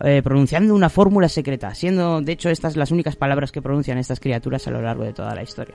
[0.00, 4.20] eh, pronunciando una fórmula secreta, siendo de hecho estas las únicas palabras que pronuncian estas
[4.20, 5.74] criaturas a lo largo de toda la historia.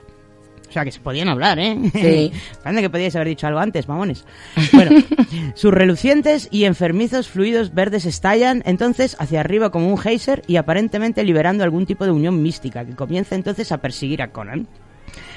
[0.74, 1.78] O sea que se podían hablar, ¿eh?
[1.92, 2.32] Sí.
[2.64, 4.24] Parece que podíais haber dicho algo antes, mamones.
[4.72, 5.04] Bueno,
[5.54, 11.22] sus relucientes y enfermizos fluidos verdes estallan entonces hacia arriba como un geyser y aparentemente
[11.22, 14.66] liberando algún tipo de unión mística que comienza entonces a perseguir a Conan,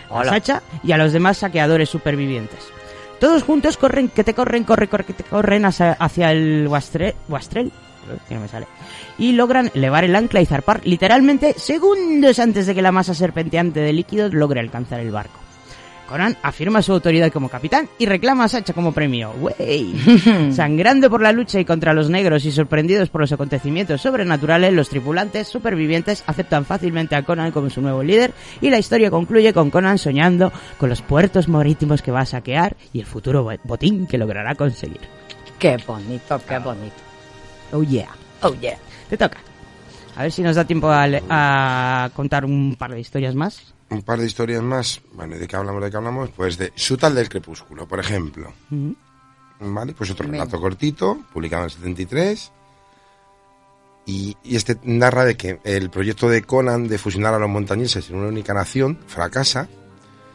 [0.09, 0.31] a Hola.
[0.31, 2.57] Sacha y a los demás saqueadores supervivientes.
[3.19, 7.13] Todos juntos corren, que te corren, corre, corre, que te corren hacia, hacia el Wastrel,
[7.29, 7.71] Wastrel,
[8.27, 8.67] que no me sale,
[9.17, 13.79] y logran elevar el ancla y zarpar literalmente segundos antes de que la masa serpenteante
[13.79, 15.39] de líquidos logre alcanzar el barco.
[16.07, 19.31] Conan afirma su autoridad como capitán y reclama a Sacha como premio.
[19.41, 20.51] ¡Wey!
[20.53, 24.87] Sangrando por la lucha y contra los negros y sorprendidos por los acontecimientos sobrenaturales, los
[24.87, 28.31] tripulantes supervivientes aceptan fácilmente a Conan como su nuevo líder
[28.61, 32.77] y la historia concluye con Conan soñando con los puertos marítimos que va a saquear
[32.93, 35.01] y el futuro bo- botín que logrará conseguir.
[35.59, 36.95] Qué bonito, qué bonito.
[37.71, 38.09] Oh yeah.
[38.41, 38.77] Oh, yeah.
[39.09, 39.37] Te toca.
[40.15, 43.73] A ver si nos da tiempo a, le- a contar un par de historias más.
[43.89, 45.01] Un par de historias más.
[45.13, 45.83] Bueno, ¿de qué hablamos?
[45.83, 46.29] ¿De qué hablamos?
[46.31, 48.51] Pues de Sutal del Crepúsculo, por ejemplo.
[48.71, 48.95] Ujú.
[49.59, 52.51] Vale, pues otro relato cortito, publicado en el 73.
[54.05, 58.09] Y, y este narra de que el proyecto de Conan de fusionar a los montañeses
[58.09, 59.67] en una única nación fracasa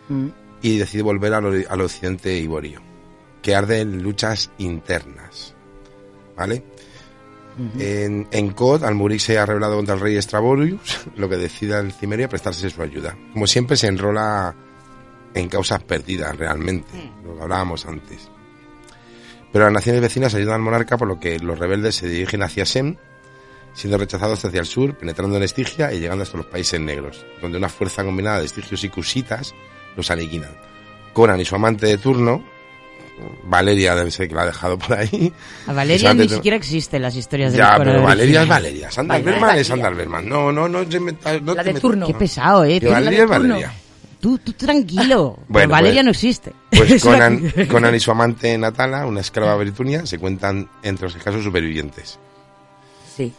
[0.09, 0.29] Mm.
[0.63, 2.83] y decide volver al, al occidente iborio,
[3.41, 5.55] que arde en luchas internas.
[6.37, 6.65] ¿Vale?
[7.79, 11.93] En, en Cod, Almuric se ha rebelado contra el rey Estraborius, lo que decida el
[11.93, 13.17] Cimerio a prestarse su ayuda.
[13.33, 14.55] Como siempre, se enrola
[15.35, 18.31] en causas perdidas realmente, lo que hablábamos antes.
[19.53, 22.65] Pero las naciones vecinas ayudan al monarca, por lo que los rebeldes se dirigen hacia
[22.65, 22.97] Sem,
[23.75, 27.59] siendo rechazados hacia el sur, penetrando en Estigia y llegando hasta los países negros, donde
[27.59, 29.55] una fuerza combinada de estigios y cusitas
[29.97, 30.57] los aniquilan.
[31.13, 32.45] Conan y su amante de turno,
[33.45, 35.33] Valeria debe ser que la ha dejado por ahí.
[35.67, 38.49] A Valeria ni siquiera existen las historias de Ya, pero Valeria es.
[38.49, 38.91] Valeria.
[38.91, 40.29] Sandal Berman es Sandal Berman.
[40.29, 40.85] No, no, no.
[40.85, 42.07] no La de turno.
[42.07, 42.81] Qué pesado, eh.
[42.81, 43.73] Valeria es Valeria.
[44.21, 45.39] Tú, tú tranquilo.
[45.49, 46.53] Bueno, Valeria pues- no existe.
[46.71, 47.03] Pues
[47.69, 52.19] Conan y su amante Natala, una esclava britunia, se cuentan entre los escasos supervivientes.
[53.17, 53.33] Sí.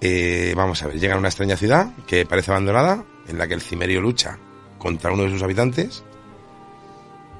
[0.00, 3.54] Eh, vamos a ver, llegan a una extraña ciudad que parece abandonada, en la que
[3.54, 4.38] el cimerio lucha
[4.78, 6.04] contra uno de sus habitantes,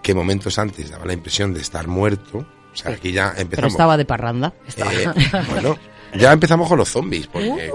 [0.07, 2.39] que momentos antes daba la impresión de estar muerto.
[2.39, 3.73] O sea, aquí ya Pero empezamos.
[3.73, 4.55] estaba de parranda.
[4.77, 5.07] Eh,
[5.51, 5.77] bueno,
[6.15, 7.73] ya empezamos con los zombies, porque cuidado.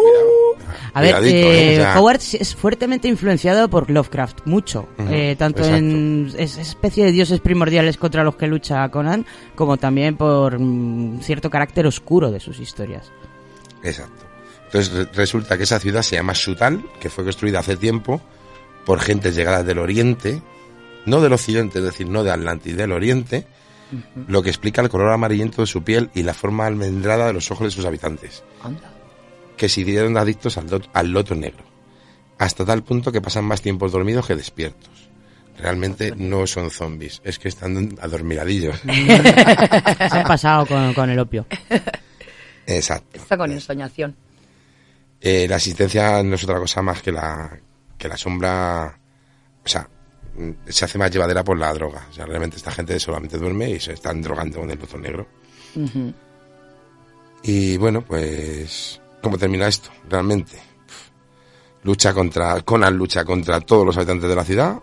[0.93, 1.85] A ver, eh, ¿eh?
[1.97, 4.87] Howard es fuertemente influenciado por Lovecraft, mucho.
[5.37, 5.75] Tanto exacto.
[5.75, 11.19] en esa especie de dioses primordiales contra los que lucha Conan, como también por mm,
[11.19, 13.11] cierto carácter oscuro de sus historias.
[13.83, 14.23] Exacto.
[14.67, 18.21] Entonces re- resulta que esa ciudad se llama Sutal, que fue construida hace tiempo
[18.85, 20.41] por gentes llegadas del oriente
[21.05, 23.45] no del occidente, es decir, no de Atlantis, del oriente,
[24.27, 27.51] lo que explica el color amarillento de su piel y la forma almendrada de los
[27.51, 28.89] ojos de sus habitantes, Anda.
[29.57, 31.63] que se hicieron adictos al, lot- al loto negro,
[32.37, 34.89] hasta tal punto que pasan más tiempos dormidos que despiertos.
[35.57, 38.79] Realmente no son zombies, es que están adormiladillos.
[38.81, 41.45] Se han pasado con, con el opio.
[42.65, 43.17] Exacto.
[43.19, 44.15] Está con ensoñación.
[45.19, 47.59] Eh, la asistencia no es otra cosa más que la,
[47.97, 48.97] que la sombra,
[49.63, 49.87] o sea,
[50.67, 52.07] se hace más llevadera por la droga.
[52.09, 55.27] O sea, realmente esta gente solamente duerme y se están drogando con el loto negro.
[57.43, 59.89] Y bueno, pues, ¿cómo termina esto?
[60.09, 60.57] Realmente.
[61.83, 64.79] Lucha contra, Conan lucha contra todos los habitantes de la ciudad.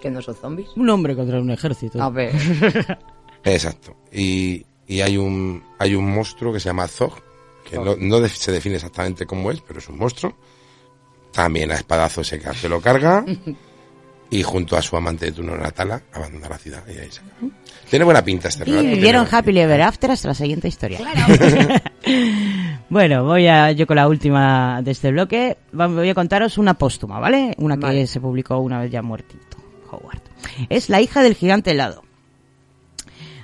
[0.00, 0.68] Que no son zombies.
[0.76, 2.00] Un hombre contra un ejército.
[2.00, 2.32] A ver.
[3.44, 3.96] Exacto.
[4.12, 7.14] Y, y hay un, hay un monstruo que se llama Zog,
[7.68, 10.36] que no, no de- se define exactamente cómo es, pero es un monstruo.
[11.32, 13.24] También a espadazo se, se lo carga.
[14.30, 16.82] Y junto a su amante de turno, Natala, abandona la ciudad.
[16.88, 17.52] Y ahí se acaba.
[17.88, 18.88] Tiene buena pinta este Y relato.
[18.88, 20.98] vivieron tiene happily ever after hasta la siguiente historia.
[22.90, 25.56] bueno, voy a yo con la última de este bloque.
[25.72, 27.54] Voy a contaros una póstuma, ¿vale?
[27.58, 29.58] Una que se publicó una vez ya muertito,
[29.90, 30.22] Howard.
[30.68, 32.02] Es la hija del gigante helado.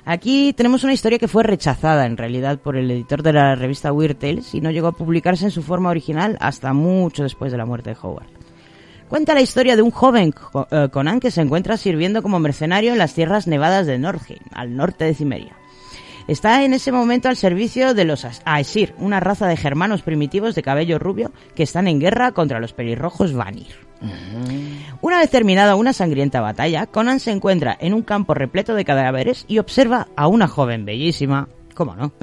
[0.05, 3.93] Aquí tenemos una historia que fue rechazada en realidad por el editor de la revista
[3.93, 7.59] Weird Tales y no llegó a publicarse en su forma original hasta mucho después de
[7.59, 8.27] la muerte de Howard.
[9.13, 10.33] Cuenta la historia de un joven
[10.71, 14.75] eh, Conan que se encuentra sirviendo como mercenario en las tierras nevadas de Nordheim, al
[14.75, 15.55] norte de Cimeria.
[16.29, 20.63] Está en ese momento al servicio de los Aesir, una raza de germanos primitivos de
[20.63, 23.77] cabello rubio que están en guerra contra los pelirrojos Vanir.
[25.03, 29.45] Una vez terminada una sangrienta batalla, Conan se encuentra en un campo repleto de cadáveres
[29.47, 31.51] y observa a una joven bellísima.
[31.75, 32.13] ¿Cómo no?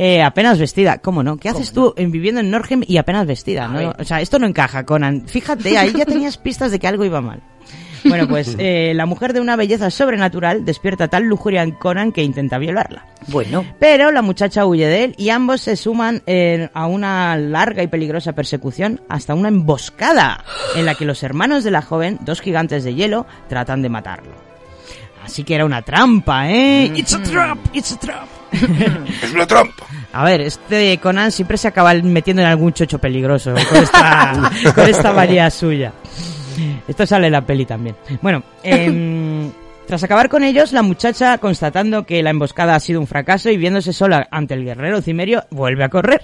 [0.00, 1.38] Eh, apenas vestida, ¿cómo no?
[1.38, 3.66] ¿Qué haces tú en- viviendo en Norgem y apenas vestida?
[3.66, 3.94] ¿no?
[3.98, 5.26] O sea, esto no encaja, Conan.
[5.26, 7.42] Fíjate, ahí ya tenías pistas de que algo iba mal.
[8.04, 12.22] Bueno, pues eh, la mujer de una belleza sobrenatural despierta tal lujuria en Conan que
[12.22, 13.06] intenta violarla.
[13.26, 13.64] Bueno.
[13.80, 17.88] Pero la muchacha huye de él y ambos se suman eh, a una larga y
[17.88, 20.44] peligrosa persecución hasta una emboscada
[20.76, 24.47] en la que los hermanos de la joven, dos gigantes de hielo, tratan de matarlo.
[25.28, 26.90] Así que era una trampa, ¿eh?
[26.96, 28.26] It's a trap, it's a trap.
[29.22, 29.84] Es una trampa.
[30.14, 34.88] A ver, este Conan siempre se acaba metiendo en algún chocho peligroso con esta, con
[34.88, 35.92] esta manía suya.
[36.88, 37.94] Esto sale en la peli también.
[38.22, 39.52] Bueno, em,
[39.88, 43.56] tras acabar con ellos, la muchacha, constatando que la emboscada ha sido un fracaso y
[43.56, 46.20] viéndose sola ante el guerrero cimerio, vuelve a correr.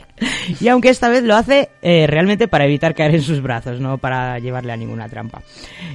[0.60, 3.96] Y aunque esta vez lo hace eh, realmente para evitar caer en sus brazos, no
[3.98, 5.40] para llevarle a ninguna trampa.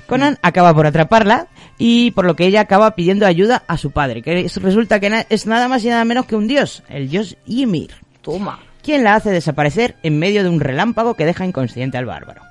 [0.07, 1.47] Conan acaba por atraparla
[1.78, 5.26] y por lo que ella acaba pidiendo ayuda a su padre, que es- resulta que
[5.30, 7.91] es nada más y nada menos que un dios, el dios Ymir
[8.24, 8.59] Toma.
[8.82, 12.41] quien la hace desaparecer en medio de un relámpago que deja inconsciente al bárbaro.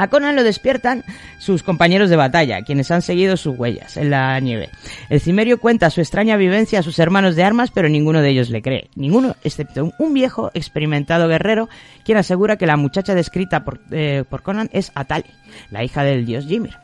[0.00, 1.04] A Conan lo despiertan
[1.38, 4.70] sus compañeros de batalla, quienes han seguido sus huellas en la nieve.
[5.10, 8.48] El cimerio cuenta su extraña vivencia a sus hermanos de armas, pero ninguno de ellos
[8.48, 8.88] le cree.
[8.94, 11.68] Ninguno, excepto un- viejo, experimentado guerrero,
[12.02, 15.26] quien asegura que la muchacha descrita por, eh, por Conan es Atali,
[15.70, 16.78] la hija del dios Ymir.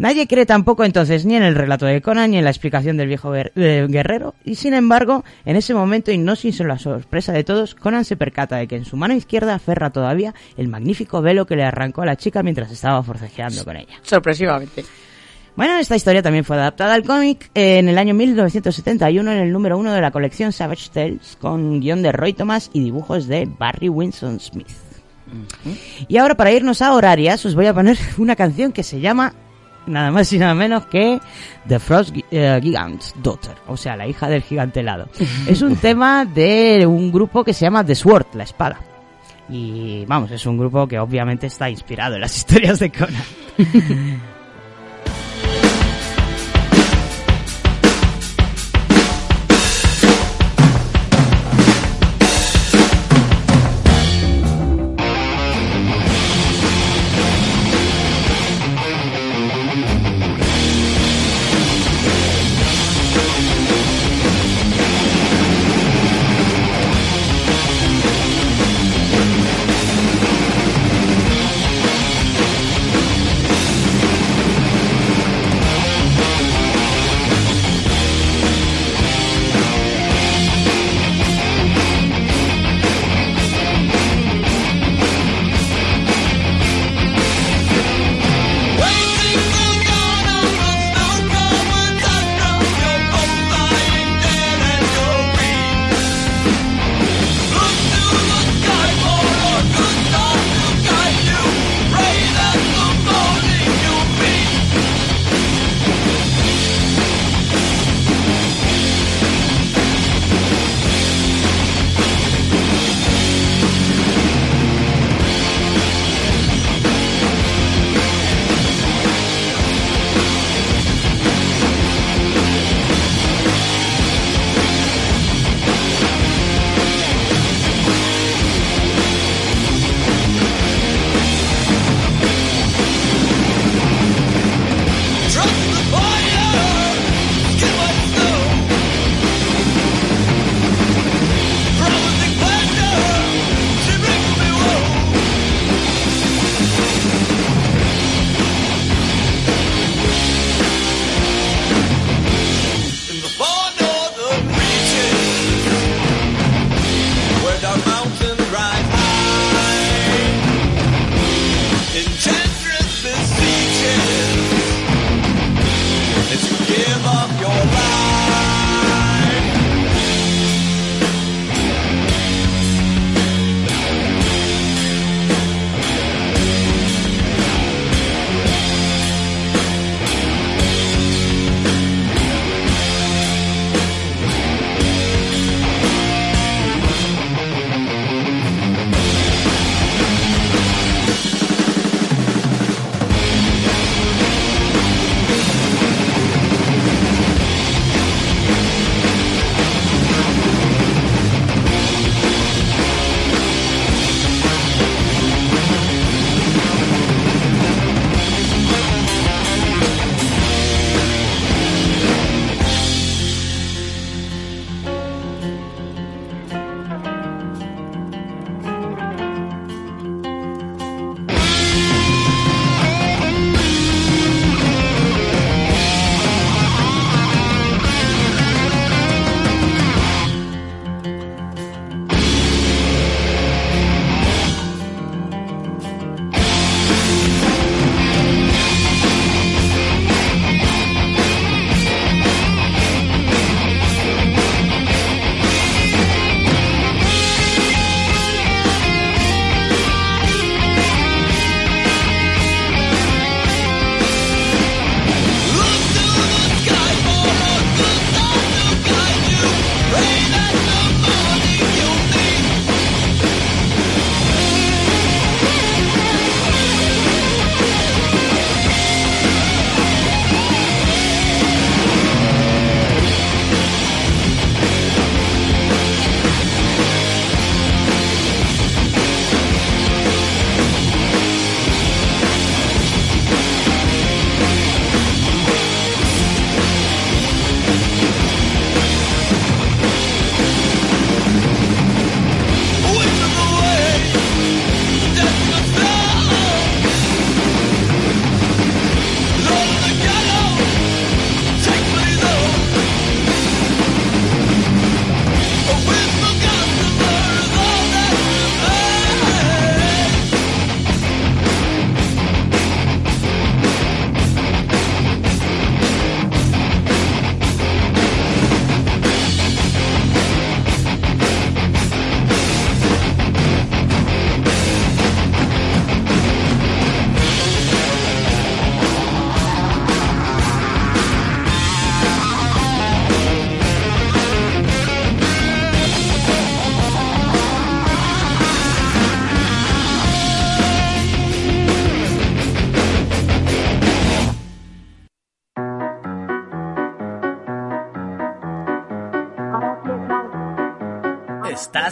[0.00, 3.08] Nadie cree tampoco entonces ni en el relato de Conan ni en la explicación del
[3.08, 7.44] viejo guer- guerrero, y sin embargo, en ese momento, y no sin la sorpresa de
[7.44, 11.44] todos, Conan se percata de que en su mano izquierda aferra todavía el magnífico velo
[11.46, 13.92] que le arrancó a la chica mientras estaba forcejeando con ella.
[14.00, 14.84] Sorpresivamente.
[15.54, 19.76] Bueno, esta historia también fue adaptada al cómic en el año 1971 en el número
[19.76, 23.90] uno de la colección Savage Tales, con guion de Roy Thomas y dibujos de Barry
[23.90, 24.68] Winston Smith.
[26.08, 29.34] Y ahora para irnos a horarias os voy a poner una canción que se llama
[29.86, 31.20] nada más y nada menos que
[31.66, 35.08] The Frost eh, Gigant's Daughter, o sea, la hija del gigante helado.
[35.46, 38.80] es un tema de un grupo que se llama The Sword, la espada.
[39.48, 43.24] Y vamos, es un grupo que obviamente está inspirado en las historias de Conan.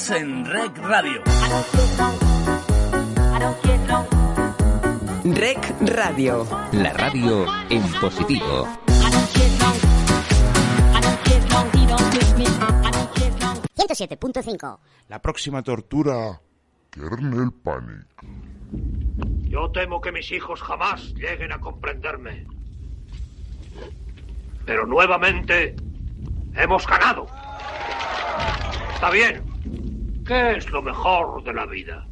[0.09, 1.23] Estás en Rec Radio.
[5.25, 6.47] Rec Radio.
[6.73, 8.67] La radio en positivo.
[13.77, 14.79] 107.5.
[15.09, 16.41] La próxima tortura,
[16.89, 18.07] Kernel Panic.
[19.51, 22.47] Yo temo que mis hijos jamás lleguen a comprenderme.
[24.65, 25.77] Pero nuevamente
[26.55, 27.27] hemos ganado.
[28.95, 29.59] Está bien.
[30.29, 32.07] ¿Qué es lo mejor de la vida?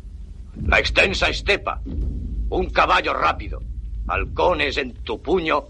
[0.65, 3.61] La extensa estepa, un caballo rápido,
[4.09, 5.67] halcones en tu puño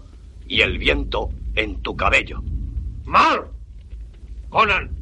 [0.47, 2.41] y el viento en tu cabello.
[3.03, 3.47] ¡Mal!
[4.47, 4.95] Conan,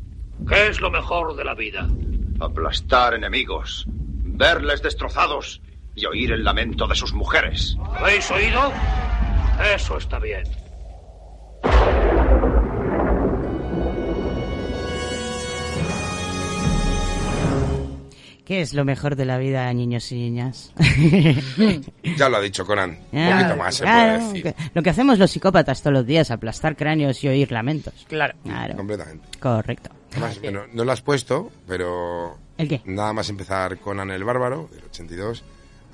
[0.50, 1.88] ¿qué es lo mejor de la vida?
[2.40, 5.62] Aplastar enemigos, verles destrozados
[5.94, 7.78] y oír el lamento de sus mujeres.
[7.94, 8.72] ¿Habéis oído?
[9.76, 10.46] Eso está bien.
[18.46, 20.72] ¿Qué es lo mejor de la vida, niños y niñas?
[22.18, 23.00] Ya lo ha dicho Conan.
[23.12, 24.56] Un Ah, poquito más se claro, puede decir.
[24.74, 28.06] Lo que hacemos los psicópatas todos los días, aplastar cráneos y oír lamentos.
[28.08, 28.36] Claro.
[28.76, 29.28] Completamente.
[29.40, 29.90] Correcto.
[30.12, 32.38] Además, bueno, no lo has puesto, pero...
[32.58, 32.82] ¿El qué?
[32.86, 35.44] Nada más empezar Conan el Bárbaro, del 82,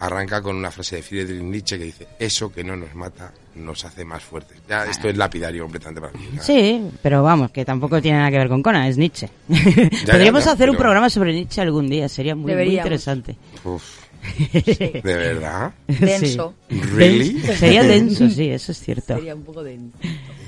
[0.01, 3.85] arranca con una frase de Friedrich Nietzsche que dice, eso que no nos mata nos
[3.85, 4.57] hace más fuertes.
[4.67, 6.27] Ya, esto es lapidario completamente para mí.
[6.35, 6.41] ya.
[6.41, 9.29] Sí, pero vamos, que tampoco tiene nada que ver con Conan, es Nietzsche.
[10.05, 13.35] Podríamos ya, hacer un pero- programa sobre Nietzsche algún día, sería muy, muy interesante.
[13.63, 13.83] Uf.
[14.53, 15.73] ¿De verdad?
[15.87, 16.53] Denso.
[16.69, 16.79] Sí.
[16.93, 17.33] ¿Really?
[17.33, 17.53] Denso.
[17.59, 19.15] Sería denso, sí, eso es cierto.
[19.15, 19.97] Sería un poco denso.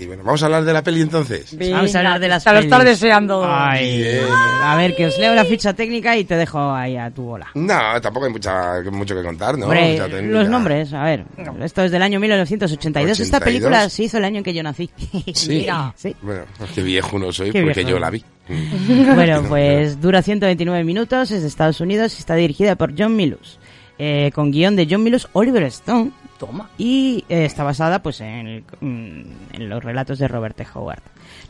[0.05, 1.55] Bueno, vamos a hablar de la peli entonces.
[1.71, 3.43] Vamos a hablar de las Te lo estás deseando.
[3.45, 4.25] Ay, Bien.
[4.63, 7.47] a ver, que os leo la ficha técnica y te dejo ahí a tu bola.
[7.55, 9.65] No, tampoco hay mucha, mucho que contar, ¿no?
[9.65, 11.25] Hombre, los nombres, a ver.
[11.61, 13.19] Esto es del año 1982.
[13.19, 13.43] Esta 82.
[13.43, 14.89] película se hizo el año en que yo nací.
[15.33, 15.49] Sí.
[15.49, 16.15] Mira, sí.
[16.21, 17.89] Bueno, pues qué viejo no soy Qué porque viejo.
[17.91, 18.23] yo la vi.
[19.15, 23.59] Bueno, pues dura 129 minutos, es de Estados Unidos y está dirigida por John Milus.
[23.99, 26.11] eh, con guion de John Milus, Oliver Stone.
[26.45, 26.69] Toma.
[26.77, 29.21] Y eh, está basada pues en, el- mm,
[29.53, 30.65] en los relatos de Robert T.
[30.73, 31.01] Howard.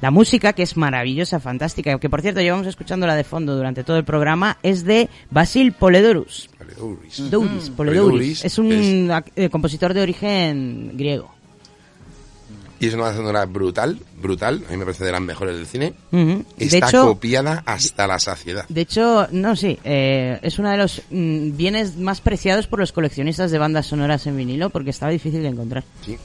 [0.02, 3.98] La música, que es maravillosa, fantástica, que por cierto llevamos escuchándola de fondo durante todo
[3.98, 6.50] el programa, es de Basil Poledouris.
[6.58, 7.30] Poledouris.
[7.32, 7.74] Douris, Mm.
[7.74, 7.76] Poledouris.
[7.76, 11.34] Poledouris Es un eh, compositor de origen griego.
[12.84, 14.62] Y es una banda sonora brutal, brutal.
[14.68, 15.94] A mí me parece de las mejores del cine.
[16.12, 16.44] Ujú.
[16.58, 18.66] De Está hecho- copiada hasta la saciedad.
[18.68, 22.92] De hecho, no, sí, eh, es uno de los mm, bienes más preciados por los
[22.92, 25.86] coleccionistas de bandas sonoras en vinilo porque estaba difícil de encontrar.
[26.06, 26.18] Sí.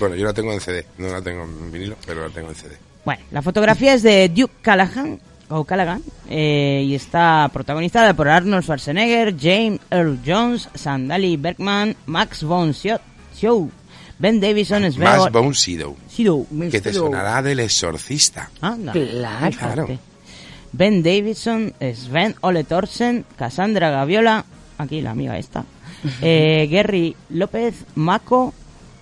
[0.00, 0.86] Bueno, yo la tengo en CD.
[0.96, 2.74] No la tengo en vinilo, pero la tengo en CD.
[3.04, 8.62] Bueno, la fotografía es de Duke Callahan, o Callaghan, eh, y está protagonizada por Arnold
[8.62, 13.70] Schwarzenegger, James Earl Jones, Sandali Bergman, Max von Sydow,
[14.18, 15.54] Ben Davison, Sven Más Bone.
[15.54, 18.50] Sydow, Que te sonará del exorcista.
[18.60, 19.52] Anda, Claro.
[19.52, 19.98] fíjate.
[20.72, 24.44] Ben Davidson, Sven Ole Thorsen, Cassandra Gaviola,
[24.76, 25.64] aquí la amiga esta,
[26.22, 28.52] eh, Gary López, Mako,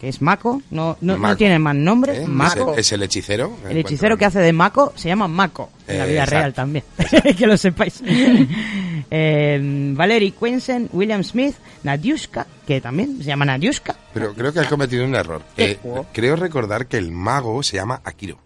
[0.07, 2.22] que es Mako, no, no, no tiene más nombre, ¿Eh?
[2.22, 2.74] Es, Mako.
[2.74, 3.57] el, es el hechicero.
[3.68, 6.38] El hechicero que hace de Mako se llama Mako en la Eh, vida exacto.
[6.38, 6.84] real también.
[7.36, 8.00] que lo sepáis.
[9.11, 13.96] eh, Valerie Quinsen, William Smith, Nadiushka, que también se llama Nadiushka.
[14.14, 15.42] Pero creo que has cometido un error.
[15.57, 15.76] Eh,
[16.12, 18.38] creo recordar que el mago se llama Akiro,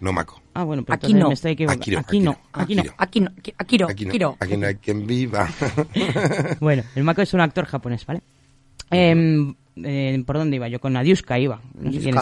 [0.00, 0.42] no Mako.
[0.54, 1.28] Ah, bueno, pero Aquí no.
[1.28, 1.82] me estoy equivocando.
[1.82, 2.36] Akiro, aquí aquí no.
[2.52, 2.94] Akiro.
[2.98, 4.36] Aquí no, aquí, no, Aquí no, aquí no.
[4.40, 5.48] aquí no hay quien viva.
[6.58, 8.22] Bueno, el Mako es un actor japonés, ¿vale?
[8.90, 10.68] Em, eh, ¿Por dónde iba?
[10.68, 11.60] Yo con Nadiushka iba.
[11.78, 12.14] No sé quién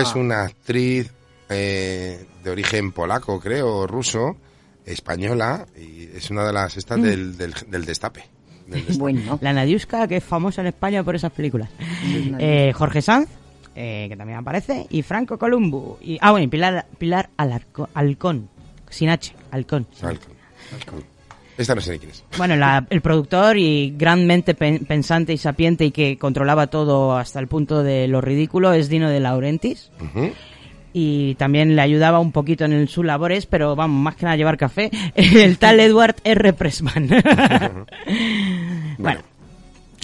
[0.00, 1.12] es una actriz
[1.48, 4.36] eh, de origen polaco, creo, ruso,
[4.84, 6.78] española, y es una de las Mm.
[6.78, 8.24] estas del, del, del destape.
[8.66, 8.98] Del destape.
[8.98, 9.38] Bueno.
[9.42, 11.70] La Nadiushka, que es famosa en España por esas películas.
[12.38, 13.28] Eh, Jorge Sanz,
[13.74, 15.96] eh, que también aparece, y Franco Columbu.
[16.02, 18.48] Y, ah, bueno, y Pilar, Pilar Alarco- Halcón,
[18.90, 19.34] sin H.
[19.50, 19.86] Halcón.
[21.58, 22.24] Esta no sé quién es.
[22.38, 27.40] Bueno, la- el productor y granmente pen- pensante y sapiente y que controlaba todo hasta
[27.40, 29.90] el punto de lo ridículo es Dino de Laurentiis.
[30.94, 34.56] Y también le ayudaba un poquito en sus labores, pero vamos, más que nada llevar
[34.56, 36.52] café, el tal Edward R.
[36.54, 37.08] Pressman.
[38.98, 39.20] bueno,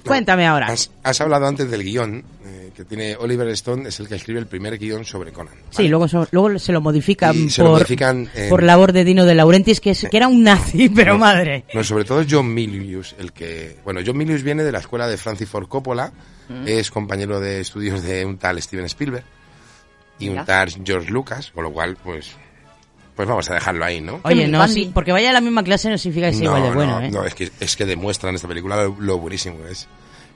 [0.09, 0.66] cuéntame ahora.
[0.68, 4.40] Has, has hablado antes del guion, eh, que tiene Oliver Stone, es el que escribe
[4.40, 5.55] el primer guion sobre Conan.
[5.70, 9.05] Sí, luego, so- luego se lo modifican, se por, lo modifican en- por labor de
[9.05, 11.64] Dino de Laurentiis, que, es, que era un nazi, pero No, madre.
[11.74, 13.78] No, sobre todo John Milius, el que...
[13.84, 16.12] Bueno, John Milius viene de la escuela de Francis Ford Coppola,
[16.46, 16.68] Mm.
[16.68, 19.24] es compañero de estudios de un tal Steven Spielberg
[20.18, 22.32] y un tal George Lucas, con lo cual, pues...
[23.15, 24.21] Pues vamos a dejarlo ahí, ¿no?
[24.25, 26.69] Oye, no, sí, porque vaya a la misma clase no significa que sea igual de
[26.69, 27.11] no, bueno, no, ¿eh?
[27.11, 29.87] no, es que, es que demuestra en esta película lo, lo buenísimo que es.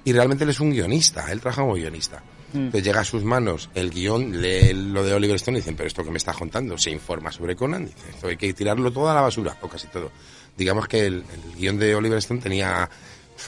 [0.05, 2.23] Y realmente él es un guionista, él trabaja como guionista.
[2.55, 5.87] Entonces llega a sus manos el guion, lee lo de Oliver Stone y dicen, pero
[5.87, 9.11] esto que me está contando, se informa sobre Conan, dice, esto hay que tirarlo todo
[9.11, 10.11] a la basura, o casi todo.
[10.57, 12.89] Digamos que el, el guion de Oliver Stone tenía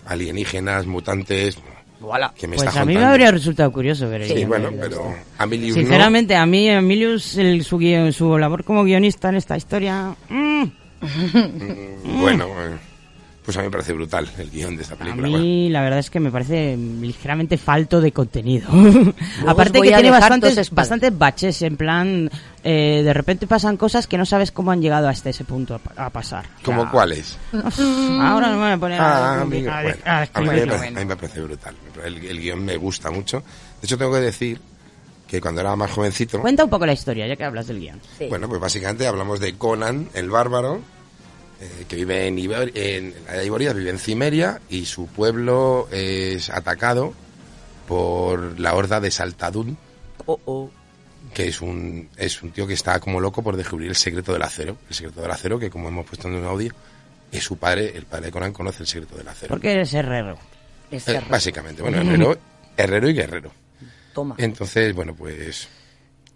[0.06, 1.56] alienígenas, mutantes,
[2.34, 5.76] que me Pues está a mí me habría resultado curioso ver Sí, bueno, pero Amilius
[5.76, 5.82] no.
[5.82, 10.14] Sinceramente, a mí Emilius, el- su, guion- su labor como guionista en esta historia...
[10.28, 10.62] mm,
[11.02, 12.76] Mm, Bueno, eh,
[13.44, 15.28] pues a mí me parece brutal el guion de esta A película.
[15.28, 15.42] bueno.
[15.42, 18.68] mí la verdad es que me parece ligeramente falto de contenido.
[19.46, 22.30] Aparte que a tiene bastantes, bastantes baches, en plan,
[22.62, 26.06] eh, de repente pasan cosas que no sabes cómo han llegado hasta ese punto a,
[26.06, 26.44] a pasar.
[26.62, 27.38] ¿Como cuáles?
[27.52, 30.46] Ahora no me voy a poner Ah, a, a mí, a- bueno, a a mí
[30.48, 31.74] me parece- a mí me parece brutal.
[32.04, 33.40] El, el guion me gusta mucho.
[33.40, 34.60] De hecho, tengo que decir
[35.26, 36.40] que cuando era más jovencito...
[36.40, 38.00] Cuenta un poco la historia, ya que hablas del guion.
[38.28, 40.80] Bueno, pues básicamente hablamos de Conan, el bárbaro,
[41.60, 46.48] eh, que vive en, Iber- en la Iboria, vive en Cimeria y su pueblo es
[46.50, 47.12] atacado
[47.86, 49.76] por la horda de Saltadún,
[51.34, 54.42] que es un, es un tío que está como loco por descubrir el secreto del
[54.42, 54.76] acero.
[54.88, 56.72] El secreto del acero, que como hemos puesto en un audio,
[57.32, 59.48] es su padre, el padre de Conan conoce el secreto del acero.
[59.50, 60.38] Porque eres herrero.
[60.90, 61.26] Es Eh, herrero.
[61.30, 62.36] básicamente, bueno, herrero,
[62.76, 63.52] herrero y guerrero.
[64.14, 64.34] Toma.
[64.38, 65.68] Entonces, bueno, pues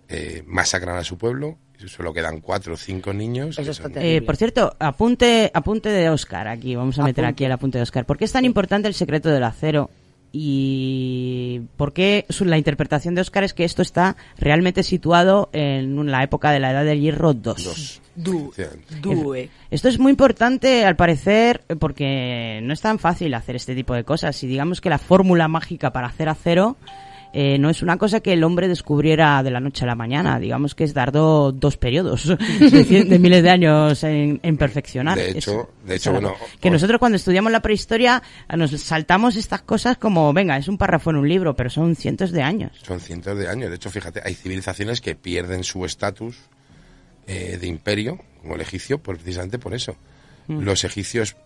[0.08, 1.56] eh, masacran a su pueblo,
[1.86, 3.58] solo quedan cuatro o cinco niños.
[3.74, 7.78] son- Eh, por cierto, apunte, apunte de Oscar aquí, vamos a meter aquí el apunte
[7.78, 8.06] de Oscar.
[8.06, 9.90] ¿Por qué es tan importante el secreto del acero?
[10.36, 16.22] Y por qué la interpretación de Oscar es que esto está realmente situado en la
[16.24, 18.00] época de la Edad del Hierro 2.
[18.16, 18.52] Du,
[19.00, 19.48] due.
[19.70, 24.04] Esto es muy importante, al parecer, porque no es tan fácil hacer este tipo de
[24.04, 24.40] cosas.
[24.42, 26.76] Y digamos que la fórmula mágica para hacer acero
[27.36, 30.38] eh, no es una cosa que el hombre descubriera de la noche a la mañana.
[30.38, 32.36] Digamos que es tardó dos periodos de,
[32.86, 35.18] cien- de miles de años en, en perfeccionar.
[35.18, 35.70] De hecho, eso.
[35.84, 38.22] de hecho, bueno, que os- nosotros cuando estudiamos la prehistoria
[38.56, 42.30] nos saltamos estas cosas como, venga, es un párrafo en un libro, pero son cientos
[42.30, 42.70] de años.
[42.82, 43.68] Son cientos de años.
[43.70, 46.36] De hecho, fíjate, hay civilizaciones que pierden su estatus
[47.26, 49.96] eh, de imperio, como el egipcio, por- precisamente por eso.
[50.46, 50.60] Mm.
[50.60, 51.36] Los egipcios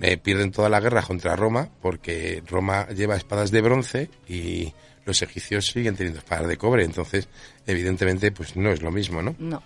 [0.00, 4.72] eh, pierden toda la guerra contra Roma porque Roma lleva espadas de bronce y
[5.04, 6.84] los egipcios siguen teniendo espadas de cobre.
[6.84, 7.28] Entonces,
[7.66, 9.34] evidentemente, pues no es lo mismo, ¿no?
[9.38, 9.62] No.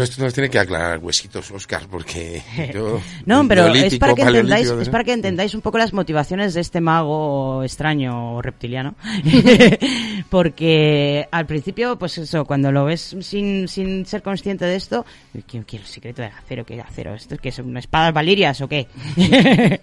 [0.00, 3.00] Esto nos tiene que aclarar huesitos, Oscar, porque yo...
[3.26, 6.62] No, pero es para que entendáis, es para que entendáis un poco las motivaciones de
[6.62, 8.94] este mago extraño o reptiliano.
[10.30, 15.04] Porque al principio, pues eso, cuando lo ves sin, sin ser consciente de esto,
[15.46, 16.64] ¿qué, qué el secreto del acero?
[16.64, 17.14] ¿Qué acero?
[17.14, 18.88] ¿Esto que son espadas valirias o qué?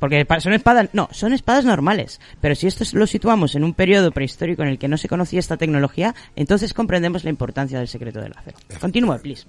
[0.00, 2.20] Porque son espadas, no, son espadas normales.
[2.40, 5.38] Pero si esto lo situamos en un periodo prehistórico en el que no se conocía
[5.38, 8.58] esta tecnología, entonces comprendemos la importancia del secreto del acero.
[8.80, 9.44] Continúa, please.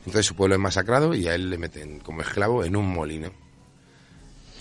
[0.00, 3.30] Entonces su pueblo es masacrado y a él le meten como esclavo en un molino.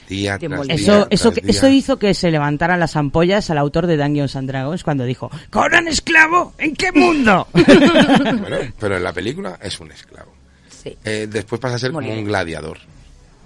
[0.10, 0.76] Día Qué tras molino.
[0.76, 1.76] día Eso, eso, tras que- eso día.
[1.77, 5.88] hizo que se levantaran las ampollas al autor de Dungeons and Dragons cuando dijo ¡Conan
[5.88, 6.53] esclavo!
[6.60, 7.47] ¿En qué mundo?
[7.53, 10.31] Bueno, pero en la película es un esclavo.
[10.69, 10.95] Sí.
[11.03, 12.77] Eh, después pasa a ser como un gladiador,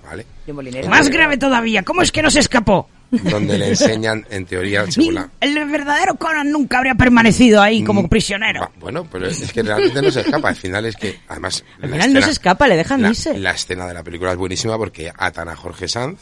[0.05, 0.25] ¿vale?
[0.45, 0.89] De molinero.
[0.89, 2.89] Más grave todavía, ¿cómo es que no se escapó?
[3.11, 8.09] Donde le enseñan, en teoría, la- El verdadero Conan nunca habría permanecido ahí como Mm,
[8.09, 8.61] prisionero.
[8.61, 10.49] Va, Bueno, pero es que realmente no se escapa.
[10.49, 11.63] Al final es que, además...
[11.81, 13.37] Al final no se escapa, le dejan la, irse.
[13.37, 16.19] la escena de la película es buenísima porque atan a Jorge Sanz,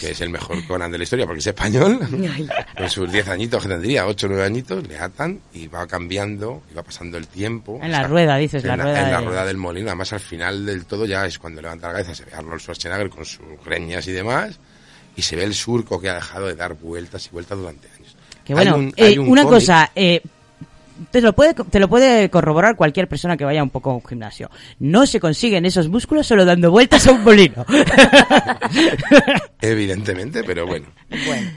[0.00, 2.00] que es el mejor Conan de la historia porque es español,
[2.78, 6.62] con sus 10 añitos que tendría, 8 o 9 añitos, le atan y va cambiando,
[6.70, 7.78] y va pasando el tiempo.
[7.82, 9.88] En la rueda, dices, en la rueda En la rueda del molino.
[9.88, 13.10] Además, al final del todo ya es cuando levanta la cabeza, se ve Arnold Schwarzenegger
[13.10, 14.58] con sus greñas y demás,
[15.16, 18.16] y se ve el surco que ha dejado de dar vueltas y vueltas durante años.
[18.44, 20.20] Que Hay bueno, un- eh, hay un una cómic- cosa, eh,
[21.10, 24.04] te lo, puede, te lo puede corroborar cualquier persona que vaya un poco a un
[24.06, 24.50] gimnasio.
[24.78, 27.66] No se consiguen esos músculos solo dando vueltas a un molino.
[29.60, 30.86] Evidentemente, pero bueno.
[31.26, 31.50] Bueno.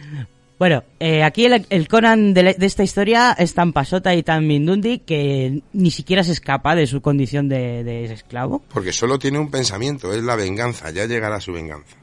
[0.59, 4.23] Bueno, eh, aquí el, el Conan de, la- de esta historia es tan pasota y
[4.23, 8.61] tan mindundi que ni siquiera se escapa de su condición de, de esclavo.
[8.73, 11.95] Porque solo tiene un pensamiento, es la venganza, ya llegará su venganza.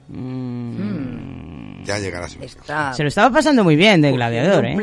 [1.85, 2.61] Ya llegará su venganza.
[2.61, 4.75] Está Se lo estaba pasando muy bien de gladiador, ¿eh?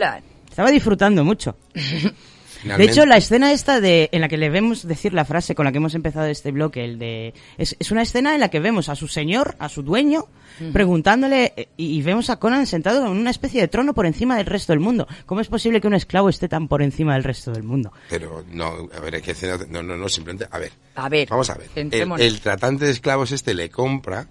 [0.48, 1.56] Estaba disfrutando mucho.
[2.64, 5.66] De hecho, la escena esta de en la que le vemos decir la frase con
[5.66, 8.60] la que hemos empezado este bloque, el de es, es una escena en la que
[8.60, 10.28] vemos a su señor, a su dueño,
[10.72, 14.46] preguntándole y, y vemos a Conan sentado en una especie de trono por encima del
[14.46, 15.08] resto del mundo.
[15.26, 17.92] ¿Cómo es posible que un esclavo esté tan por encima del resto del mundo?
[18.10, 19.36] Pero no, a ver, es que
[19.70, 20.72] no, no, no, simplemente, a ver.
[20.96, 21.28] A ver.
[21.30, 21.70] Vamos a ver.
[21.76, 24.28] El, el tratante de esclavos este le compra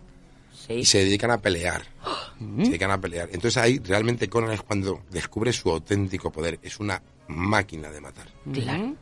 [0.67, 0.75] Sí.
[0.75, 1.83] y se dedican a pelear.
[2.39, 3.29] Se dedican a pelear.
[3.33, 6.59] Entonces ahí realmente Conan es cuando descubre su auténtico poder.
[6.63, 7.01] Es una
[7.33, 8.27] máquina de matar.
[8.53, 8.95] Claro.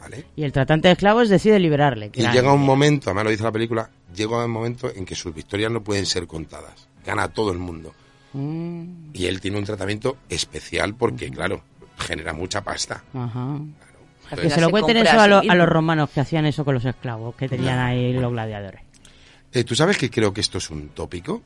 [0.00, 0.26] ¿Vale?
[0.36, 2.10] Y el tratante de esclavos decide liberarle.
[2.14, 5.34] Y llega un momento, además lo dice la película, llega un momento en que sus
[5.34, 6.86] victorias no pueden ser contadas.
[7.04, 7.92] Gana todo el mundo.
[8.32, 11.62] Mm, Y él tiene un tratamiento especial porque, claro,
[11.98, 13.02] genera mucha pasta.
[13.12, 13.58] ajá.
[14.28, 16.74] Que Entonces- se lo cuenten eso a lo- a los romanos que hacían eso con
[16.74, 18.82] los esclavos, que tenían ahí los gladiadores.
[19.52, 21.42] Eh, ¿Tú sabes que creo que esto es un tópico?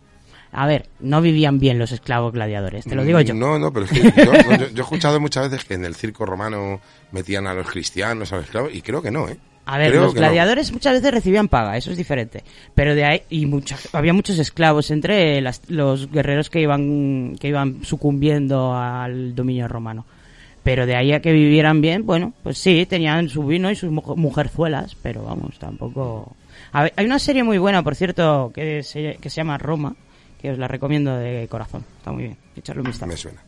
[0.52, 3.34] A ver, no vivían bien los esclavos gladiadores, te lo digo yo.
[3.34, 5.74] Mm, No, no, pero es que yo, no, yo- yo he escuchado muchas veces que
[5.74, 6.80] en el circo romano
[7.10, 9.38] metían a los cristianos, a los esclavos, y creo que no, ¿eh?
[9.64, 10.18] A ver, Creo los no.
[10.20, 12.42] gladiadores muchas veces recibían paga, eso es diferente.
[12.74, 17.48] Pero de ahí, y mucha- había muchos esclavos entre las- los guerreros que iban, que
[17.48, 20.04] iban sucumbiendo al dominio romano.
[20.64, 23.90] Pero de ahí a que vivieran bien, bueno, pues sí, tenían su vino y sus
[23.90, 26.34] mu- mujerzuelas, pero vamos, tampoco...
[26.72, 29.94] A ver, hay una serie muy buena, por cierto, que se, que se llama Roma,
[30.42, 31.84] que os la recomiendo de corazón.
[31.98, 33.06] Está muy bien, echarle un vistazo.
[33.06, 33.40] Me suena.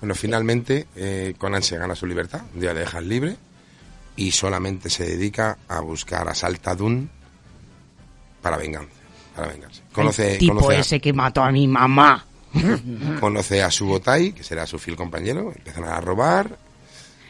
[0.00, 3.36] Bueno, finalmente eh, Conan se gana su libertad, día le dejan libre
[4.16, 7.10] y solamente se dedica a buscar a Saltadun
[8.42, 8.90] para venganza,
[9.36, 9.82] para vengarse.
[9.92, 12.24] Conoce, El tipo conoce a- ese que mató a mi mamá.
[13.20, 16.56] conoce a Subotai, que será su fiel compañero, empiezan a robar.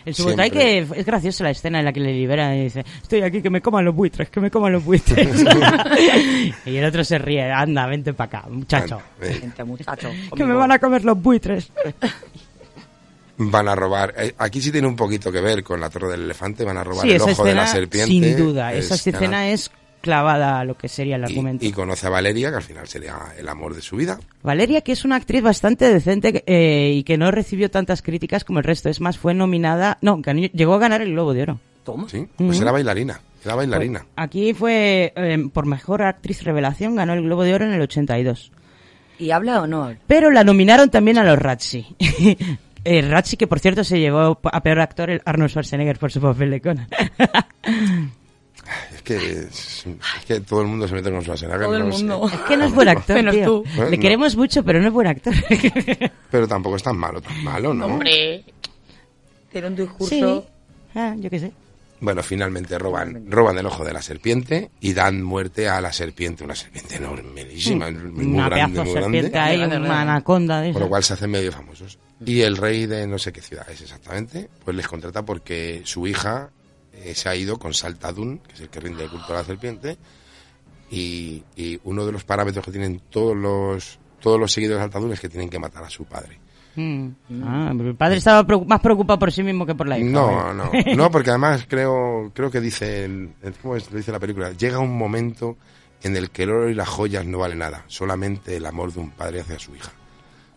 [0.04, 3.22] El Subotai que es graciosa la escena en la que le libera y dice, estoy
[3.22, 5.28] aquí, que me coman los buitres, que me coman los buitres.
[6.66, 9.00] y el otro se ríe, anda, vente para acá, muchacho.
[9.20, 10.10] Eh, Vente, muchacho.
[10.34, 11.70] Que me van a comer los buitres.
[13.38, 14.14] van a robar.
[14.16, 16.84] eh, Aquí sí tiene un poquito que ver con la Torre del Elefante, van a
[16.84, 18.10] robar Sí, el ojo de la serpiente.
[18.10, 19.70] sin duda, es esa escena es
[20.00, 21.64] clavada a lo que sería el argumento.
[21.64, 24.18] y, y conoce a Valeria, que al final sería el amor de su vida.
[24.42, 28.58] Valeria, que es una actriz bastante decente eh, y que no recibió tantas críticas como
[28.58, 31.60] el resto, es más, fue nominada, no, ganó- llegó a ganar el Globo de Oro.
[31.84, 32.08] Toma.
[32.08, 32.62] Sí, pues Ujú.
[32.62, 34.04] era bailarina, era bailarina.
[34.16, 38.52] Aquí fue, eh, por mejor actriz revelación, ganó el Globo de Oro en el 82.
[39.18, 39.94] ¿Y habla o no?
[40.06, 41.86] Pero la nominaron también a los Razzie.
[42.84, 46.20] Eh, Razzie, que por cierto se llevó a peor actor el Arnold Schwarzenegger por su
[46.22, 46.88] papel de Conan.
[49.16, 49.86] Que, es,
[50.26, 51.62] que todo el mundo se mete con Schwarzenegger.
[51.66, 52.04] Todo el no lo sé.
[52.04, 52.28] mundo.
[52.32, 53.44] Es que no es buen actor, Menos tío.
[53.46, 53.64] tú.
[53.82, 54.02] Eh, Le no.
[54.02, 55.34] queremos mucho, pero no es buen actor.
[56.30, 57.86] Pero tampoco es tan malo, tan malo, ¿no?
[57.86, 58.44] Hombre.
[59.50, 60.08] Tiene un discurso.
[60.14, 60.44] sí.
[60.94, 61.52] Ah, yo qué sé.
[62.00, 66.44] Bueno, finalmente roban, roban el ojo de la serpiente y dan muerte a la serpiente,
[66.44, 69.64] una serpiente enormísima, muy Una grande, muy serpiente grande.
[69.64, 71.98] ahí, una anaconda de Por lo cual se hacen medio famosos.
[72.24, 76.06] Y el rey de no sé qué ciudad es exactamente, pues les contrata porque su
[76.06, 76.50] hija
[77.04, 79.44] eh, se ha ido con Saltadun, que es el que rinde el culto a la
[79.44, 79.96] serpiente,
[80.90, 85.12] y, y uno de los parámetros que tienen todos los todos los seguidores de Saltadun
[85.12, 86.38] es que tienen que matar a su padre.
[86.74, 87.08] Mm.
[87.44, 90.08] Ah, el padre estaba más preocupado por sí mismo que por la hija.
[90.10, 93.90] No, no, no, porque además creo creo que dice, el- ¿cómo es?
[93.90, 94.50] lo dice la película?
[94.52, 95.56] Llega un momento
[96.02, 99.00] en el que el oro y las joyas no valen nada, solamente el amor de
[99.00, 99.92] un padre hacia su hija.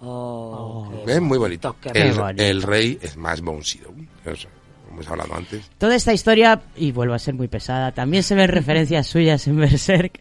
[0.04, 1.76] Oh, Es muy bonito.
[1.94, 2.44] El, bonito.
[2.44, 3.92] el rey es más Bonsido,
[4.26, 4.61] eso, como
[4.92, 5.70] hemos hablado antes.
[5.78, 9.58] Toda esta historia, y vuelvo a ser muy pesada, también se ven referencias suyas en
[9.58, 10.20] Berserk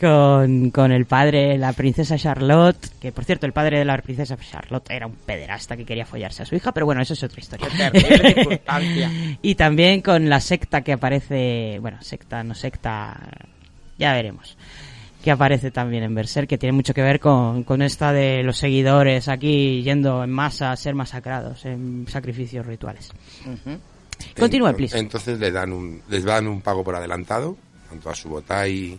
[0.00, 4.36] con, con el padre, la princesa Charlotte, que por cierto el padre de la princesa
[4.36, 7.40] Charlotte era un pederasta que quería follarse a su hija, pero bueno, eso es otra
[7.40, 7.68] historia.
[9.42, 13.16] y también con la secta que aparece, bueno, secta, no secta,
[13.98, 14.56] ya veremos.
[15.22, 18.56] Que aparece también en Berserk, que tiene mucho que ver con, con esta de los
[18.56, 23.12] seguidores aquí yendo en masa a ser masacrados en sacrificios rituales.
[24.38, 24.98] Continúa, please.
[24.98, 27.56] Entonces le dan un, les dan un pago por adelantado,
[27.88, 28.98] tanto a Subotai,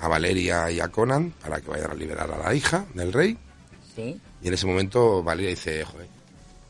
[0.00, 3.36] a Valeria y a Conan, para que vayan a liberar a la hija del rey.
[3.94, 4.18] Sí.
[4.42, 6.06] Y en ese momento Valeria dice, joder,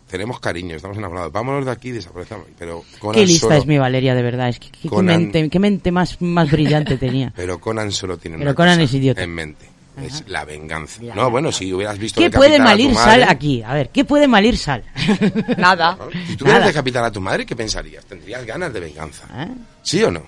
[0.08, 2.46] tenemos cariño, estamos enamorados, vámonos de aquí, desaparecemos.
[2.58, 4.48] Pero Conan Qué lista solo- es mi Valeria, de verdad.
[4.48, 7.32] Es que, que- qué mente, qué mente más, más brillante tenía.
[7.36, 9.22] Pero Conan solo tiene Pero una Conan cosa es idiota.
[9.22, 9.69] en mente.
[10.02, 11.00] Es la venganza.
[11.14, 13.62] No, bueno, si hubieras visto ¿Qué puede malir madre- sal aquí?
[13.62, 14.82] A ver, ¿qué puede malir sal?
[15.58, 15.98] Nada.
[16.26, 18.04] Si tuvieras decapitar a tu madre, ¿qué pensarías?
[18.04, 19.26] ¿Tendrías ganas de venganza?
[19.44, 19.48] ¿Eh?
[19.82, 20.22] ¿Sí o no?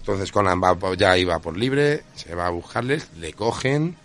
[0.00, 3.96] Entonces Conan va, por- ya iba por libre, se va a buscarles, le cogen,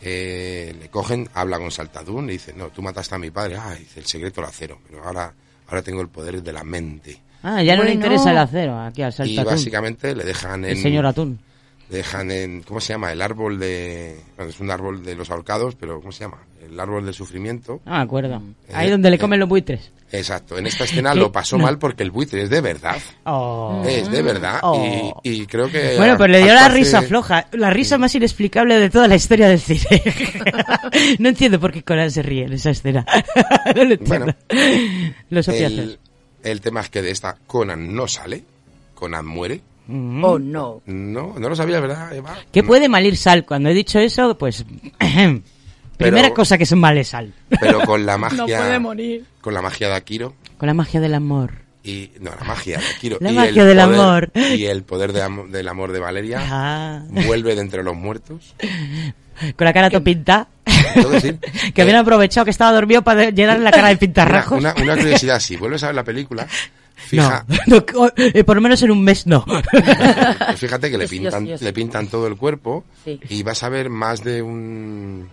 [0.00, 3.74] eh, le cogen, habla con Saltadún, le dice, no, tú mataste a mi padre, ah,
[3.78, 5.32] dice, el secreto lo acero, pero ahora,
[5.66, 7.20] ahora tengo el poder de la mente.
[7.42, 9.44] Ah, ya no le interesa el acero aquí al Y saltatún.
[9.44, 10.70] básicamente le dejan en...
[10.70, 11.38] El señor atún.
[11.88, 13.12] Dejan en, ¿cómo se llama?
[13.12, 16.38] El árbol de, bueno, es un árbol de los ahorcados, pero ¿cómo se llama?
[16.62, 17.80] El árbol del sufrimiento.
[17.86, 18.42] Ah, me acuerdo.
[18.68, 19.90] Eh, Ahí donde le eh, comen los buitres.
[20.12, 21.18] Exacto, en esta escena ¿Qué?
[21.18, 21.64] lo pasó No.
[21.64, 22.96] mal porque el buitre es de verdad.
[23.24, 23.82] Oh.
[23.86, 24.58] Es de verdad.
[24.62, 25.20] Oh.
[25.22, 25.96] Y, y creo que.
[25.96, 29.14] Bueno, pues le dio la hace- risa floja, la risa más inexplicable de toda la
[29.16, 30.02] historia del cine.
[31.18, 33.06] no entiendo por qué Conan se ríe en esa escena.
[33.76, 34.34] no lo entiendo.
[35.30, 35.78] Los opiáceos.
[35.80, 35.98] El,
[36.42, 38.44] el tema es que de esta Conan no sale.
[38.94, 39.60] Conan muere.
[39.88, 40.22] Mm.
[40.24, 40.82] Oh, no.
[40.86, 42.36] No, no lo sabía, ¿verdad, Eva?
[42.52, 43.44] ¿Qué puede malir sal?
[43.44, 44.64] Cuando he dicho eso, pues...
[45.96, 47.32] Primera Pero- cosa que se male sal.
[47.60, 48.36] Pero con la magia.
[48.38, 49.24] No puede morir.
[49.40, 50.34] Con la magia de Akiro.
[50.56, 51.54] Con la magia del amor.
[51.82, 53.16] Y, no, la magia de Akiro.
[53.20, 54.30] La y magia el del poder- amor.
[54.34, 56.38] Y el poder de am- del amor de Valeria.
[56.42, 57.02] Ah.
[57.26, 58.54] Vuelve de entre los muertos.
[59.56, 60.46] Con la cara topinta.
[61.10, 61.38] decir,
[61.74, 64.58] que habían aprovechado que estaba dormido para llenar la cara de pintarrajos.
[64.58, 66.46] Una, una curiosidad, si vuelves a ver la película,
[67.06, 69.44] fija, No, no, eh, por lo menos en un mes no.
[69.44, 71.62] pues fíjate que le pintan, yes.
[71.62, 73.18] le pintan todo el cuerpo Sí.
[73.28, 75.28] y vas a ver más de un...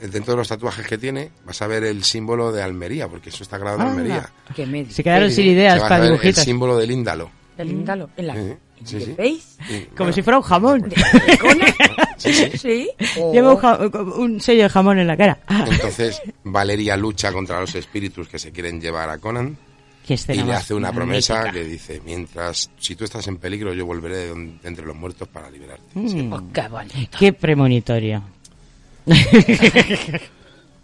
[0.00, 3.42] Dentro de los tatuajes que tiene, vas a ver el símbolo de Almería, porque eso
[3.42, 3.98] está grabado en.
[3.98, 4.30] Almería.
[4.90, 6.38] Se quedaron sin ideas para ver dibujitos.
[6.38, 7.30] El símbolo del Índalo.
[7.56, 8.08] El índalo.
[8.16, 8.34] En la...
[8.34, 8.54] Sí,
[8.84, 9.14] sí, sí.
[9.18, 9.56] ¿Veis?
[9.66, 10.88] Como bueno, si fuera un jamón.
[12.16, 12.50] sí, sí.
[12.56, 12.90] Sí.
[13.32, 13.78] Lleva un, ja-
[14.16, 15.40] un sello de jamón en la cara.
[15.68, 19.56] Entonces, Valeria lucha contra los espíritus que se quieren llevar a Conan
[20.16, 23.84] qué y le hace una promesa que dice, mientras, si tú estás en peligro, yo
[23.84, 25.86] volveré de, entre los muertos para liberarte.
[25.94, 27.18] Mm, Oh, qué bonito.
[27.18, 28.22] qué premonitorio.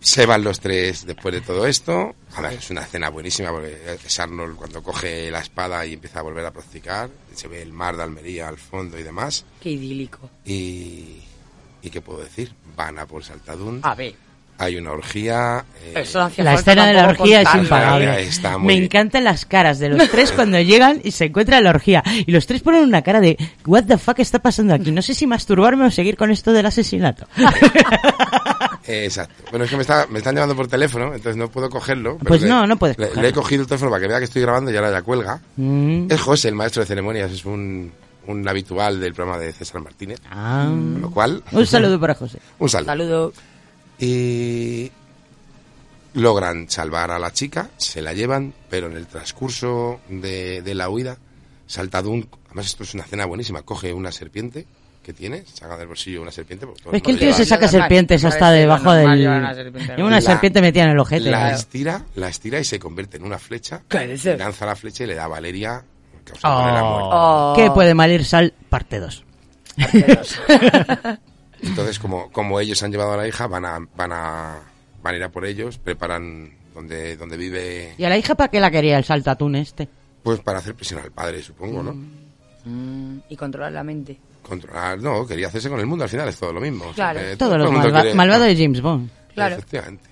[0.01, 2.15] Se van los tres después de todo esto.
[2.37, 6.19] A ver, es una escena buenísima porque es Arnold cuando coge la espada y empieza
[6.19, 7.09] a volver a practicar.
[7.35, 9.47] Se ve el mar de Almería al fondo y demás.
[9.63, 10.29] Qué idílico.
[10.45, 11.21] Y,
[11.81, 12.53] ¿y qué puedo decir?
[12.77, 13.81] Van a por Saltadún.
[13.83, 14.15] A ver.
[14.57, 15.65] Hay una orgía.
[15.83, 18.23] eh, Eso no hacía La falta escena de la orgía es impagable.
[18.23, 18.85] Está muy Me bien.
[18.85, 22.03] encantan las caras de los tres cuando llegan y se encuentran la orgía.
[22.25, 23.37] Y los tres ponen una cara de
[23.67, 24.93] What the fuck está pasando aquí.
[24.93, 27.27] No sé si masturbarme o seguir con esto del asesinato.
[28.87, 29.35] eh, exacto.
[29.51, 32.17] Bueno, es que me, está, me están llamando por teléfono, entonces no puedo cogerlo.
[32.19, 33.23] pero Pues le- no, no puedes Le, cogerlo.
[33.23, 35.41] le he cogido el teléfono para que vea que estoy grabando y ahora ya cuelga.
[35.57, 36.07] Mm.
[36.11, 37.93] Es José, el maestro de ceremonias, es un,
[38.27, 40.21] un habitual del programa de César Martínez.
[40.31, 40.65] Ah.
[40.69, 41.43] Con lo cual...
[41.53, 42.39] Un saludo para José.
[42.59, 42.87] Un saludo.
[42.93, 43.33] Saludo.
[43.99, 44.91] Y
[46.15, 50.89] logran salvar a la chica, se la llevan, pero en el transcurso de, de la
[50.89, 51.16] huida,
[51.66, 54.66] Saltadún, además esto es una escena buenísima, coge una serpiente
[55.03, 56.66] que tiene, saca del bolsillo una serpiente.
[56.93, 59.19] Es que el tío lleva- se saca serpientes hasta debajo del...
[59.19, 59.97] llevar una serpiente.
[59.97, 61.31] Lleva una La- serpiente metida en el ojete.
[61.31, 61.57] La Claro.
[61.57, 63.83] estira, la estira y se convierte en una flecha,
[64.39, 65.85] lanza la flecha y le da a Valeria,
[66.43, 67.09] la muerte.
[67.12, 67.53] Oh.
[67.57, 68.55] ¿Qué puede malir sal?
[68.71, 69.25] Parte 2.
[71.65, 74.59] Entonces, como, como ellos han llevado a la hija, van a, van a,
[75.03, 78.51] van a ir a por ellos, preparan donde, donde vive, ¿Y a la hija para
[78.51, 79.89] qué la quería el saltatún este?
[80.23, 81.95] pues para hacer presión al padre, supongo, ¿no?
[82.65, 84.19] Mm, y controlar la mente.
[84.43, 86.85] Controlar, no, quería hacerse con el mundo, al final es todo lo mismo.
[86.86, 87.36] O sea, Claro.
[87.36, 89.11] todo el mundo malva- quiere- malvados de James Bond.
[89.35, 89.55] Claro.
[89.57, 90.05] Efectivamente.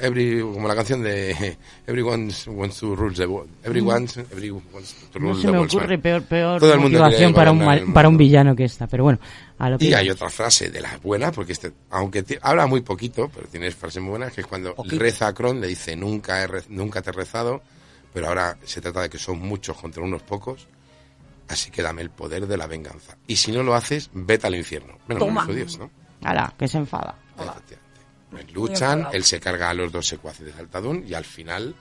[0.00, 1.56] Every, como la canción de
[1.86, 3.50] Everyone wants to rule the world.
[3.62, 5.74] Everyone, every wants to No rule se the me world.
[5.74, 8.86] ocurre peor, peor Todo motivación para un, mal- para un villano que esta.
[8.86, 9.18] Pero bueno,
[9.58, 9.84] a lo que...
[9.86, 13.70] Y hay otra frase de las buenas, porque este, aunque habla muy poquito, pero tiene
[13.70, 14.98] frases muy buenas, que es cuando Poquito.
[14.98, 17.62] reza a Kron, le dice, nunca, he re- nunca te he rezado,
[18.12, 20.66] pero ahora se trata de que son muchos contra unos pocos,
[21.48, 23.16] así que dame el poder de la venganza.
[23.26, 24.98] Y si no lo haces, vete al infierno.
[25.06, 25.44] Menos Toma.
[25.44, 25.90] judíos, ¿no?
[26.22, 27.14] Ala, que se enfada.
[27.36, 27.78] Efectivamente.
[28.52, 31.74] Luchan, él se carga a los dos secuaces de Saltadún y al final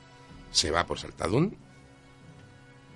[0.51, 1.55] se va por Saltadún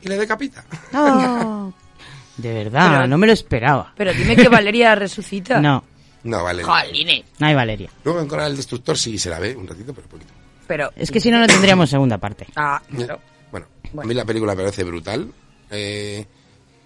[0.01, 0.63] y le decapita.
[0.93, 1.73] No.
[2.37, 3.93] De verdad, Pero- no me lo esperaba.
[3.97, 5.59] Pero dime que Valeria resucita.
[5.61, 5.83] No,
[6.23, 6.63] No, vale.
[6.63, 7.25] Jolines.
[7.39, 7.89] no hay Valeria.
[8.03, 10.33] Luego en Conan el Destructor sí se la ve un ratito, pero poquito.
[10.67, 10.91] Pero.
[10.95, 12.45] Es que si no, no tendríamos segunda parte.
[12.55, 13.19] Ah, claro.
[13.51, 14.01] Bueno, Bueno.
[14.01, 15.31] a mí la película me parece brutal.
[15.71, 16.25] Eh,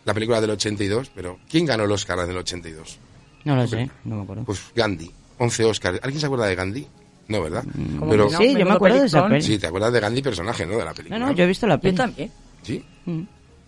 [0.05, 2.97] la película del 82, pero ¿quién ganó el Oscar del 82?
[3.43, 4.43] No lo sé, no me acuerdo.
[4.45, 5.11] Pues Gandhi,
[5.41, 5.99] 11 Oscars.
[6.03, 6.87] ¿Alguien se acuerda de Gandhi?
[7.27, 7.63] No, ¿verdad?
[7.99, 8.37] ¿Cómo Pero no?
[8.37, 9.41] Sí, yo me acuerdo de esa peli.
[9.41, 10.73] sí, te acuerdas de Gandhi personaje, ¿no?
[10.77, 11.19] De la No, película.
[11.19, 11.95] no, yo he visto la Yo peli.
[11.95, 12.31] también.
[12.63, 12.83] Sí.
[13.05, 13.21] Mm.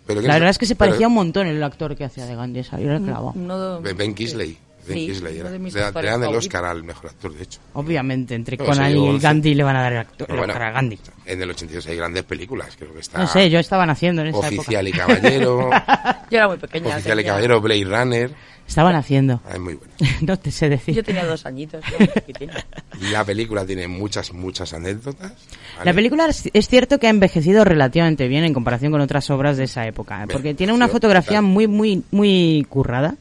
[0.05, 2.25] Pero ¿quién La verdad es que se pero- parecía un montón el actor que hacía
[2.25, 3.31] de Gandhi, salió el clavo.
[3.35, 4.57] Uno de- Ben Kingsley.
[4.85, 5.49] Ben Sí, Kingsley era.
[5.49, 6.35] Le le dan el.
[6.35, 7.61] Oscar al mejor actor, de hecho.
[7.71, 9.17] Obviamente, entre No, Conan y.
[9.17, 10.99] Gandhi le van a dar el, actor, el Pero bueno, Oscar a Gandhi.
[11.25, 13.19] En el 82 hay grandes películas, creo que está.
[13.19, 15.05] No sé, yo estaba naciendo en esa Oficial época.
[15.13, 15.69] y Caballero.
[16.29, 16.95] Yo era muy pequeña.
[16.95, 18.31] Oficial y Caballero, Blade Runner.
[18.67, 19.41] Estaban haciendo.
[19.45, 19.93] Ah, es muy bueno.
[20.21, 20.95] no te sé decir.
[20.95, 21.83] Yo tenía dos añitos.
[22.13, 22.53] chiquitina.
[23.11, 25.31] La película tiene muchas, muchas anécdotas.
[25.77, 25.85] ¿vale?
[25.85, 29.57] La película es, es cierto que ha envejecido relativamente bien en comparación con otras obras
[29.57, 31.47] de esa época, porque tiene una fotografía claro.
[31.47, 33.15] muy, muy, muy currada,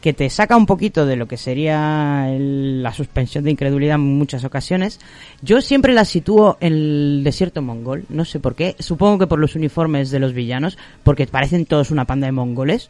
[0.00, 4.02] que te saca un poquito de lo que sería el- la suspensión de incredulidad en
[4.02, 5.00] muchas ocasiones.
[5.42, 9.40] Yo siempre la sitúo en el desierto mongol, no sé por qué, supongo que por
[9.40, 12.88] los uniformes de los villanos, porque parecen todos una panda de mongoles.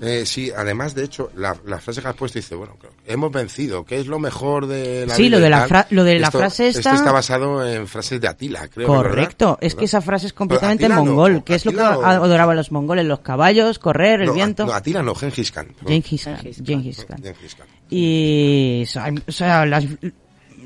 [0.00, 3.12] Eh, sí, además, de hecho, la, la frase que has puesto dice, bueno, creo que
[3.12, 5.68] hemos vencido, ¿qué es lo mejor de la Sí, vida lo de la tal?
[5.68, 8.86] fra- lo de la Esto- frase Esto esta- está basado en frases de Atila, creo.
[8.86, 9.58] Correcto, ¿verdad?
[9.62, 12.04] es que esa frase es completamente Atila no, mongol, que es lo que Atila o-
[12.04, 14.66] adoraban los mongoles, los caballos, correr, el No, viento.
[14.66, 15.68] No, Atila no, Gengis Khan.
[15.86, 17.66] Gengis Khan, Gengis Khan.
[17.90, 18.84] Y,
[19.26, 19.84] o sea, las-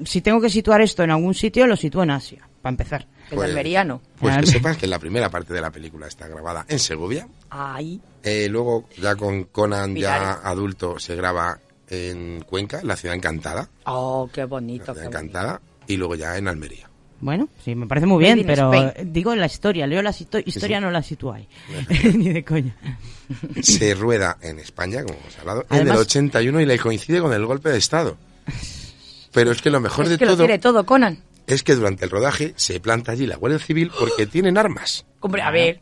[0.05, 3.07] si tengo que situar esto en algún sitio, lo sitúo en Asia, para empezar.
[3.31, 4.01] El Pues- almeriano.
[4.19, 7.29] Pues que sepas que la primera parte de la película está grabada en Segovia.
[7.51, 8.01] Ahí.
[8.29, 13.69] Eh, luego, ya con Conan ya adulto, se graba en Cuenca, la ciudad encantada.
[13.87, 14.85] Oh, qué La bonito.
[14.93, 15.19] ciudad Qué bonito.
[15.19, 15.61] encantada.
[15.87, 16.89] Y luego ya en Almería.
[17.21, 19.13] Bueno, sí, me parece muy bien, pero Spain.
[19.13, 20.85] digo la historia, leo la histo- historia, sí.
[20.85, 21.49] no la sitúo ahí.
[22.15, 22.77] Ni de coña.
[23.63, 27.45] se rueda en España, como hemos hablado, en el 81 y le coincide con el
[27.45, 28.17] golpe de Estado.
[29.33, 31.19] Pero es que lo mejor Es de que lo todo tiene todo, Conan.
[31.47, 35.05] es que durante el rodaje se planta allí la Guardia Civil porque tienen armas.
[35.21, 35.81] Hombre, a ver.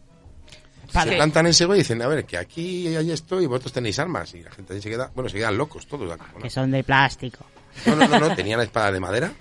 [0.92, 3.98] Se plantan en Segovia y dicen, a ver, que aquí hay esto y vosotros tenéis
[3.98, 4.32] armas.
[4.34, 6.16] Y la gente ahí se queda, bueno, se quedan locos todos.
[6.42, 7.44] Que son de plástico.
[7.86, 9.32] No, no, no, no, tenían espada de madera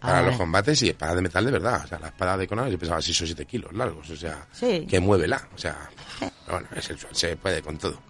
[0.00, 0.38] para Ah, los vale.
[0.38, 1.82] combates y espada de metal de verdad.
[1.84, 4.08] O sea, la espada de Conan yo pesaba 6 o 7 kilos largos.
[4.10, 4.86] O sea, Sí.
[4.88, 5.48] que muévela.
[5.54, 5.90] O sea,
[6.48, 8.00] bueno, es el, se puede con todo.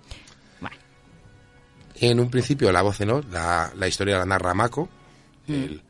[1.97, 4.89] En un principio la voz en off, la, la historia la narra Mako.
[5.47, 5.81] El,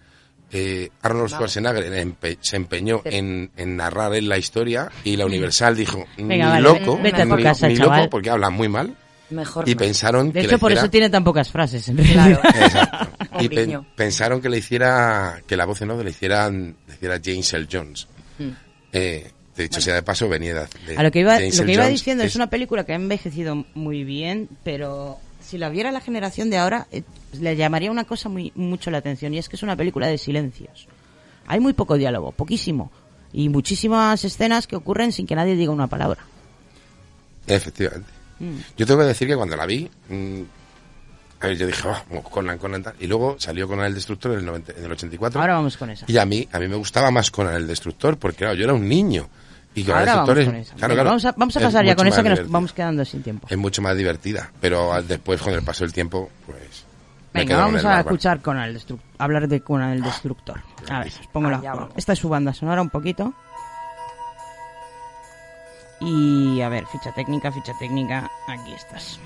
[0.55, 1.35] eh, Arnold Vale.
[1.35, 6.35] Schwarzenegger empe- se empeñó en, en narrar él la historia y la Universal dijo, Venga,
[6.35, 8.97] ni vale, loco, vete ni, casa, ni loco, porque habla muy mal.
[9.31, 9.79] Mejor y no.
[9.79, 12.41] pensaron De que hecho, por hiciera- eso tiene tan pocas frases, en realidad.
[12.45, 13.09] Exacto.
[13.41, 13.49] y
[13.97, 17.67] pensaron que le hiciera que la voz en off le hicieran le hiciera James L.
[17.71, 18.07] Jones.
[18.39, 18.49] Mm.
[18.93, 21.61] Eh, de hecho, sea de paso, venía de, de A lo que iba, James lo
[21.63, 25.19] Earl que iba Jones, diciendo es, es- una película que ha envejecido muy bien, pero
[25.45, 27.03] si la viera la generación de ahora, eh,
[27.39, 30.19] le llamaría una cosa muy mucho la atención y es que es una película de
[30.19, 30.89] silencios.
[31.47, 32.91] Hay muy poco diálogo, poquísimo,
[33.33, 36.25] y muchísimas escenas que ocurren sin que nadie diga una palabra.
[37.47, 38.09] Efectivamente.
[38.39, 38.57] Mm.
[38.77, 40.41] Yo tengo que decir que cuando la vi, mm,
[41.41, 44.39] a ver, yo dije, oh, Conan, Conan, tal", y luego salió Conan el Destructor en
[44.39, 45.41] el, 90 en el 84.
[45.41, 46.07] Ahora vamos con esa.
[46.09, 48.73] Y a mí, a mí me gustaba más Conan el Destructor, porque claro, yo era
[48.73, 49.29] un niño.
[49.75, 50.77] Y Ahora vamos Destructor con es, esa.
[50.77, 52.53] claro, vamos a, vamos a pasar ya con esa que nos divertida.
[52.53, 53.47] vamos quedando sin tiempo.
[53.51, 56.85] Es mucho más divertida, pero después, con el paso del tiempo, pues...
[57.33, 58.09] me Venga, quedo con vamos el a bárbaro.
[58.09, 60.61] escuchar con el destru- hablar de Conan el Destructor.
[60.89, 61.93] A ver, os pongo la- Allá vamos.
[61.97, 63.33] esta es su banda sonora un poquito.
[66.01, 69.19] Y a ver, ficha técnica, ficha técnica, aquí estás.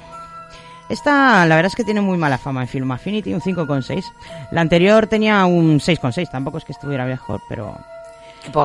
[0.89, 4.05] Esta, la verdad es que tiene muy mala fama en Film Affinity, un 5,6.
[4.53, 7.77] La anterior tenía un 6,6, tampoco es que estuviera mejor, pero...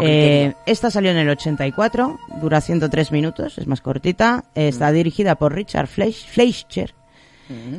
[0.10, 4.46] Eh, esta salió en el 84, dura 103 minutos, es más cortita.
[4.56, 6.94] Está dirigida por Richard Fleisch- Fleischer,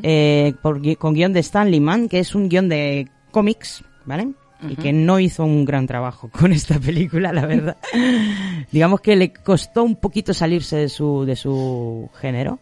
[0.02, 4.28] eh, por gui- con guion de Stanley Mann, que es un guion de cómics, ¿vale?
[4.68, 7.76] Y que no hizo un gran trabajo con esta película, la verdad.
[8.72, 12.58] Digamos que le costó un poquito salirse de su, de su género.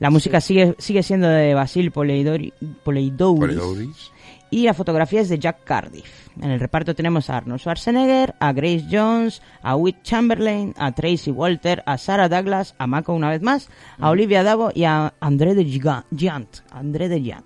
[0.00, 2.52] La música sigue, sigue siendo de Basil Poleidori-
[2.82, 3.40] Poleidouris.
[3.56, 4.10] Poleidouris.
[4.50, 6.28] Y la fotografía es de Jack Cardiff.
[6.40, 11.30] En el reparto tenemos a Arnold Schwarzenegger, a Grace Jones, a Whit Chamberlain, a Tracy
[11.30, 13.68] Walter, a Sarah Douglas, a Mako una vez más,
[13.98, 16.58] a Olivia Davo y a André de Giant.
[16.70, 17.44] André de Giant.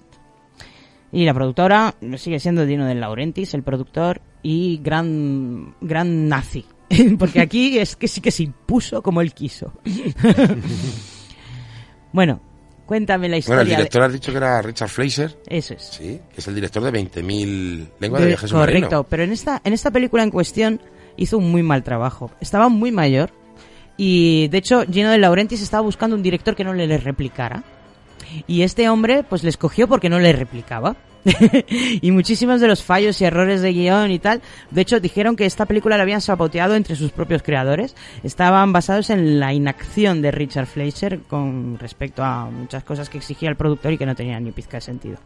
[1.12, 6.64] Y la productora sigue siendo Dino de Laurentiis, el productor y gran, gran nazi.
[7.18, 9.72] Porque aquí es que sí que se impuso como él quiso.
[12.12, 12.40] bueno,
[12.86, 13.56] cuéntame la historia.
[13.58, 15.36] Bueno, el de- director has dicho que era Richard Fleischer.
[15.46, 15.82] Eso es.
[15.82, 18.80] Sí, que es el director de 20.000 lenguas de, De- viaje submarino.
[18.88, 20.80] correcto, pero en esta, en esta película en cuestión
[21.16, 22.30] hizo un muy mal trabajo.
[22.40, 23.30] Estaba muy mayor
[23.96, 27.62] y de hecho Gino de Laurentiis estaba buscando un director que no le, le replicara.
[28.46, 30.96] Y este hombre pues le escogió porque no le replicaba.
[32.00, 35.46] y muchísimos de los fallos y errores de guion y tal, de hecho dijeron que
[35.46, 37.94] esta película la habían saboteado entre sus propios creadores.
[38.22, 43.48] Estaban basados en la inacción de Richard Fleischer con respecto a muchas cosas que exigía
[43.48, 45.16] el productor y que no tenían ni pizca de sentido.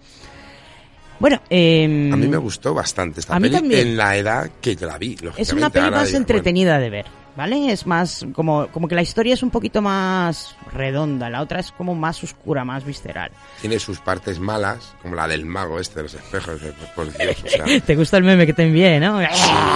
[1.20, 3.88] Bueno, eh, A mí me gustó bastante esta A mí peli también.
[3.88, 5.16] en la edad que yo la vi.
[5.36, 7.06] es una peli más entretenida de ver,
[7.39, 7.70] ¿vale?
[7.73, 11.70] Es más, como, como que la historia es un poquito más redonda, la otra es
[11.70, 13.31] como más oscura, más visceral.
[13.60, 16.60] tiene sus partes malas, como la del mago este de los espejos.
[16.60, 19.20] de- Por Dios, o sea, Te gusta el meme que te envié, ¿no?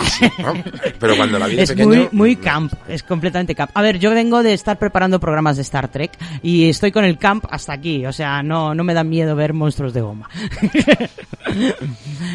[0.06, 0.54] sí, ¿no?
[0.98, 1.86] Pero cuando la vi es pequeño...
[1.88, 3.70] muy, muy camp, es completamente camp.
[3.74, 6.10] A ver, yo vengo de estar preparando programas de Star Trek
[6.42, 9.52] y estoy con el camp hasta aquí, o sea, no, no me da miedo ver
[9.52, 10.28] monstruos de goma.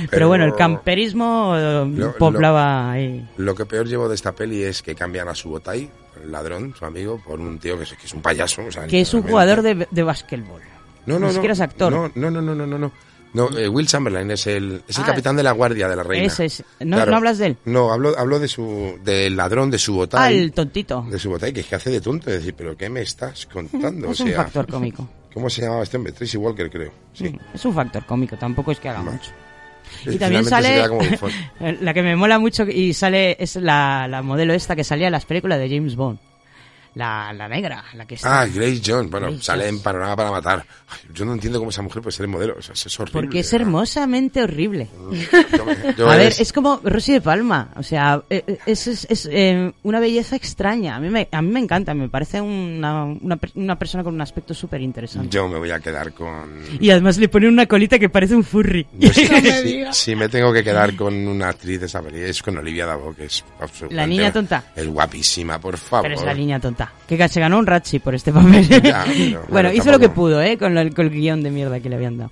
[0.09, 3.27] Pero, bueno, el camperismo eh, Lo- poblaba ahí.
[3.37, 5.89] Lo que peor llevo de esta peli es que cambian a su botai,
[6.23, 8.63] el ladrón, su amigo, por un tío que es, que es un payaso.
[8.65, 10.61] o sea, Que es un jugador de, de basquetbol.
[11.05, 11.33] No, no, Ni no.
[11.33, 11.91] siquiera es actor.
[11.91, 12.91] No, no, no, no, no, no.
[13.33, 13.57] no.
[13.57, 16.25] Eh, Will Chamberlain es el, es el Ah, capitán de la guardia de la reina.
[16.25, 16.63] Ese es.
[16.81, 17.57] ¿No, ¿no hablas de él?
[17.65, 20.37] No, hablo, hablo de su, del ladrón de su Ah, botai.
[20.37, 21.05] el tontito.
[21.09, 22.29] De su botai, que es que hace de tonto.
[22.29, 24.11] Es decir, ¿pero qué me estás contando?
[24.11, 25.07] Es o un sea, factor cómico.
[25.33, 26.13] ¿Cómo se llamaba este hombre?
[26.13, 26.91] Tracy Walker, creo.
[27.13, 27.37] Sí.
[27.53, 29.31] Es un factor cómico, tampoco es que haga mucho.
[30.05, 30.83] Y también sale
[31.81, 35.13] la que me mola mucho y sale es la, la modelo esta que salía en
[35.13, 36.19] las películas de James Bond.
[36.97, 38.41] La, la negra, la que está.
[38.41, 39.11] Ah, Grace Jones.
[39.11, 39.77] Bueno, Grace sale Jones.
[39.77, 40.65] en Panorama para Matar.
[40.89, 42.55] Ay, yo no entiendo cómo esa mujer puede ser modelo.
[42.57, 43.21] O sea, es horrible.
[43.21, 44.87] Porque es hermosamente horrible.
[45.97, 47.69] Yo a ver, es- es como Rosy de Palma.
[47.75, 50.95] O sea, eh, eh, es, es, es, eh, una belleza extraña.
[50.95, 51.93] A mí me, a mí me encanta.
[51.93, 55.29] Me parece una, una, una persona con un aspecto súper interesante.
[55.29, 56.61] Yo me voy a quedar con...
[56.79, 58.87] Y además le ponen una colita que parece un furry.
[58.97, 59.27] Yo sí-
[59.63, 62.85] sí, si me tengo que quedar con una actriz de esa peli es con Olivia
[62.87, 63.95] Davo, que es absolutamente...
[63.95, 64.63] La niña tonta.
[64.75, 66.03] Es guapísima, por favor.
[66.09, 66.86] Pero es la niña tonta.
[67.07, 68.67] Que se ganó un Ratchi por este papel.
[68.67, 70.57] Ya, pero, bueno, hizo lo que pudo, ¿eh?
[70.57, 72.31] Con, lo- con el guion de mierda que le habían dado.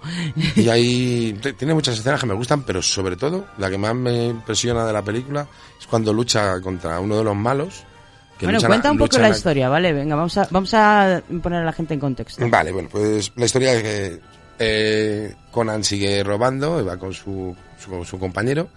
[0.55, 4.27] Y ahí tiene muchas escenas que me gustan, pero sobre todo la que más me
[4.27, 5.47] impresiona de la película
[5.79, 7.83] es cuando lucha contra uno de los malos.
[8.37, 9.93] que bueno, luchan cuenta un poco la historia, ¿vale?
[9.93, 12.45] Venga, vamos a, vamos a poner a la gente en contexto.
[12.49, 14.19] Vale, bueno, pues la historia es que
[14.59, 17.55] eh, Conan sigue robando, va con su,
[18.05, 18.67] su compañero,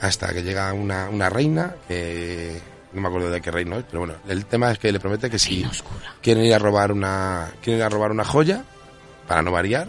[0.00, 2.60] hasta que llega una, una reina, que
[2.94, 5.28] no me acuerdo de qué reino es, pero bueno, el tema es que le promete
[5.30, 5.66] que si
[6.22, 8.64] quieren ir a robar una, quieren ir a robar una joya,
[9.26, 9.88] para no variar,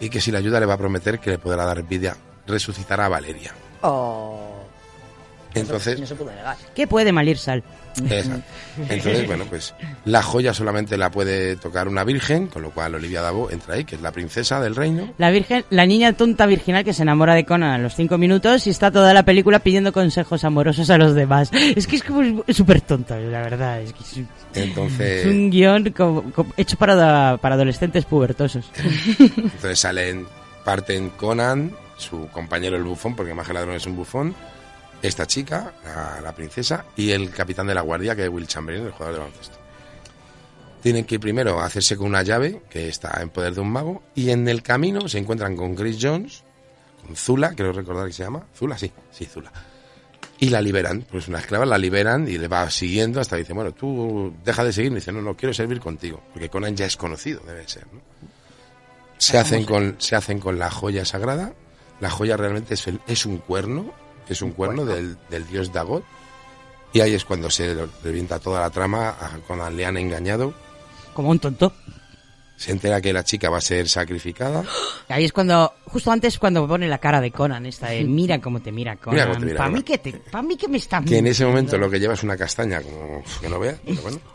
[0.00, 3.06] y que si le ayuda le va a prometer que le podrá dar vida, resucitará
[3.06, 3.54] a Valeria.
[3.82, 4.60] Oh.
[5.54, 6.56] Entonces, No se pudo negar.
[6.74, 7.62] ¿Qué puede malir sal?
[8.08, 8.42] Exacto.
[8.88, 13.20] Entonces, bueno, pues la joya solamente la puede tocar una virgen, con lo cual Olivia
[13.20, 15.12] Dabo entra ahí, que es la princesa del reino.
[15.18, 18.66] La virgen, la niña tonta virginal que se enamora de Conan a los cinco minutos
[18.66, 21.50] y está toda la película pidiendo consejos amorosos a los demás.
[21.52, 23.80] Es que es como súper tonta, la verdad.
[23.82, 24.20] Es, que es,
[24.54, 28.70] Entonces, es un guion como- como hecho para, para adolescentes pubertosos.
[29.18, 30.26] entonces salen,
[30.64, 34.34] parten Conan, su compañero el bufón, porque más que ladrón es un bufón,
[35.02, 38.86] esta chica, la, la princesa, y el capitán de la guardia, que es Will Chamberlain,
[38.86, 39.58] el jugador de baloncesto.
[40.82, 43.70] Tienen que ir primero a hacerse con una llave que está en poder de un
[43.70, 46.42] mago, y en el camino se encuentran con Chris Jones,
[47.06, 48.46] con Zula, creo recordar que se llama.
[48.56, 49.52] Zula, sí, sí, Zula.
[50.38, 53.52] Y la liberan, pues una esclava la liberan y le va siguiendo hasta que dice,
[53.52, 54.96] bueno, tú deja de seguirme.
[54.96, 58.00] Y dice, no, no, quiero servir contigo, porque Conan ya es conocido, debe ser, ¿no?
[59.18, 61.52] Se hacen con, se hacen con la joya sagrada.
[62.00, 63.92] La joya realmente es, el- es un cuerno,
[64.32, 66.04] es un cuerno del, del dios Dagot.
[66.92, 70.52] Y ahí es cuando se le revienta toda la trama, a Conan le han engañado.
[71.14, 71.72] Como un tonto.
[72.56, 74.62] Se entera que la chica va a ser sacrificada.
[75.08, 78.60] Ahí es cuando, justo antes cuando pone la cara de Conan, esta de mira cómo
[78.60, 79.14] te mira Conan.
[79.14, 79.78] Mira cómo te mira para Conan.
[79.78, 82.14] mí que te, pa' mí que me está Que en ese momento lo que lleva
[82.14, 84.18] es una castaña, como que no veas, pero bueno.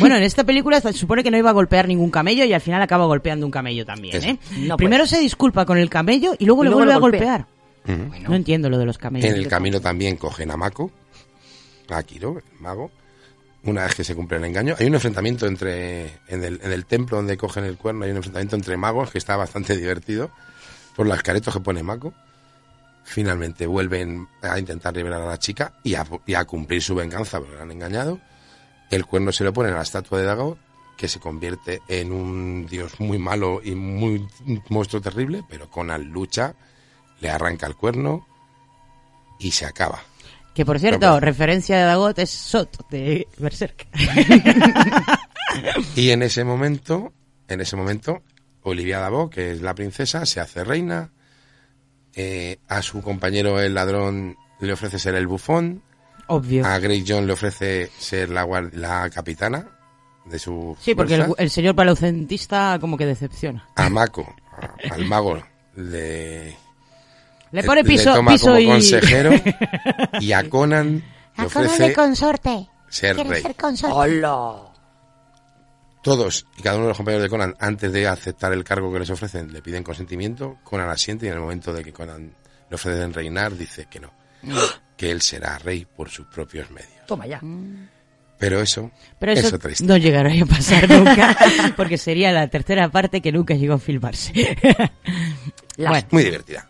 [0.00, 2.60] Bueno, en esta película se supone que no iba a golpear ningún camello y al
[2.60, 4.22] final acaba golpeando un camello también.
[4.22, 4.38] ¿eh?
[4.58, 7.46] No, Primero se disculpa con el camello y luego Y le luego vuelve a lo
[7.88, 9.30] No entiendo lo de los camellos.
[9.30, 10.90] En el camino también cogen a Mako,
[11.88, 12.90] a Kiro, el mago.
[13.64, 16.86] Una vez que se cumple el engaño, hay un enfrentamiento entre en el, en el
[16.86, 20.30] templo donde cogen el cuerno, hay un enfrentamiento entre magos que está bastante divertido
[20.94, 22.12] por las caretos que pone Mako.
[23.04, 27.38] Finalmente vuelven a intentar liberar a la chica y a, y a cumplir su venganza
[27.38, 28.20] porque la han engañado.
[28.90, 30.58] El cuerno se lo ponen a la estatua de Dagot,
[30.96, 36.04] que se convierte en un dios muy malo y muy un monstruo terrible, pero Conan
[36.04, 36.54] lucha,
[37.20, 38.26] le arranca el cuerno
[39.38, 40.00] y se acaba.
[40.54, 43.86] Que por cierto, No, referencia de Dagot es Sot de Berserk.
[45.96, 47.12] Y en ese momento,
[47.48, 48.22] en ese momento,
[48.62, 51.10] Olivia Dabo, que es la princesa, se hace reina.
[52.14, 55.82] eh, a su compañero el ladrón le ofrece ser el bufón.
[56.26, 56.66] Obvio.
[56.66, 59.66] A Grey John le ofrece ser la, la capitana
[60.26, 63.66] de su Sí, porque el, señor palaucentista como que decepciona.
[63.76, 65.40] A Mako, a- al mago,
[65.76, 66.56] le,
[67.52, 68.66] Le pone piso, toma piso como y...
[68.66, 69.30] consejero.
[70.20, 71.02] y a Conan le
[71.44, 72.68] A Conan ofrece de consorte.
[72.88, 73.42] ser ¿Quieres rey.
[73.42, 73.94] ser consorte?
[73.96, 74.54] ¡Hola!
[76.02, 79.00] Todos y cada uno de los compañeros de Conan, antes de aceptar el cargo que
[79.00, 80.58] les ofrecen, le piden consentimiento.
[80.62, 82.32] Conan asiente y en el momento de que Conan
[82.70, 84.10] le ofrecen reinar, dice que no.
[84.96, 87.06] Que él será rey por sus propios medios.
[87.06, 87.40] Toma ya.
[88.38, 89.92] Pero eso, Pero es eso otra historia.
[89.94, 91.36] no llegará a pasar nunca,
[91.76, 94.32] porque sería la tercera parte que nunca llegó a filmarse.
[95.76, 96.68] bueno, Muy divertida.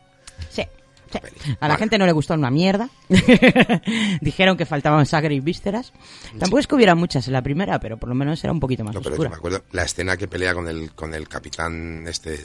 [1.12, 1.18] Sí.
[1.44, 1.50] sí.
[1.60, 1.78] A la Vale.
[1.78, 2.88] gente no le gustó una mierda.
[4.20, 5.92] Dijeron que faltaban sangre y vísceras.
[6.38, 8.84] Tampoco es que hubiera muchas en la primera, pero por lo menos era un poquito
[8.84, 9.30] más No, pero yo oscura.
[9.30, 12.38] me acuerdo la escena que pelea con el con el capitán este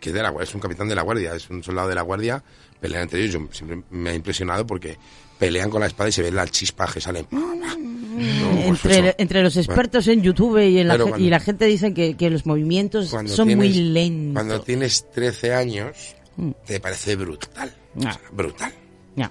[0.00, 2.00] que es de la, es un capitán de la guardia, es un soldado de la
[2.02, 2.42] guardia,
[2.80, 3.34] pelean entre ellos.
[3.34, 4.96] Yo siempre me ha impresionado porque
[5.38, 7.26] pelean con la espada y se ve la chispa que sale.
[8.64, 12.16] Entre, entre los expertos en YouTube y, en la, cuando- y la gente dicen que,
[12.16, 13.26] que los movimientos son
[13.56, 14.34] muy tienes- lentos.
[14.34, 16.50] Cuando tienes 13 años, Mm.
[16.64, 17.70] te parece brutal.
[17.94, 18.08] No.
[18.10, 18.72] O sea, brutal.
[19.16, 19.30] Ya.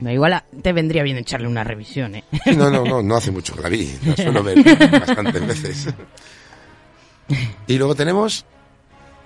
[0.00, 2.24] No, igual a- te vendría bien echarle una revisión, ¿eh?
[2.56, 3.90] No, no, no, no hace mucho que la vi.
[4.04, 4.62] La suelo ver
[5.00, 5.88] bastantes veces.
[7.66, 8.44] Y luego tenemos,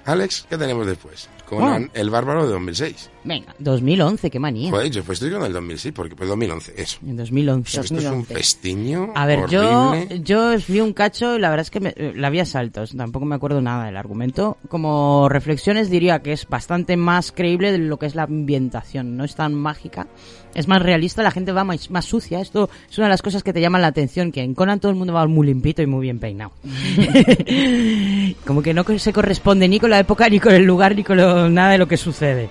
[0.04, 1.28] Alex, ¿qué tenemos después?
[1.46, 1.88] Con Oh.
[1.92, 3.10] El Bárbaro de 2006.
[3.22, 4.70] Venga, 2011, qué manía.
[4.70, 6.98] Joder, yo pues estoy con el 2006, porque pues 2011, eso.
[7.06, 7.80] En 2011.
[7.80, 10.20] Esto es un festiño A ver, yo, horrible.
[10.22, 12.96] yo vi un cacho y la verdad es que me- la vi a saltos.
[12.96, 14.56] Tampoco me acuerdo nada del argumento.
[14.68, 19.16] Como reflexiones diría que es bastante más creíble de lo que es la ambientación.
[19.18, 20.06] No es tan mágica.
[20.54, 22.40] Es más realista, la gente va más, más sucia.
[22.40, 24.90] Esto es una de las cosas que te llaman la atención, que en Conan todo
[24.90, 26.52] el mundo va muy limpito y muy bien peinado.
[28.46, 31.16] Como que no se corresponde ni con la época, ni con el lugar, ni con
[31.18, 32.48] lo- nada de lo que sucede.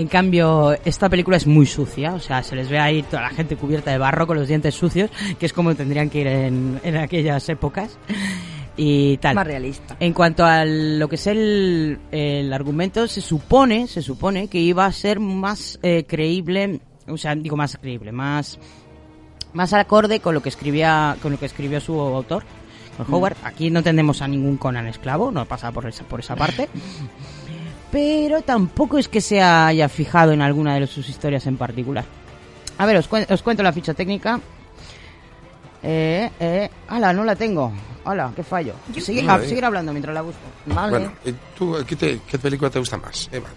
[0.00, 3.28] En cambio, esta película es muy sucia, o sea, se les ve ahí toda la
[3.28, 6.80] gente cubierta de barro con los dientes sucios, que es como tendrían que ir en,
[6.82, 7.98] en aquellas épocas.
[8.78, 9.34] Y tal.
[9.34, 9.98] Más realista.
[10.00, 14.86] En cuanto a lo que es el, el argumento, se supone, se supone que iba
[14.86, 18.58] a ser más eh, creíble, o sea, digo más creíble, más
[19.52, 22.42] más acorde con lo que escribía con lo que escribió su autor,
[22.96, 23.14] con Mm.
[23.14, 23.36] Howard.
[23.44, 26.70] Aquí no tenemos a ningún Conan esclavo, no pasa por esa por esa parte.
[27.92, 32.04] Pero tampoco es que se haya fijado en alguna de sus historias en particular.
[32.78, 34.40] A ver, os, cuen- os cuento la ficha técnica.
[35.82, 37.72] Eh, eh, ala, no la tengo.
[38.04, 38.74] Ala, qué fallo.
[38.98, 39.46] Seguir, Vale.
[39.48, 40.40] seguir hablando mientras la busco.
[40.66, 43.48] Bueno, ¿y ¿tú, qué, te- qué película te gusta más, Eva?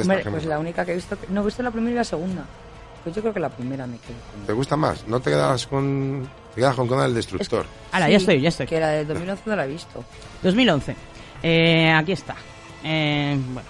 [0.00, 1.16] Hombre, que pues la única que he visto...
[1.30, 2.44] No he visto la primera y la segunda.
[3.02, 4.46] Pues yo creo que la primera me quedo con...
[4.46, 5.06] ¿Te gusta más?
[5.08, 6.28] ¿No te quedas con...
[6.54, 7.66] Te quedas con Conan el Destructor?
[7.92, 8.66] Ala, ya estoy, ya estoy.
[8.66, 10.04] Que la del 2011 no la he visto.
[10.42, 10.94] 2011.
[11.42, 12.36] Eh, aquí está.
[12.84, 13.68] Eh, bueno.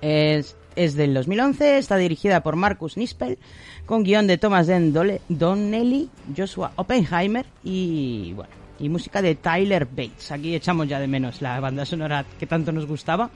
[0.00, 3.38] Es, es del 2011, está dirigida por Marcus Nispel,
[3.86, 4.92] con guion de Thomas Den
[5.28, 10.30] Donnelly, Joshua Oppenheimer y, bueno, y música de Tyler Bates.
[10.30, 13.30] Aquí echamos ya de menos la banda sonora que tanto nos gustaba.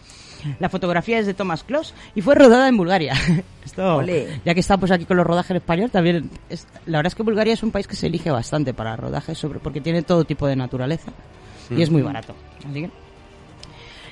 [0.59, 3.15] La fotografía es de Thomas Kloss y fue rodada en Bulgaria.
[3.65, 4.41] Esto, Olé.
[4.45, 7.23] ya que estamos aquí con los rodajes en español, también es- la verdad es que
[7.23, 10.47] Bulgaria es un país que se elige bastante para rodajes sobre porque tiene todo tipo
[10.47, 11.11] de naturaleza
[11.71, 12.07] y es muy Mm.
[12.07, 12.35] barato.
[12.69, 12.91] Así que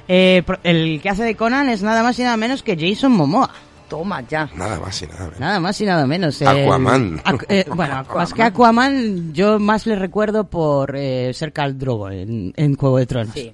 [0.08, 3.50] eh, el que hace de Conan es nada más y nada menos que Jason Momoa.
[3.88, 4.50] Toma ya.
[4.54, 5.40] Nada más y nada menos.
[5.40, 6.42] Nada más y nada menos.
[6.42, 7.18] El- Aquaman.
[7.24, 12.10] Aqu- eh, bueno, más que Aquaman, yo más le recuerdo por eh, ser Khal Drogo
[12.10, 13.32] en, en Juego de Tronos.
[13.34, 13.52] Sí,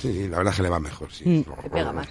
[0.00, 1.24] Sí, la verdad es que le va mejor, sí.
[1.28, 1.42] Mm.
[1.62, 2.08] te pega más.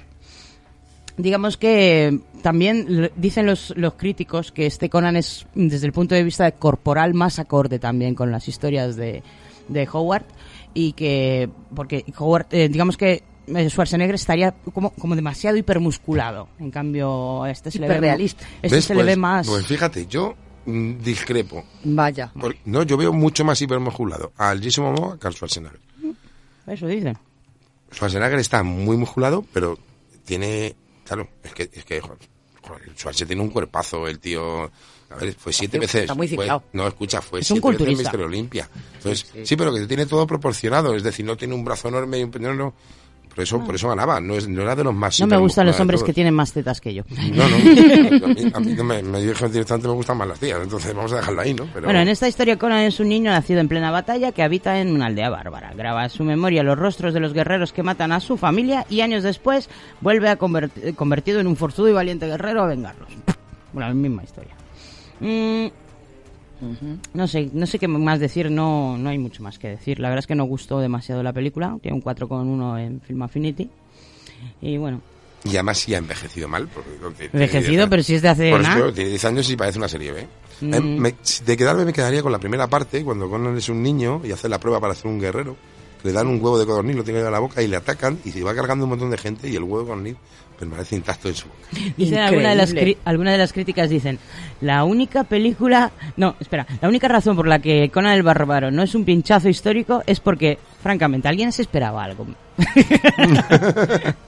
[1.18, 6.23] Digamos que también dicen los, los críticos que este Conan es, desde el punto de
[6.23, 9.22] vista corporal, más acorde también con las historias de,
[9.68, 10.23] de Howard.
[10.73, 13.23] Y que, porque Howard, eh, digamos que
[13.69, 16.49] Schwarzenegger estaría como, como demasiado hipermusculado.
[16.59, 18.85] En cambio, a este se le ve, este ¿Ves?
[18.85, 19.47] se le Pues- ve más.
[19.47, 21.63] Pues fíjate, yo mm, discrepo.
[21.83, 22.31] Vaya.
[22.39, 25.79] Por- no, yo veo mucho más hipermusculado al Jason Momoa que al Schwarzenegger.
[26.67, 27.17] Eso dicen.
[27.93, 29.77] Schwarzenegger está muy musculado, pero
[30.25, 30.75] tiene...
[31.03, 31.99] Claro, es que, es que
[32.95, 34.71] Schwarzenegger tiene un cuerpazo, el tío...
[35.09, 36.15] A ver, fue siete Está veces...
[36.15, 36.63] muy fue- ciclado.
[36.71, 38.03] no, escucha, fue Es un siete veces culturista.
[38.11, 38.69] Mister Olimpia.
[38.95, 42.23] Entonces, sí, pero que tiene todo proporcionado, es decir, no tiene un brazo enorme y
[42.23, 42.31] un...
[42.39, 42.73] No, no,
[43.33, 45.65] por eso, por eso ganaba, no, es, no era de los más No me gustan
[45.67, 47.03] los hombres que tienen más tetas que yo.
[47.33, 47.55] No, no.
[48.25, 51.11] A mí, a mí me, me dijeron directamente me gustan más las tías, entonces vamos
[51.13, 51.65] a dejarlo ahí, ¿no?
[51.73, 54.79] Pero, Bueno, en esta historia Conan es un niño nacido en plena batalla que habita
[54.79, 55.73] en una aldea bárbara.
[55.75, 59.01] Graba en su memoria los rostros de los guerreros que matan a su familia y
[59.01, 59.69] años después
[60.01, 63.09] vuelve a converti- convertido en un forzudo y valiente guerrero a vengarlos.
[63.73, 64.53] Bueno, la misma historia.
[65.21, 65.67] Mm,
[67.13, 69.99] no sé, no sé qué más decir, no, no hay mucho más que decir.
[69.99, 73.69] La verdad es que no gustó demasiado la película, tiene un 4,1 en Film Affinity.
[74.61, 75.01] Y bueno,
[75.43, 76.67] Y además sí ha envejecido mal.
[76.67, 78.75] Porque, Envejecido, 10 pero si es de hace Por nada.
[78.77, 80.27] eso, tiene 10 años y parece una serie B.
[80.61, 80.73] Mm.
[80.75, 81.15] Eh, me-
[81.45, 84.47] de quedarme me quedaría con la primera parte, cuando Conan es un niño y hace
[84.49, 85.57] la prueba para ser un guerrero.
[86.03, 88.31] Le dan un huevo de codorniz, lo tiene en la boca y le atacan y
[88.31, 90.15] se va cargando un montón de gente y el huevo de codorniz
[90.61, 91.59] permanece intacto en su boca.
[91.97, 92.95] Dicen alguna de, las Increíble.
[92.95, 94.17] cri- alguna de las críticas dicen
[94.61, 98.83] la única película no espera la única razón por la que Conan el Bárbaro no
[98.83, 102.27] es un pinchazo histórico es porque francamente alguien se esperaba algo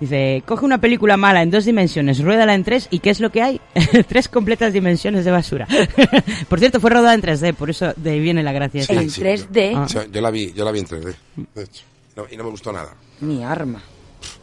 [0.00, 3.30] dice coge una película mala en dos dimensiones ruédala en tres y qué es lo
[3.30, 3.60] que hay
[4.08, 5.66] tres completas dimensiones de basura
[6.48, 8.92] por cierto fue rodada en 3D por eso de ahí viene la gracia Sí.
[8.94, 9.72] En sí, 3D.
[9.72, 11.14] yo- o sea, yo la vi, yo la vi en 3D,
[11.54, 11.84] de hecho.
[12.16, 12.94] No- y no me gustó nada.
[13.20, 13.80] Mi arma.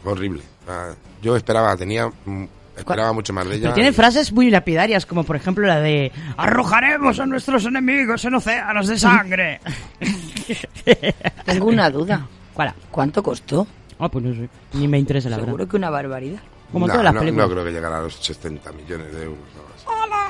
[0.06, 0.42] Horrible.
[0.68, 0.92] Ah,
[1.22, 2.44] Yo esperaba, tenía, mm,
[2.78, 3.62] esperaba mucho más de ella.
[3.64, 8.24] Pero tiene y- frases muy lapidarias, como por ejemplo la de Arrojaremos a nuestros enemigos
[8.26, 9.60] en océanos de sangre.
[11.46, 12.28] Tengo una duda.
[12.54, 12.74] ¿Cuál?
[12.92, 13.68] ¿Cuánto costó?
[14.00, 14.50] Ah, pues no sé.
[14.74, 15.48] Ni me interesa la verdad.
[15.48, 16.40] Seguro que una barbaridad.
[16.72, 17.48] Como no, todas las no, películas.
[17.48, 19.40] no creo que llegara a los 70 millones de euros.
[19.56, 19.64] no.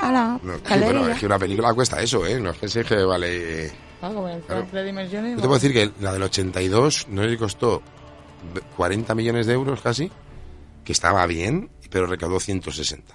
[0.06, 2.38] Ala, No, sí, bueno, es que una película cuesta eso, ¿eh?
[2.38, 3.70] No es penséis que vale...
[4.02, 4.66] Ah, como en Claro.
[4.70, 5.30] tres dimensiones.
[5.30, 7.80] Yo te puedo decir que la del 82 no le costó
[8.76, 10.10] 40 millones de euros casi,
[10.84, 13.14] que estaba bien, pero recaudó 160.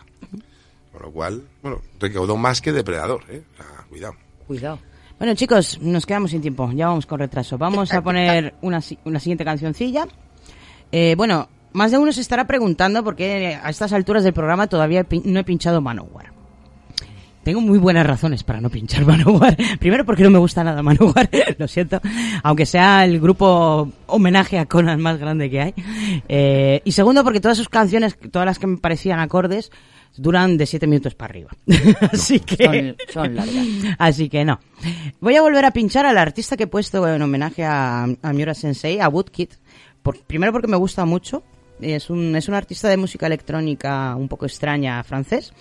[0.91, 3.43] Con lo cual, bueno, recaudó más que Depredador, ¿eh?
[3.53, 4.15] O sea, cuidado.
[4.47, 4.79] Cuidado.
[5.19, 6.71] Bueno, chicos, nos quedamos sin tiempo.
[6.73, 7.57] Ya vamos con retraso.
[7.57, 10.07] Vamos a poner una, una siguiente cancioncilla.
[10.91, 14.67] Eh, bueno, más de uno se estará preguntando por qué a estas alturas del programa
[14.67, 16.38] todavía no he pinchado Manowar.
[17.43, 19.57] Tengo muy buenas razones para no pinchar Manowar.
[19.79, 22.01] Primero porque no me gusta nada Manowar, lo siento,
[22.43, 25.73] aunque sea el grupo homenaje a Conan más grande que hay.
[26.27, 29.71] Eh, y segundo porque todas sus canciones, todas las que me parecían acordes,
[30.17, 31.51] duran de 7 minutos para arriba.
[32.11, 32.95] Así que...
[33.13, 33.65] Son, son largas.
[33.97, 34.59] Así que no.
[35.19, 38.53] Voy a volver a pinchar al artista que he puesto en homenaje a, a Miura
[38.53, 39.49] Sensei, a Woodkid.
[40.01, 41.43] Por, primero porque me gusta mucho
[41.81, 45.53] es un, es un artista de música electrónica un poco extraña francés.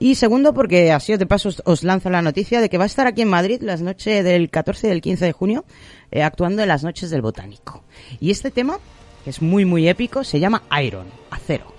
[0.00, 2.86] Y segundo, porque así de paso os- os lanzo la noticia de que va a
[2.86, 5.64] estar aquí en Madrid las noches del 14 y del 15 de junio,
[6.10, 7.84] eh, actuando en las noches del Botánico.
[8.18, 8.78] Y este tema,
[9.24, 11.72] que es muy, muy épico, se llama Iron, acero.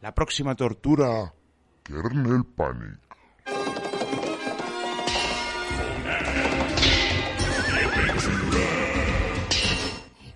[0.00, 1.32] La próxima tortura,
[1.82, 2.98] Kernel Panic.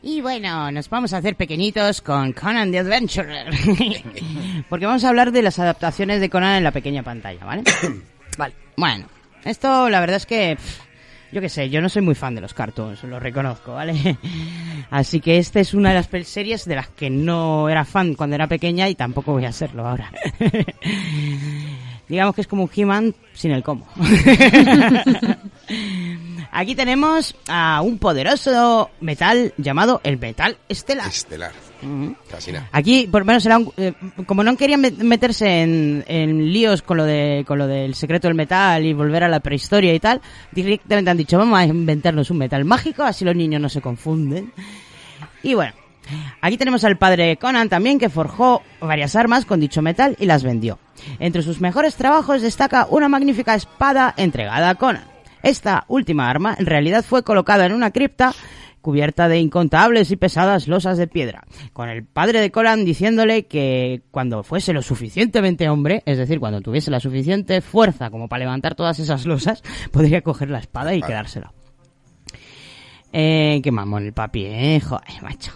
[0.04, 3.50] Y bueno, nos vamos a hacer pequeñitos con Conan the Adventurer.
[4.68, 7.62] Porque vamos a hablar de las adaptaciones de Conan en la pequeña pantalla, ¿vale?
[8.36, 8.54] vale.
[8.76, 9.06] Bueno,
[9.44, 10.80] esto la verdad es que, pff,
[11.32, 14.18] yo qué sé, yo no soy muy fan de los cartoons, lo reconozco, ¿vale?
[14.90, 18.36] Así que esta es una de las series de las que no era fan cuando
[18.36, 20.12] era pequeña y tampoco voy a serlo ahora.
[22.08, 23.86] Digamos que es como un He-Man sin el cómo.
[26.50, 31.06] Aquí tenemos a un poderoso metal llamado el metal estelar.
[31.06, 31.52] Estelar.
[32.72, 33.92] Aquí, por lo menos, era un- eh,
[34.26, 38.28] como no querían met- meterse en, en líos con lo de con lo del secreto
[38.28, 40.20] del metal y volver a la prehistoria y tal,
[40.52, 44.52] directamente han dicho, vamos a inventarnos un metal mágico, así los niños no se confunden.
[45.42, 45.72] Y bueno,
[46.40, 50.42] Aquí tenemos al padre Conan también que forjó varias armas con dicho metal y las
[50.42, 50.80] vendió.
[51.20, 55.04] Entre sus mejores trabajos destaca una magnífica espada entregada a Conan.
[55.44, 58.34] Esta última arma en realidad fue colocada en una cripta
[58.82, 64.02] cubierta de incontables y pesadas losas de piedra, con el padre de Conan diciéndole que
[64.10, 68.74] cuando fuese lo suficientemente hombre, es decir, cuando tuviese la suficiente fuerza como para levantar
[68.74, 71.10] todas esas losas, podría coger la espada y Vale.
[71.12, 71.52] quedársela.
[73.14, 75.52] Eh, qué mamón el papi, eh, joder, macho.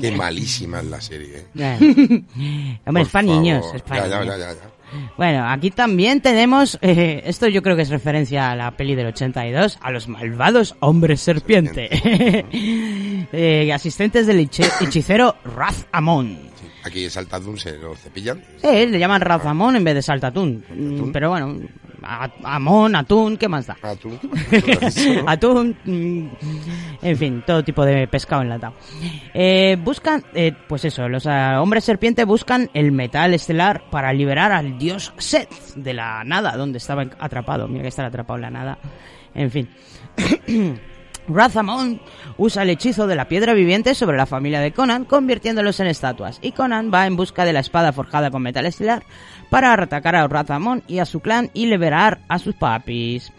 [0.00, 1.46] Qué malísima es la serie.
[1.56, 1.76] ¿eh?
[1.80, 4.38] Hombre, Por es para niños, es para Ya, ya, niños.
[4.38, 4.73] ya, ya, ya.
[5.16, 9.06] Bueno, aquí también tenemos, eh, esto yo creo que es referencia a la peli del
[9.06, 11.88] 82, a los malvados hombres serpiente.
[13.32, 16.38] Eh, asistentes del hechi- hechicero Raz Amon.
[16.84, 18.42] Aquí Saltadun se lo cepillan.
[18.62, 21.10] Eh, le llaman Raz Amon en vez de Saltatún.
[21.12, 21.58] Pero bueno,
[22.04, 23.76] a- Amon, atún, ¿qué más da?
[23.82, 24.18] Atún.
[25.26, 26.26] Atún, mm,
[27.02, 28.74] en fin, todo tipo de pescado enlatado.
[29.32, 34.52] Eh, buscan, eh, pues eso, los ah, hombres serpiente buscan el metal estelar para liberar
[34.52, 37.66] al dios Set de la nada, donde estaba atrapado.
[37.68, 38.78] Mira que está atrapado en la nada.
[39.34, 39.68] En fin.
[41.28, 42.00] Razamon
[42.36, 46.38] usa el hechizo de la piedra viviente sobre la familia de Conan, convirtiéndolos en estatuas.
[46.42, 49.04] Y Conan va en busca de la espada forjada con metal estelar
[49.50, 53.32] para atacar a Razamon y a su clan y liberar a sus papis.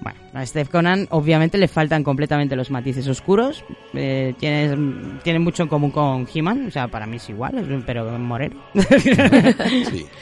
[0.00, 3.64] Bueno, a Steph Conan obviamente le faltan completamente los matices oscuros.
[3.94, 4.76] Eh, tiene,
[5.22, 8.60] tiene mucho en común con He-Man, o sea, para mí es igual, pero moreno.
[8.74, 10.06] Sí.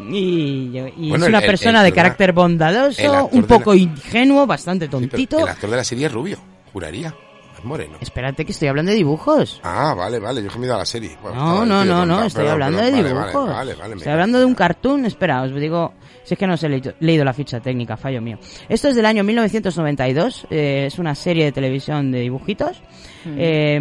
[0.00, 3.40] Y, y Bueno, es una el- el- persona el de actor- carácter el bondadoso, un
[3.42, 5.38] de poco la- ingenuo, bastante Sí, tontito.
[5.40, 6.38] el actor de la serie es rubio,
[6.72, 7.14] juraría.
[7.58, 7.96] Es moreno.
[8.00, 9.60] Espérate que estoy hablando de dibujos.
[9.64, 11.16] Ah, vale, vale, yo he ido a la serie.
[11.22, 13.48] Bueno, No, no, no, no, estoy perdón, hablando perdón, de vale, dibujos.
[13.50, 15.94] Vale, vale, estoy hablando de un cartoon, espera, os digo,
[16.24, 18.38] si es que no os he leído, leído la ficha técnica, fallo mío.
[18.68, 22.80] Esto es del año 1992, eh, es una serie de televisión de dibujitos.
[23.26, 23.78] Eh,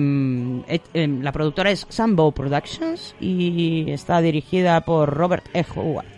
[0.68, 5.64] et- eh, la productora es Sambo Productions y está dirigida por Robert E.
[5.76, 6.17] Howard.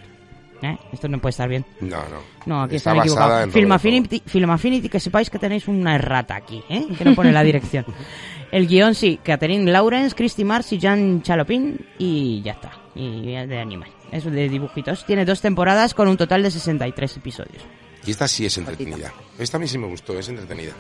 [0.62, 0.78] ¿Eh?
[0.92, 1.66] Esto no puede estar bien.
[1.80, 2.18] No, no.
[2.46, 3.54] No, aquí Está equivocados.
[3.54, 6.88] Film Affinity, Film Affinity, que sepáis que tenéis una errata aquí, ¿eh?
[6.98, 7.86] Que no pone la dirección.
[8.52, 12.72] El guion sí, Catherine Lawrence, Christy Mars y Jan Chalopin y ya está.
[12.96, 13.86] Y es de anime.
[14.12, 15.06] Es de dibujitos.
[15.06, 17.64] Tiene dos temporadas con un total de 63 episodios.
[18.06, 19.14] Y esta sí es entretenida.
[19.38, 20.74] Esta a mí sí me gustó, es entretenida.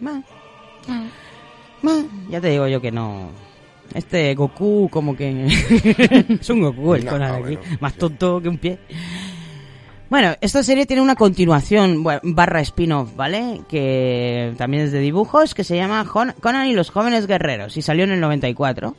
[0.00, 0.22] Ma,
[1.82, 3.30] ma, Ya te digo yo que no.
[3.94, 5.46] Este Goku como que
[6.40, 8.78] es un Goku el No, Conan aquí, bueno, más tonto que un pie.
[10.08, 13.62] Bueno, esta serie tiene una continuación, bueno, barra spin-off, ¿vale?
[13.68, 18.04] Que también es de dibujos, que se llama Conan y los jóvenes guerreros, y salió
[18.04, 18.94] en el 94.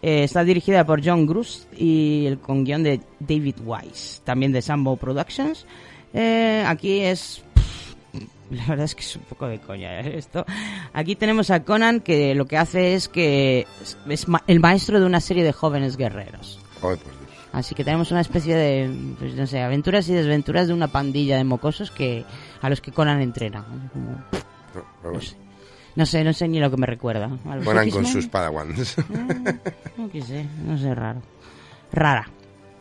[0.00, 4.62] Eh, está dirigida por John Grust y el con guion de David Wise, también de
[4.62, 5.66] Sambo Productions.
[6.14, 7.42] Eh, aquí es
[8.50, 10.16] la verdad es que es un poco de coña ¿eh?
[10.18, 10.44] esto.
[10.92, 13.66] Aquí tenemos a Conan que lo que hace es que
[14.08, 16.58] es- ma- el maestro de una serie de jóvenes guerreros.
[16.80, 17.26] Joder, pues Dios.
[17.52, 21.36] Así que tenemos una especie de, pues, no sé, aventuras y desventuras de una pandilla
[21.38, 22.24] de mocosos que
[22.60, 23.64] a los que Conan entrena.
[23.92, 24.10] Como-
[24.74, 25.20] No, bueno.
[25.96, 27.30] no sé, no sé ni lo que me recuerda.
[27.48, 28.96] ¿A los Conan con sus padawans.
[29.96, 31.22] No qué sé, no sé, raro.
[31.92, 32.28] Rara.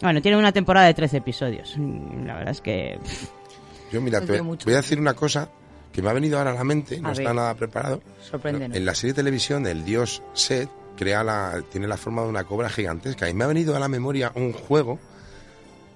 [0.02, 1.78] Bueno, tiene una temporada de 13 episodios.
[2.26, 3.00] La verdad es que...
[3.02, 3.30] pff,
[3.91, 5.49] Yo, mira, te voy, a decir una cosa
[5.91, 7.36] que me ha venido ahora a la mente, no A está ver.
[7.36, 8.02] nada preparado.
[8.22, 8.76] Sorpréndenos.
[8.76, 12.44] En la serie de televisión, el dios Set crea la, tiene la forma de una
[12.44, 13.30] cobra gigantesca.
[13.30, 14.99] Y me ha venido a la memoria un juego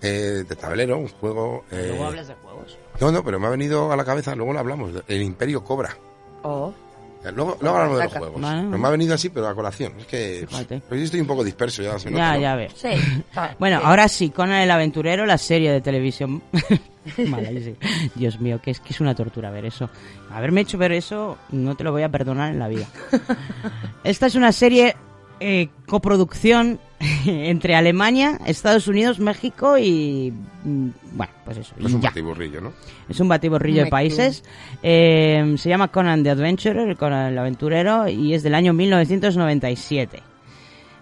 [0.01, 1.65] eh, de tablero, un juego...
[1.71, 2.77] eh, Luego hablas de juegos.
[3.01, 5.97] No, no, pero me ha venido a la cabeza, luego lo hablamos, el Imperio Cobra.
[6.43, 6.88] Oh, Eh,
[7.35, 8.41] Luego, luego hablamos de los juegos.
[8.41, 8.63] Vale.
[8.63, 9.93] Pero me ha venido así, pero a colación.
[9.99, 10.81] Es que Fíjate.
[10.87, 11.99] pues yo estoy un poco disperso ya.
[11.99, 12.39] se nota, Ya, ¿no?
[12.41, 12.73] ya ves.
[12.75, 12.89] sí.
[13.35, 13.83] Ah, Bueno, sí.
[13.85, 16.41] ahora sí, Conan el Aventurero, la serie de televisión.
[18.15, 19.89] Dios mío, que es que es una tortura ver eso.
[20.31, 22.85] Haberme hecho ver eso, no te lo voy a perdonar en la vida.
[24.03, 24.95] Esta es una serie
[25.39, 26.79] eh, coproducción
[27.25, 30.33] entre Alemania, Estados Unidos, México y.
[30.63, 31.73] mm, Bueno, pues eso.
[31.79, 32.09] Es un ya.
[32.09, 32.73] batiburrillo, ¿no?
[33.07, 34.43] Es un batiborrillo de países.
[34.83, 40.21] Eh, se llama Conan the Adventurer, Conan el Aventurero, y es del año 1997.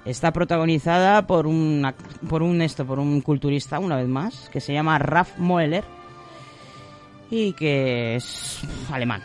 [0.05, 1.95] Está protagonizada por un, ac-
[2.29, 5.83] por un esto, por un culturista, una vez más, que se llama Ralf Moeller
[7.29, 9.21] y que es alemán.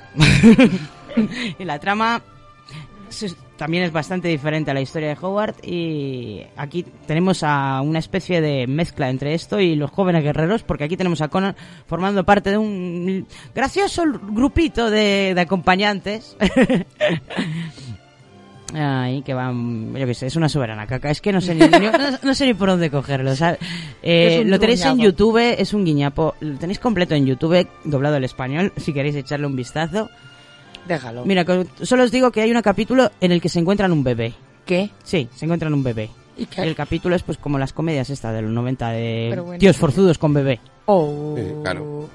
[1.58, 2.20] y la trama
[3.62, 8.40] también es bastante diferente a la historia de Howard y aquí tenemos a una especie
[8.40, 11.54] de mezcla entre esto y los jóvenes guerreros porque aquí tenemos a Conan
[11.86, 13.24] formando parte de un
[13.54, 16.36] gracioso grupito de, de acompañantes
[18.74, 21.10] Ay, que van, yo qué sé, es una soberana caca.
[21.10, 23.58] Es que no sé ni, ni- no, no sé ni por dónde cogerlo, ¿sabes?
[24.02, 24.98] Eh, lo tenéis en.
[24.98, 26.34] YouTube, es un guiñapo.
[26.40, 30.08] Lo tenéis completo en YouTube, doblado al español, si queréis echarle un vistazo.
[30.86, 31.24] Déjalo.
[31.24, 31.44] Mira,
[31.82, 34.34] solo os digo que hay un capítulo en el que se encuentran un bebé.
[34.66, 34.90] ¿Qué?
[35.04, 36.10] Sí, se encuentran un bebé.
[36.36, 36.62] ¿Y qué?
[36.62, 39.58] El capítulo es pues como las comedias esta de los 90 de bueno.
[39.58, 40.60] tíos forzudos con bebé.
[40.86, 41.34] Oh.
[41.36, 42.08] Sí, claro.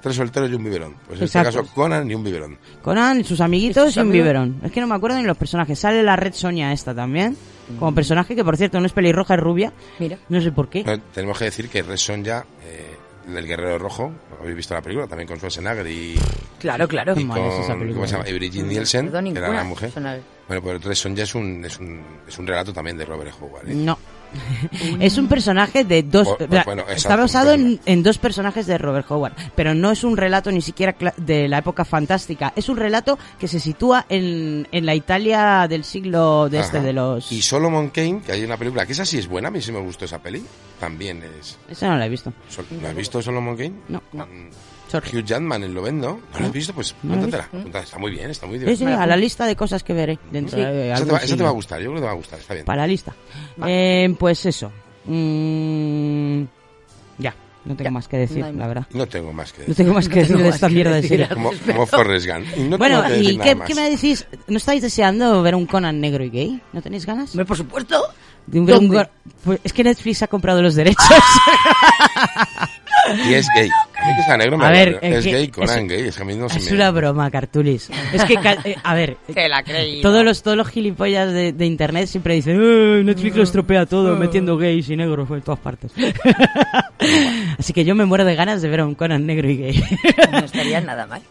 [0.00, 0.94] Tres solteros y un biberón.
[1.06, 1.48] Pues en Exacto.
[1.48, 2.56] este caso, Conan y un biberón.
[2.82, 4.24] Conan, sus amiguitos ¿Y sus y un amigos?
[4.24, 4.60] biberón.
[4.62, 5.76] Es que no me acuerdo ni los personajes.
[5.78, 7.36] Sale la Red Sonia esta también.
[7.78, 9.72] Como personaje que, por cierto, no es pelirroja, es rubia.
[9.98, 10.16] Mira.
[10.28, 10.84] No sé por qué.
[10.84, 12.96] No, tenemos que decir que Red Sonja, eh,
[13.36, 16.14] el guerrero rojo, habéis visto la película, también con Schwarzenegger y,
[16.58, 17.14] Claro, claro.
[17.18, 17.94] y mal es esa con, película.
[17.94, 18.28] ¿cómo se llama?
[18.28, 19.90] Y Brigitte Nielsen, que era la mujer.
[19.90, 23.32] Suena- Bueno, pues Red Sonja es un, es un, es un relato también de Robert
[23.40, 23.68] Howard.
[23.68, 23.74] ¿eh?
[23.74, 23.98] No.
[25.00, 26.28] Es un personaje de dos.
[26.38, 29.34] Bueno, sea, bueno, está basado en, dos personajes de Robert Howard.
[29.54, 32.52] Pero no es un relato ni siquiera de la época fantástica.
[32.56, 36.92] Es un relato que se sitúa en, en la Italia del siglo de este, de
[36.92, 37.30] los.
[37.32, 39.72] Y Solomon Kane, que hay una película, que esa sí es buena, a mí sí
[39.72, 40.44] me gustó esa peli,
[40.78, 41.58] también es...
[41.68, 42.32] Esa no la he visto.
[42.80, 43.74] ¿No has visto Solomon Kane?
[43.88, 44.02] No.
[44.10, 44.50] Con
[44.88, 45.08] Sorry.
[45.16, 46.20] Hugh Jackman en Lovendo.
[46.32, 46.72] ¿No lo has visto?
[46.72, 49.54] Pues No apúntatela, apúntatela, Está muy bien, está muy Sí, sí, a la lista de
[49.54, 50.64] cosas que veré dentro Sí.
[50.64, 52.54] de Esa, te va, te a gustar, yo creo que te va a gustar, está
[52.54, 52.64] bien.
[52.66, 53.14] Para la lista.
[53.66, 54.72] Eh, pues eso.
[55.04, 56.42] Mm,
[57.18, 57.34] ya,
[57.64, 58.86] no tengo más que decir, no la verdad.
[58.92, 59.76] No tengo más que No decir.
[59.76, 61.10] tengo más que No decir de esta mierda de decir.
[61.18, 61.28] serie.
[61.28, 62.46] Como, como Forrest Gump.
[62.56, 64.26] Y no bueno, ¿y qué, me decís?
[64.46, 66.62] ¿No estáis deseando ver un Conan negro y gay?
[66.72, 67.30] ¿No tenéis ganas?
[67.30, 68.02] Hombre, por supuesto.
[69.44, 71.04] Pues es que Netflix ha comprado los derechos.
[73.26, 73.70] Y es gay.
[74.00, 75.12] A mí que sea negro me A da ver, igual.
[75.12, 76.00] es que- gay, Conan es- gay.
[76.08, 76.76] Es que a mí no se es me...
[76.76, 77.90] una broma, Cartulis.
[78.12, 80.00] Es que, eh, a ver, Se la creí.
[80.02, 84.16] todos los, todos los gilipollas de, de internet siempre dicen "Eh, Netflix lo estropea todo
[84.16, 85.90] metiendo gays y negros por todas partes.
[87.58, 89.84] Así que yo me muero de ganas de ver a un Conan negro y gay.
[90.32, 91.22] No estaría nada mal.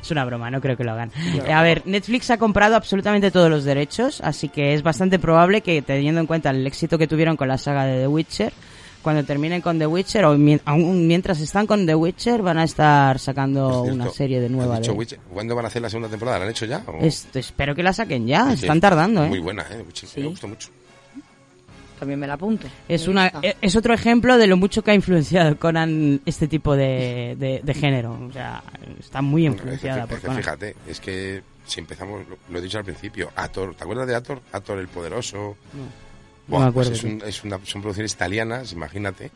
[0.00, 1.10] es una broma, no creo que lo hagan.
[1.46, 5.62] Eh, A ver, Netflix ha comprado absolutamente todos los derechos, así que es bastante probable
[5.62, 8.52] que, teniendo en cuenta el éxito que tuvieron con la saga de The Witcher,
[9.06, 12.64] cuando terminen con The Witcher, o mien- aún mientras están con The Witcher, van a
[12.64, 14.98] estar sacando Por cierto, una serie de nueva dicho de...
[14.98, 15.20] Witcher.
[15.32, 16.38] ¿Cuándo van a hacer la segunda temporada?
[16.40, 16.82] ¿La han hecho ya?
[16.88, 19.28] o- Est- espero que la saquen ya, Es que están tardando, ¿eh?
[19.28, 19.80] Muy buena, ¿eh?
[19.86, 20.70] Witcher, Me gustó mucho.
[22.00, 22.66] También me la apunto.
[22.88, 23.46] Es, Me una, gusta.
[23.46, 27.60] e- es otro ejemplo de lo mucho que ha influenciado Conan este tipo de, de,
[27.62, 28.18] de género.
[28.28, 28.62] O sea,
[28.98, 30.42] está muy Es que, influenciada es por que Conan.
[30.42, 34.14] fíjate, es que si empezamos, lo, lo he dicho al principio, Ator, ¿te acuerdas de
[34.14, 34.40] Ator?
[34.52, 35.56] Ator el Poderoso.
[35.72, 36.05] No
[36.48, 37.06] me pues acuerdo, es sí.
[37.06, 39.30] un- es una, son producciones italianas, imagínate.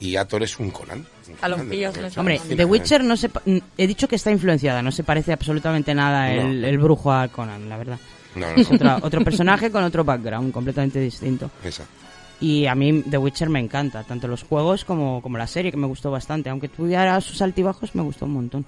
[0.00, 0.98] Y Ator es un Conan.
[1.00, 2.40] un A los Conan de- pillos les Hombre.
[2.56, 3.30] The Witcher no se...
[3.76, 6.66] He dicho que está influenciada, no se parece absolutamente nada el, No.
[6.66, 7.98] el brujo a Conan, la verdad.
[8.34, 11.50] No, no, Es otra- otro personaje con otro background completamente distinto.
[11.64, 11.92] Exacto.
[12.40, 15.76] Y a mí The Witcher me encanta, tanto los juegos como, como la serie, que
[15.76, 16.48] me gustó bastante.
[16.48, 18.64] Aunque tuviera sus altibajos, me gustó un montón.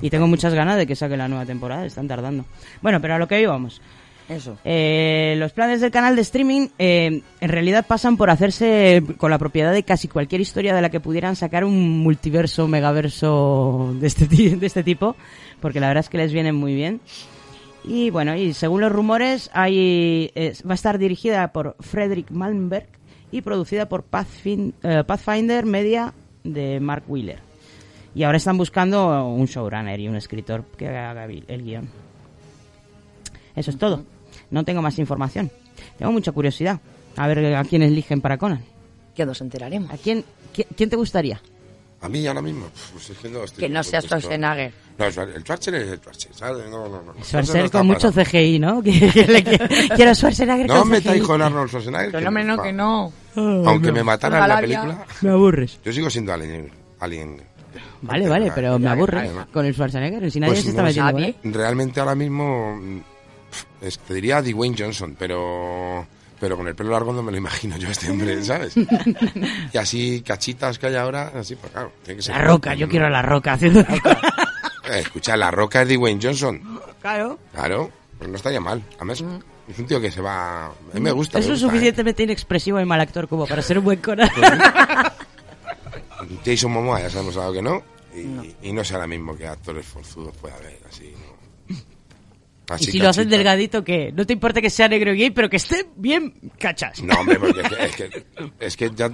[0.00, 2.44] Y tengo muchas ganas de que saque la nueva temporada, están tardando.
[2.82, 3.80] Bueno, pero a lo que íbamos.
[4.28, 4.58] Eso.
[4.64, 9.38] Eh, los planes del canal de streaming eh, en realidad pasan por hacerse con la
[9.38, 14.26] propiedad de casi cualquier historia de la que pudieran sacar un multiverso, megaverso de este,
[14.26, 15.14] de este tipo,
[15.60, 17.00] porque la verdad es que les vienen muy bien.
[17.84, 22.88] Y bueno, y según los rumores, hay, eh, va a estar dirigida por Frederick Malmberg
[23.30, 26.12] y producida por eh, Pathfinder Media
[26.42, 27.38] de Mark Wheeler.
[28.12, 31.88] Y ahora están buscando un showrunner y un escritor que haga el guion.
[33.54, 34.04] Eso es todo.
[34.50, 35.50] No tengo más información.
[35.98, 36.80] Tengo mucha curiosidad.
[37.16, 38.62] A ver a quién eligen para Conan.
[39.16, 39.90] Ya nos enteraremos.
[39.90, 40.24] ¿A quién,
[40.54, 41.40] qui- quién te gustaría?
[42.02, 44.20] A mí ahora mismo, pues es que no estoy Que no sea contento.
[44.20, 44.72] Schwarzenegger.
[44.98, 45.12] No, el
[45.42, 46.70] Schwarzenegger es el Schwarzenegger, ¿sabes?
[46.70, 47.24] No, no, no.
[47.24, 48.12] Schwarzenegger con mucho.
[48.12, 48.82] CGI, ¿no?
[48.84, 51.08] Que- que quiero- Schwarzenegger No con me CGI.
[51.08, 52.10] metáis con Arnold Schwarzenegger.
[52.12, 53.12] Que no, hombre, no, que no.
[53.34, 55.80] Aunque me mataran en la película, Me aburres.
[55.84, 56.70] yo sigo siendo alien.
[57.00, 57.40] alien.
[58.02, 60.30] Vale, vale, pero me aburre Además, con el Schwarzenegger.
[60.30, 61.58] Si nadie Pues se está no metiendo.
[61.58, 62.78] Realmente ahora mismo
[63.80, 66.06] es- te diría Dwayne Johnson, pero
[66.38, 68.74] pero con el pelo largo no me lo imagino yo este hombre, ¿sabes?
[69.72, 72.36] y así cachitas que hay ahora, así pues claro, tiene que ser.
[72.36, 73.80] La roca, yo quiero a la roca haciendo...
[73.80, 76.80] Eh, escucha, la roca es Dwayne Johnson.
[77.00, 77.38] Claro.
[77.52, 78.82] Claro, pues no estaría mal.
[78.96, 79.24] Además,
[79.68, 80.66] es un tío que se va.
[80.66, 81.38] A mí me gusta.
[81.38, 81.70] Es me lo gusta, ¿eh?
[81.70, 84.28] suficientemente inexpresivo y mal actor como para ser un buen Conan.
[86.44, 87.82] Jason Momoa ya sabemos algo que no.
[88.14, 91.12] Y y no, sé ahora mismo qué actores forzudos puede haber, así.
[92.78, 93.24] Y si lo cachita.
[93.24, 94.12] delgadito, ¿qué?
[94.12, 97.02] No te importa que sea negro y gay, pero que esté bien cachas.
[97.02, 98.24] No, hombre, porque es que, es que,
[98.60, 99.10] es que ya.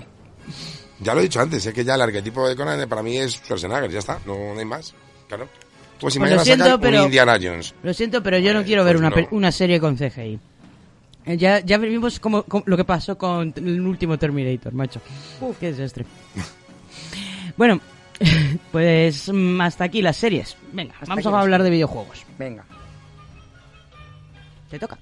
[1.00, 3.32] Ya lo he dicho antes, es que ya el arquetipo de Conan para mí es
[3.32, 4.94] Schwarzenegger, ya está, no, no hay más.
[5.28, 5.48] Claro.
[6.00, 7.74] Pues si Pues mañana lo siento, sacan pero- un Indiana Jones.
[7.82, 9.28] Lo siento, pero yo no quiero ver pues una, no.
[9.32, 10.38] una serie con CGI.
[11.26, 15.00] Eh, Ya, ya vimos como, como- lo que pasó con el último Terminator, macho.
[15.40, 16.04] Uf, qué desastre.
[17.56, 17.80] bueno,
[18.72, 20.56] pues mm, hasta aquí las series.
[20.72, 22.24] Venga, Hasta vamos a hablar de videojuegos.
[22.38, 22.64] Venga.
[24.72, 24.98] Te toca.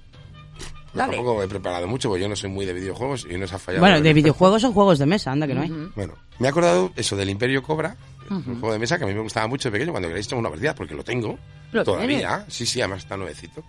[0.93, 3.81] Tampoco he preparado mucho, porque yo no soy muy de videojuegos y nos ha fallado.
[3.81, 5.69] Bueno, de videojuegos son juegos de mesa, anda que no hay.
[5.95, 7.95] Bueno, me he acordado eso del Imperio Cobra,
[8.29, 10.37] Un juego de mesa que a mí me gustaba mucho de pequeño cuando queréis echar
[10.37, 11.39] una partida, porque lo tengo.
[11.71, 12.43] ¿Lo todavía.
[12.49, 13.63] Sí, sí, además está nuevecito.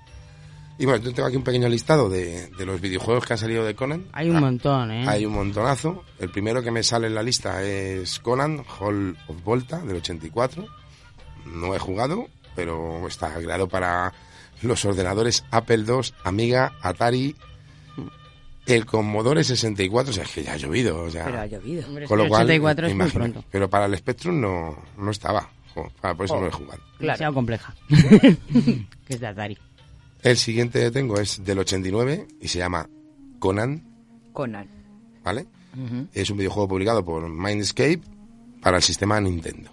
[0.78, 3.64] Y bueno, yo tengo aquí un pequeño listado de, de los videojuegos que han salido
[3.64, 4.06] de Conan.
[4.12, 5.04] Hay un Ah, montón, ¿eh?
[5.06, 6.02] Hay un montonazo.
[6.18, 10.66] El primero que me sale en la lista es Conan, Hall of Volta, del 84.
[11.46, 12.26] No he jugado,
[12.56, 14.12] pero está creado para
[14.62, 17.34] los ordenadores Apple II, Amiga, Atari,
[18.66, 20.10] el Commodore 64.
[20.10, 21.02] O sea, es que ya ha llovido.
[21.02, 21.86] O sea, Pero ha llovido.
[21.86, 23.24] Hombre, es con lo cual, 84 es muy imagina.
[23.24, 23.44] pronto.
[23.50, 25.48] Pero para el Spectrum no, no estaba.
[25.74, 26.82] Jo, por eso no he jugado.
[26.98, 27.74] Demasiado compleja.
[27.88, 29.58] que es de Atari.
[30.22, 32.88] El siguiente que tengo es del 89 y se llama
[33.40, 33.82] Conan,
[34.32, 34.68] Conan.
[35.24, 35.46] ¿vale?
[36.14, 38.00] Es un videojuego publicado por Mindscape
[38.60, 39.70] para el sistema Nintendo.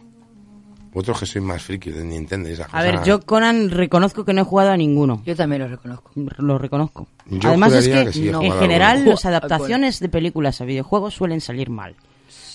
[0.93, 2.83] Vosotros que sois más frikis de Nintendo y esas A cosas.
[2.83, 5.21] ver, yo Conan reconozco que no he jugado a ninguno.
[5.25, 6.11] Yo también lo reconozco.
[6.37, 7.07] Lo reconozco.
[7.27, 11.41] Yo Además es que, sí en a general las adaptaciones de películas a videojuegos suelen
[11.41, 11.95] salir mal.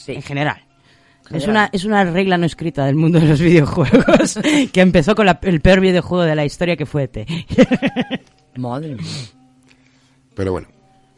[0.08, 0.64] En general.
[1.30, 4.38] Es una, es una regla no escrita del mundo de los videojuegos
[4.72, 7.26] que empezó con la- el peor videojuego de la historia que fue ET.
[8.56, 9.04] Madre mía.
[10.34, 10.68] Pero bueno,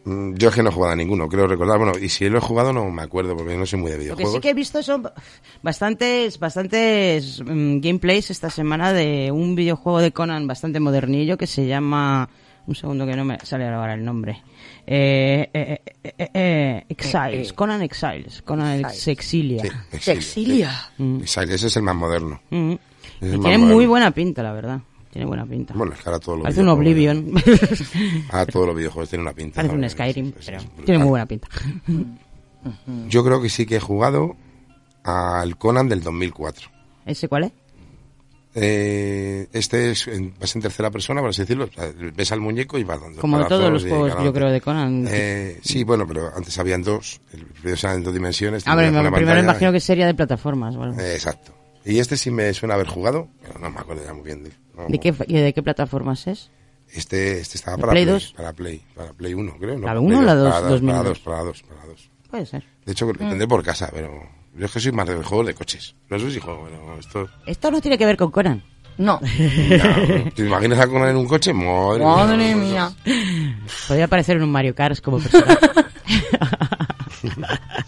[0.07, 1.79] yo es que no he jugado a ninguno, creo recordar.
[1.79, 4.01] Bueno, y si lo he jugado no me acuerdo porque no soy muy de Lo
[4.01, 4.35] que videojuegos.
[4.35, 5.09] sí que he visto son
[5.63, 11.67] bastantes, bastantes mm, gameplays esta semana de un videojuego de Conan bastante modernillo que se
[11.67, 12.29] llama...
[12.69, 14.43] Un segundo que no me sale ahora el nombre.
[14.85, 17.53] Eh, eh, eh, eh, eh, Exiles.
[17.53, 19.01] Conan Exiles, Conan Exiles.
[19.03, 19.63] se exilia.
[19.63, 20.91] Sí, Se exilia.
[20.99, 21.21] Mm.
[21.21, 22.41] Exacto, ese es el más moderno.
[22.51, 22.73] Mm.
[22.73, 22.79] Y
[23.21, 23.67] tiene moderno.
[23.67, 24.81] muy buena pinta, la verdad.
[25.17, 25.73] Tiene buena pinta.
[25.73, 27.33] Bueno, es que ahora todos los Parece un Oblivion.
[28.31, 29.63] Ah, todos los videojuegos tienen una pinta.
[29.63, 29.89] Parece un.
[29.89, 31.49] Skyrim, Es- pero es tiene muy buena pinta.
[33.09, 34.37] Yo creo que sí que he jugado
[35.05, 36.69] al Conan del 2004.
[37.07, 37.53] ¿Ese cuál es?
[38.59, 41.69] Eh, este es en, vas en tercera persona, por así decirlo.
[42.15, 45.07] Ves al muñeco y vas dando Como todos los juegos, yo creo, de Conan.
[45.11, 47.23] Eh, sí, bueno, pero antes habían dos.
[47.33, 48.67] El primero en dos dimensiones.
[48.67, 50.75] A ver, tenías una primero pantalla imagino que sería de plataformas.
[50.77, 51.01] o algo.
[51.01, 51.53] Eh, exacto.
[51.85, 54.43] Y este sí me suena haber jugado, pero no me acuerdo ya muy bien.
[54.45, 54.51] de-
[54.89, 56.51] ¿De qué, de qué plataformas es?
[56.93, 58.33] Este, este estaba ¿De para Play Play, 2?
[58.37, 59.75] Para Play, para Play 1, creo.
[59.75, 61.03] No, ¿La para 1 o Play la 2, 2, Para 2, 2002?
[61.03, 62.11] para 2, para 2, para 2.
[62.31, 62.65] Puede ser.
[62.85, 63.29] De hecho, lo Mm.
[63.31, 64.23] tendré por casa, pero
[64.57, 65.95] yo es que soy más de juegos de coches.
[66.11, 67.29] No sé si juego, pero esto...
[67.47, 68.63] Esto no tiene que ver con Conan.
[68.99, 69.21] No.
[70.35, 71.53] ¿Te imaginas a Conan en un coche?
[71.53, 72.91] Madre, Madre mía.
[73.05, 73.57] mía.
[73.89, 75.59] Podría aparecer en un Mario Kart como personaje.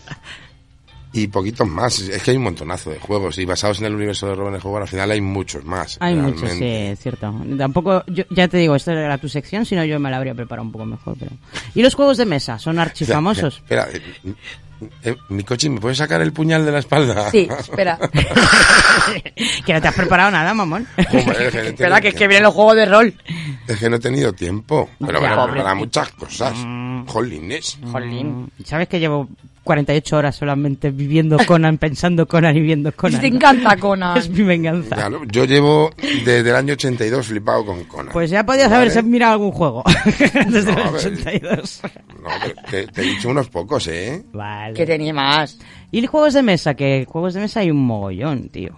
[1.19, 1.99] Y poquitos más.
[2.01, 3.39] Es que hay un montonazo de juegos.
[3.39, 5.97] Y basados en el universo de Robin Hood, al final hay muchos más.
[6.01, 7.35] Hay muchos, sí, es cierto.
[7.57, 10.35] Tampoco, yo, ya te digo, esto era tu sección, si no yo me la habría
[10.35, 11.17] preparado un poco mejor.
[11.19, 11.33] Pero...
[11.75, 12.59] ¿Y los juegos de mesa?
[12.59, 13.57] ¿Son archifamosos?
[13.57, 14.01] Espera, eh,
[15.03, 17.31] eh, mi coche, ¿me puedes sacar el puñal de la espalda?
[17.31, 17.99] Sí, espera.
[19.67, 20.87] que no te has preparado nada, mamón.
[21.11, 23.15] Joder, es que Espera, que es que vienen los juegos de rol.
[23.67, 24.89] Es que no he tenido tiempo.
[25.05, 26.55] Pero Ya, bueno, muchas cosas.
[26.57, 27.07] Mm.
[27.07, 27.79] Jolines.
[27.91, 28.51] Jolín.
[28.65, 29.29] ¿Sabes que llevo
[29.69, 33.21] 48 horas solamente viviendo Conan, pensando Conan y viendo Conan?
[33.21, 34.17] Te encanta Conan.
[34.17, 34.97] Es mi venganza.
[34.97, 35.91] Claro, yo llevo
[36.25, 38.13] desde el año 82 flipado con Conan.
[38.13, 38.77] Pues ya podías ¿Vale?
[38.77, 39.85] haberse mirado algún juego.
[40.49, 41.07] Desde No, el a ver.
[41.07, 41.81] 82.
[42.23, 42.29] No,
[42.71, 44.25] te, te he dicho unos pocos, ¿eh?
[44.33, 44.73] Vale.
[44.75, 45.59] Que tenía más.
[45.91, 46.75] ¿Y juegos de mesa?
[46.75, 48.75] Que juegos de mesa hay un mogollón, tío.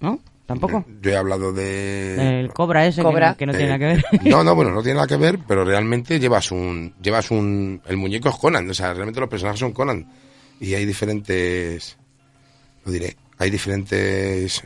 [0.00, 0.20] ¿No?
[0.46, 0.84] ¿Tampoco?
[1.00, 2.40] Yo he hablado de...
[2.40, 3.30] El Cobra ese que Cobra.
[3.30, 3.86] no- que no, eh, tiene nada que
[4.18, 4.22] ver.
[4.30, 6.94] No, no, bueno, no tiene nada que ver, pero realmente llevas un...
[7.02, 7.80] Llevas un...
[7.86, 10.06] El muñeco es Conan, o sea, realmente los personajes son Conan.
[10.60, 11.96] Y hay diferentes...
[12.84, 13.16] Lo diré.
[13.38, 14.62] Hay diferentes...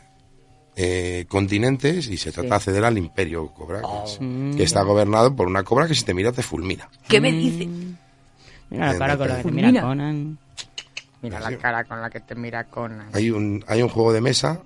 [0.74, 4.56] eh, continentes y se trata de acceder al imperio cobra que, es- Mm.
[4.56, 7.68] que está gobernado por una cobra que si te mira te fulmina ¿Qué me dice?
[8.70, 10.38] Mira la cara con la que te mira Conan.
[11.22, 13.08] Mira la cara con la que te mira Conan.
[13.12, 14.60] hay un hay un juego de mesa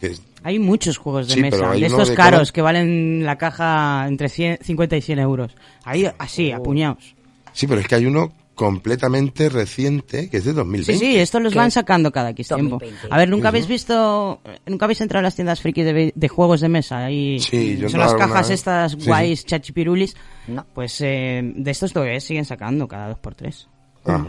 [0.00, 3.24] que es- Hay muchos juegos de Sí, mesa, de estos de caros Conan- que valen
[3.24, 5.56] la caja entre 100 50 y 100 euros.
[5.84, 6.56] Ahí, así, Oh.
[6.56, 7.14] apuñados.
[7.52, 11.42] sí pero es que hay uno completamente reciente que es de 2020 Sí, sí, estos
[11.42, 11.58] los ¿Qué?
[11.58, 12.76] van sacando cada X tiempo.
[12.78, 13.08] 2020.
[13.10, 16.60] A ver, ¿nunca habéis visto, nunca habéis entrado a las tiendas friki de, de juegos
[16.60, 17.04] de mesa?
[17.06, 18.58] Ahí Sí, yo son las cajas vez.
[18.60, 20.16] estas Sí, guays, chachipirulis.
[20.48, 20.66] No.
[20.74, 23.68] Pues eh, de estos todavía siguen sacando cada dos por tres.
[24.04, 24.24] Ah.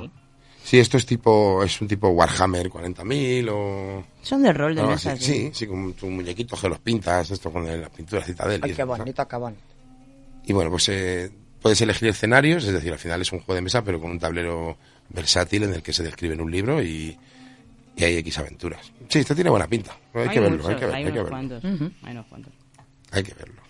[0.63, 4.03] Sí, esto es tipo, es un tipo Warhammer 40.000 o...
[4.21, 5.11] Son de rol de mesa.
[5.11, 5.25] así.
[5.25, 8.61] Sí, sí, con tus muñequitos que los pintas, esto con la pintura citadel.
[8.63, 9.61] y Ay, qué bonito, qué bonito.
[10.45, 11.29] Y bueno, pues eh,
[11.61, 14.19] puedes elegir escenarios, es decir, al final es un juego de mesa, pero con un
[14.19, 14.77] tablero
[15.09, 17.17] versátil en el que se describe en un libro y,
[17.97, 18.91] y hay X aventuras.
[19.09, 19.95] Sí, esto tiene buena pinta.
[20.13, 21.29] Hay, que verlo, muchos, hay que, ver- hay hay que unos verlo.
[21.29, 21.63] cuantos,
[22.03, 22.53] hay unos cuantos.
[23.11, 23.61] Hay que verlo.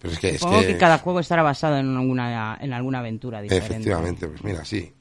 [0.00, 0.66] Pero es que, es Supongo que...
[0.68, 3.74] que, cada juego estará basado en alguna, en alguna aventura diferente.
[3.74, 4.92] efectivamente, pues mira, sí.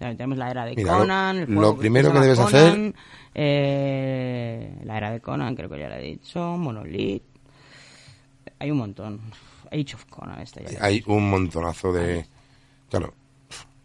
[0.00, 2.52] Tenemos la era de Mira, lo- Conan, el lo juego primero se que debes Conan,
[2.54, 2.94] hacer-
[3.34, 7.22] eh, la era de Conan, creo que ya lo he dicho, Monolith,
[8.58, 9.20] hay un montón.
[9.72, 10.84] Age of Conan, este ya.
[10.84, 12.26] Hay un montonazo de...
[12.88, 13.14] Claro,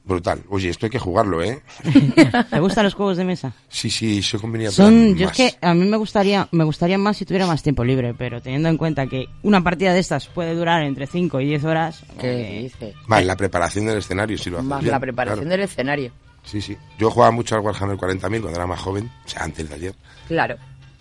[0.06, 0.44] Brutal.
[0.50, 1.62] Oye, esto hay que jugarlo, ¿eh?
[2.50, 3.54] ¿Te gustan los juegos de mesa?
[3.70, 4.76] Sí, sí, soy conveniente.
[4.76, 7.84] Son, yo es que a mí me gustaría, me gustaría más si tuviera más tiempo
[7.84, 11.48] libre, pero teniendo en cuenta que una partida de estas puede durar entre 5 y
[11.48, 12.04] 10 horas.
[12.20, 12.94] ¿Qué dices?
[13.08, 15.58] Vale, la preparación del escenario, sí lo haces Más bien, la preparación claro.
[15.58, 16.12] del escenario.
[16.44, 16.78] Sí, sí.
[17.00, 19.96] Yo jugaba mucho al Warhammer 40.000 cuando era más joven, o sea, antes de ayer.
[20.28, 20.56] Claro.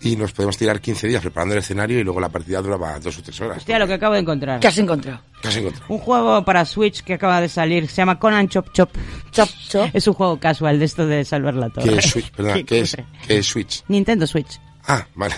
[0.05, 3.17] Y nos podemos tirar 15 días preparando el escenario y luego la partida duraba dos
[3.17, 3.57] o tres horas.
[3.57, 4.59] Hostia, lo que acabo de encontrar.
[4.59, 5.19] ¿Qué has encontrado?
[5.41, 5.85] ¿Qué has encontrado?
[5.89, 8.91] Un juego para Switch que acaba de salir, se llama Conan Chop Chop.
[9.31, 9.89] Chop Chop.
[9.93, 11.89] Es un juego casual de esto de salvar la torre.
[11.89, 12.31] ¿Qué es Switch?
[12.31, 13.05] Perdona, Qué ¿qué es, cutre.
[13.27, 13.83] qué es Switch?
[13.87, 14.59] Nintendo Switch.
[14.87, 15.33] Ah, vale.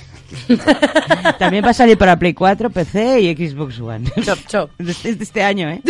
[1.40, 4.12] También va a salir para Play 4, PC y Xbox One.
[4.24, 4.72] Chop Chop.
[4.78, 5.82] De este año, ¿eh?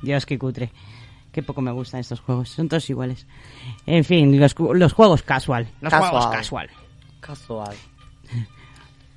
[0.00, 0.70] Dios, qué cutre.
[1.30, 2.48] Qué poco me gustan estos juegos.
[2.50, 3.26] Son todos iguales.
[3.86, 5.66] En fin, los, cu- los juegos casual.
[5.80, 6.10] Los Casual.
[6.10, 6.70] juegos casual.
[7.22, 7.74] Casual.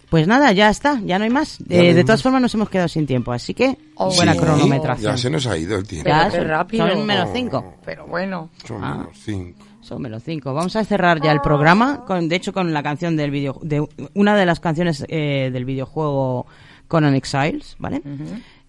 [0.10, 1.60] Pues nada, ya está, ya no hay más.
[1.68, 2.24] Eh, hay de todas más.
[2.24, 5.12] formas nos hemos quedado sin tiempo, así que buena Sí, cronometración.
[5.14, 6.08] Ya se nos ha ido el tiempo.
[6.08, 6.88] Ya, Pero qué son- rápido.
[6.90, 7.74] Son menos cinco.
[7.84, 8.50] Pero bueno.
[8.66, 8.98] Son Ah.
[9.00, 9.66] menos cinco.
[9.82, 10.54] Son menos cinco.
[10.54, 13.86] Vamos a cerrar ya el programa, con, de hecho con la canción del video, de
[14.14, 16.46] una de las canciones eh, del videojuego
[16.88, 18.02] Conan Exiles, ¿vale?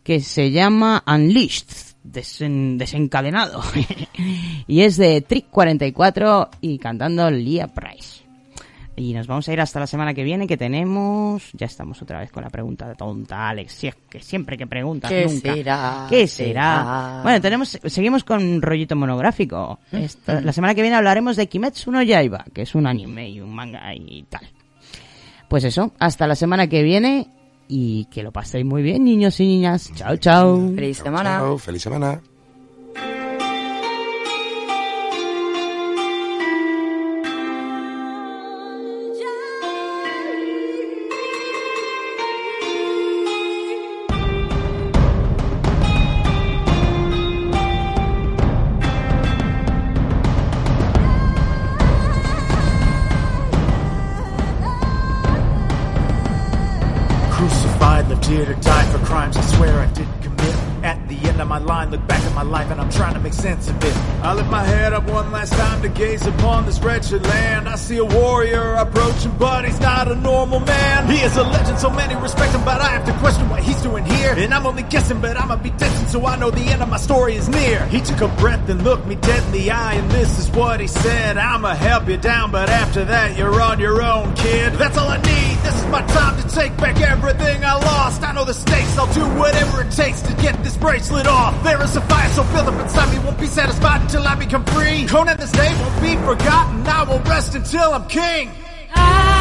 [0.03, 1.69] Que se llama Unleashed,
[2.05, 3.63] desen- desencadenado.
[4.67, 8.26] y es de Trick 44 y cantando Leah Price.
[8.99, 11.51] Y nos vamos a ir hasta la semana que viene, que tenemos...
[11.53, 13.73] Ya estamos otra vez con la pregunta tonta, Alex.
[13.73, 15.53] Si es que siempre que preguntas, ¿Qué nunca.
[15.55, 16.07] será?
[16.09, 16.79] ¿Qué ¿Qué será?
[16.79, 17.21] será?
[17.23, 19.79] Bueno, tenemos, seguimos con rollito monográfico.
[19.93, 23.41] Esta- la semana que viene hablaremos de Kimetsu no Yaiba, que es un anime y
[23.43, 24.49] un manga y tal.
[25.49, 27.29] Pues eso, hasta la semana que viene
[27.69, 29.93] y que lo paséis muy bien, niños y niñas.
[29.95, 30.71] Chao, chao.
[30.75, 31.39] Feliz semana.
[31.39, 32.19] Chao, feliz semana.
[63.47, 63.71] Sense.
[64.23, 64.76] I lift my head
[65.87, 67.69] to gaze upon this wretched land.
[67.69, 71.09] I see a warrior approaching, but he's not a normal man.
[71.09, 73.81] He is a legend, so many respect him, but I have to question what he's
[73.83, 74.35] doing here.
[74.37, 76.97] And I'm only guessing, but I'ma be destined, so I know the end of my
[76.97, 77.87] story is near.
[77.87, 80.81] He took a breath and looked me dead in the eye, and this is what
[80.81, 81.37] he said.
[81.37, 84.73] I'ma help you down, but after that, you're on your own, kid.
[84.75, 85.57] That's all I need.
[85.63, 88.23] This is my time to take back everything I lost.
[88.23, 91.63] I know the stakes, I'll do whatever it takes to get this bracelet off.
[91.63, 94.65] There is a fire so built up inside me, won't be satisfied until I become
[94.65, 95.07] free.
[95.07, 96.87] Conan, this day won't be forgotten.
[96.87, 98.51] I will rest until I'm king.
[98.95, 99.36] I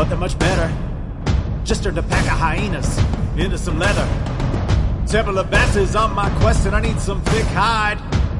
[0.00, 0.72] but they're much better.
[1.62, 2.98] Just turned a pack of hyenas
[3.36, 4.08] into some leather.
[5.06, 7.98] Temple of Bats on my quest and I need some thick hide.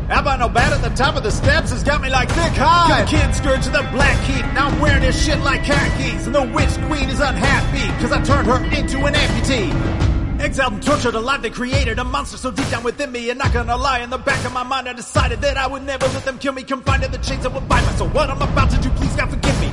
[0.09, 3.07] Albino bat at the top of the steps has got me like thick hide.
[3.07, 4.41] Good kid scourge of the black heat.
[4.55, 6.25] Now I'm wearing this shit like khakis.
[6.25, 10.41] And the witch queen is unhappy cause I turned her into an amputee.
[10.41, 13.29] Exiled and tortured alive, they created a monster so deep down within me.
[13.29, 15.83] And not gonna lie, in the back of my mind, I decided that I would
[15.83, 16.63] never let them kill me.
[16.63, 17.93] Confined to the chains that would bind me.
[17.99, 19.71] So what I'm about to do, please God forgive me.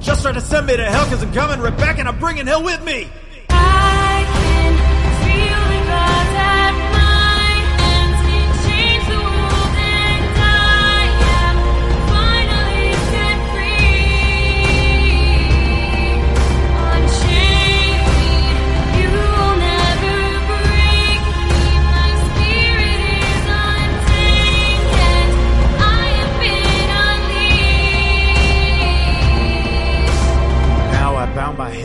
[0.00, 2.62] Just try to send me to hell cause I'm coming back and I'm bringing hell
[2.62, 3.08] with me.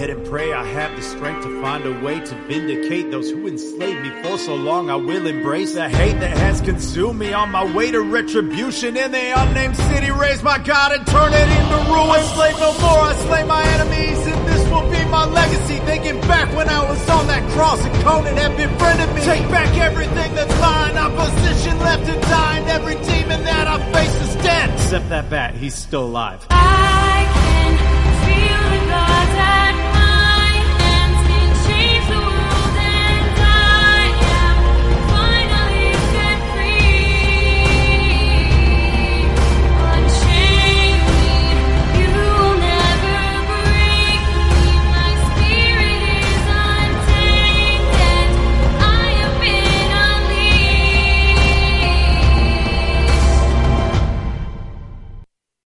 [0.03, 3.11] Bow my head and pray I have the strength to find a way to vindicate
[3.11, 4.89] those who enslaved me for so long.
[4.89, 9.11] I will embrace the hate that has consumed me on my way to retribution in
[9.11, 10.11] the unnamed city.
[10.11, 12.23] Raise my God and turn it into ruin.
[12.35, 15.77] Slave no more, I slay my enemies, and this will be my legacy.
[15.85, 19.21] Thinking back when I was on that cross and Conan had befriended me.
[19.21, 20.97] Take back everything that's mine.
[20.97, 24.69] Opposition left to die, and every demon that I face is dead.
[24.73, 26.45] Except that bat, he's still alive.
[26.49, 26.92] I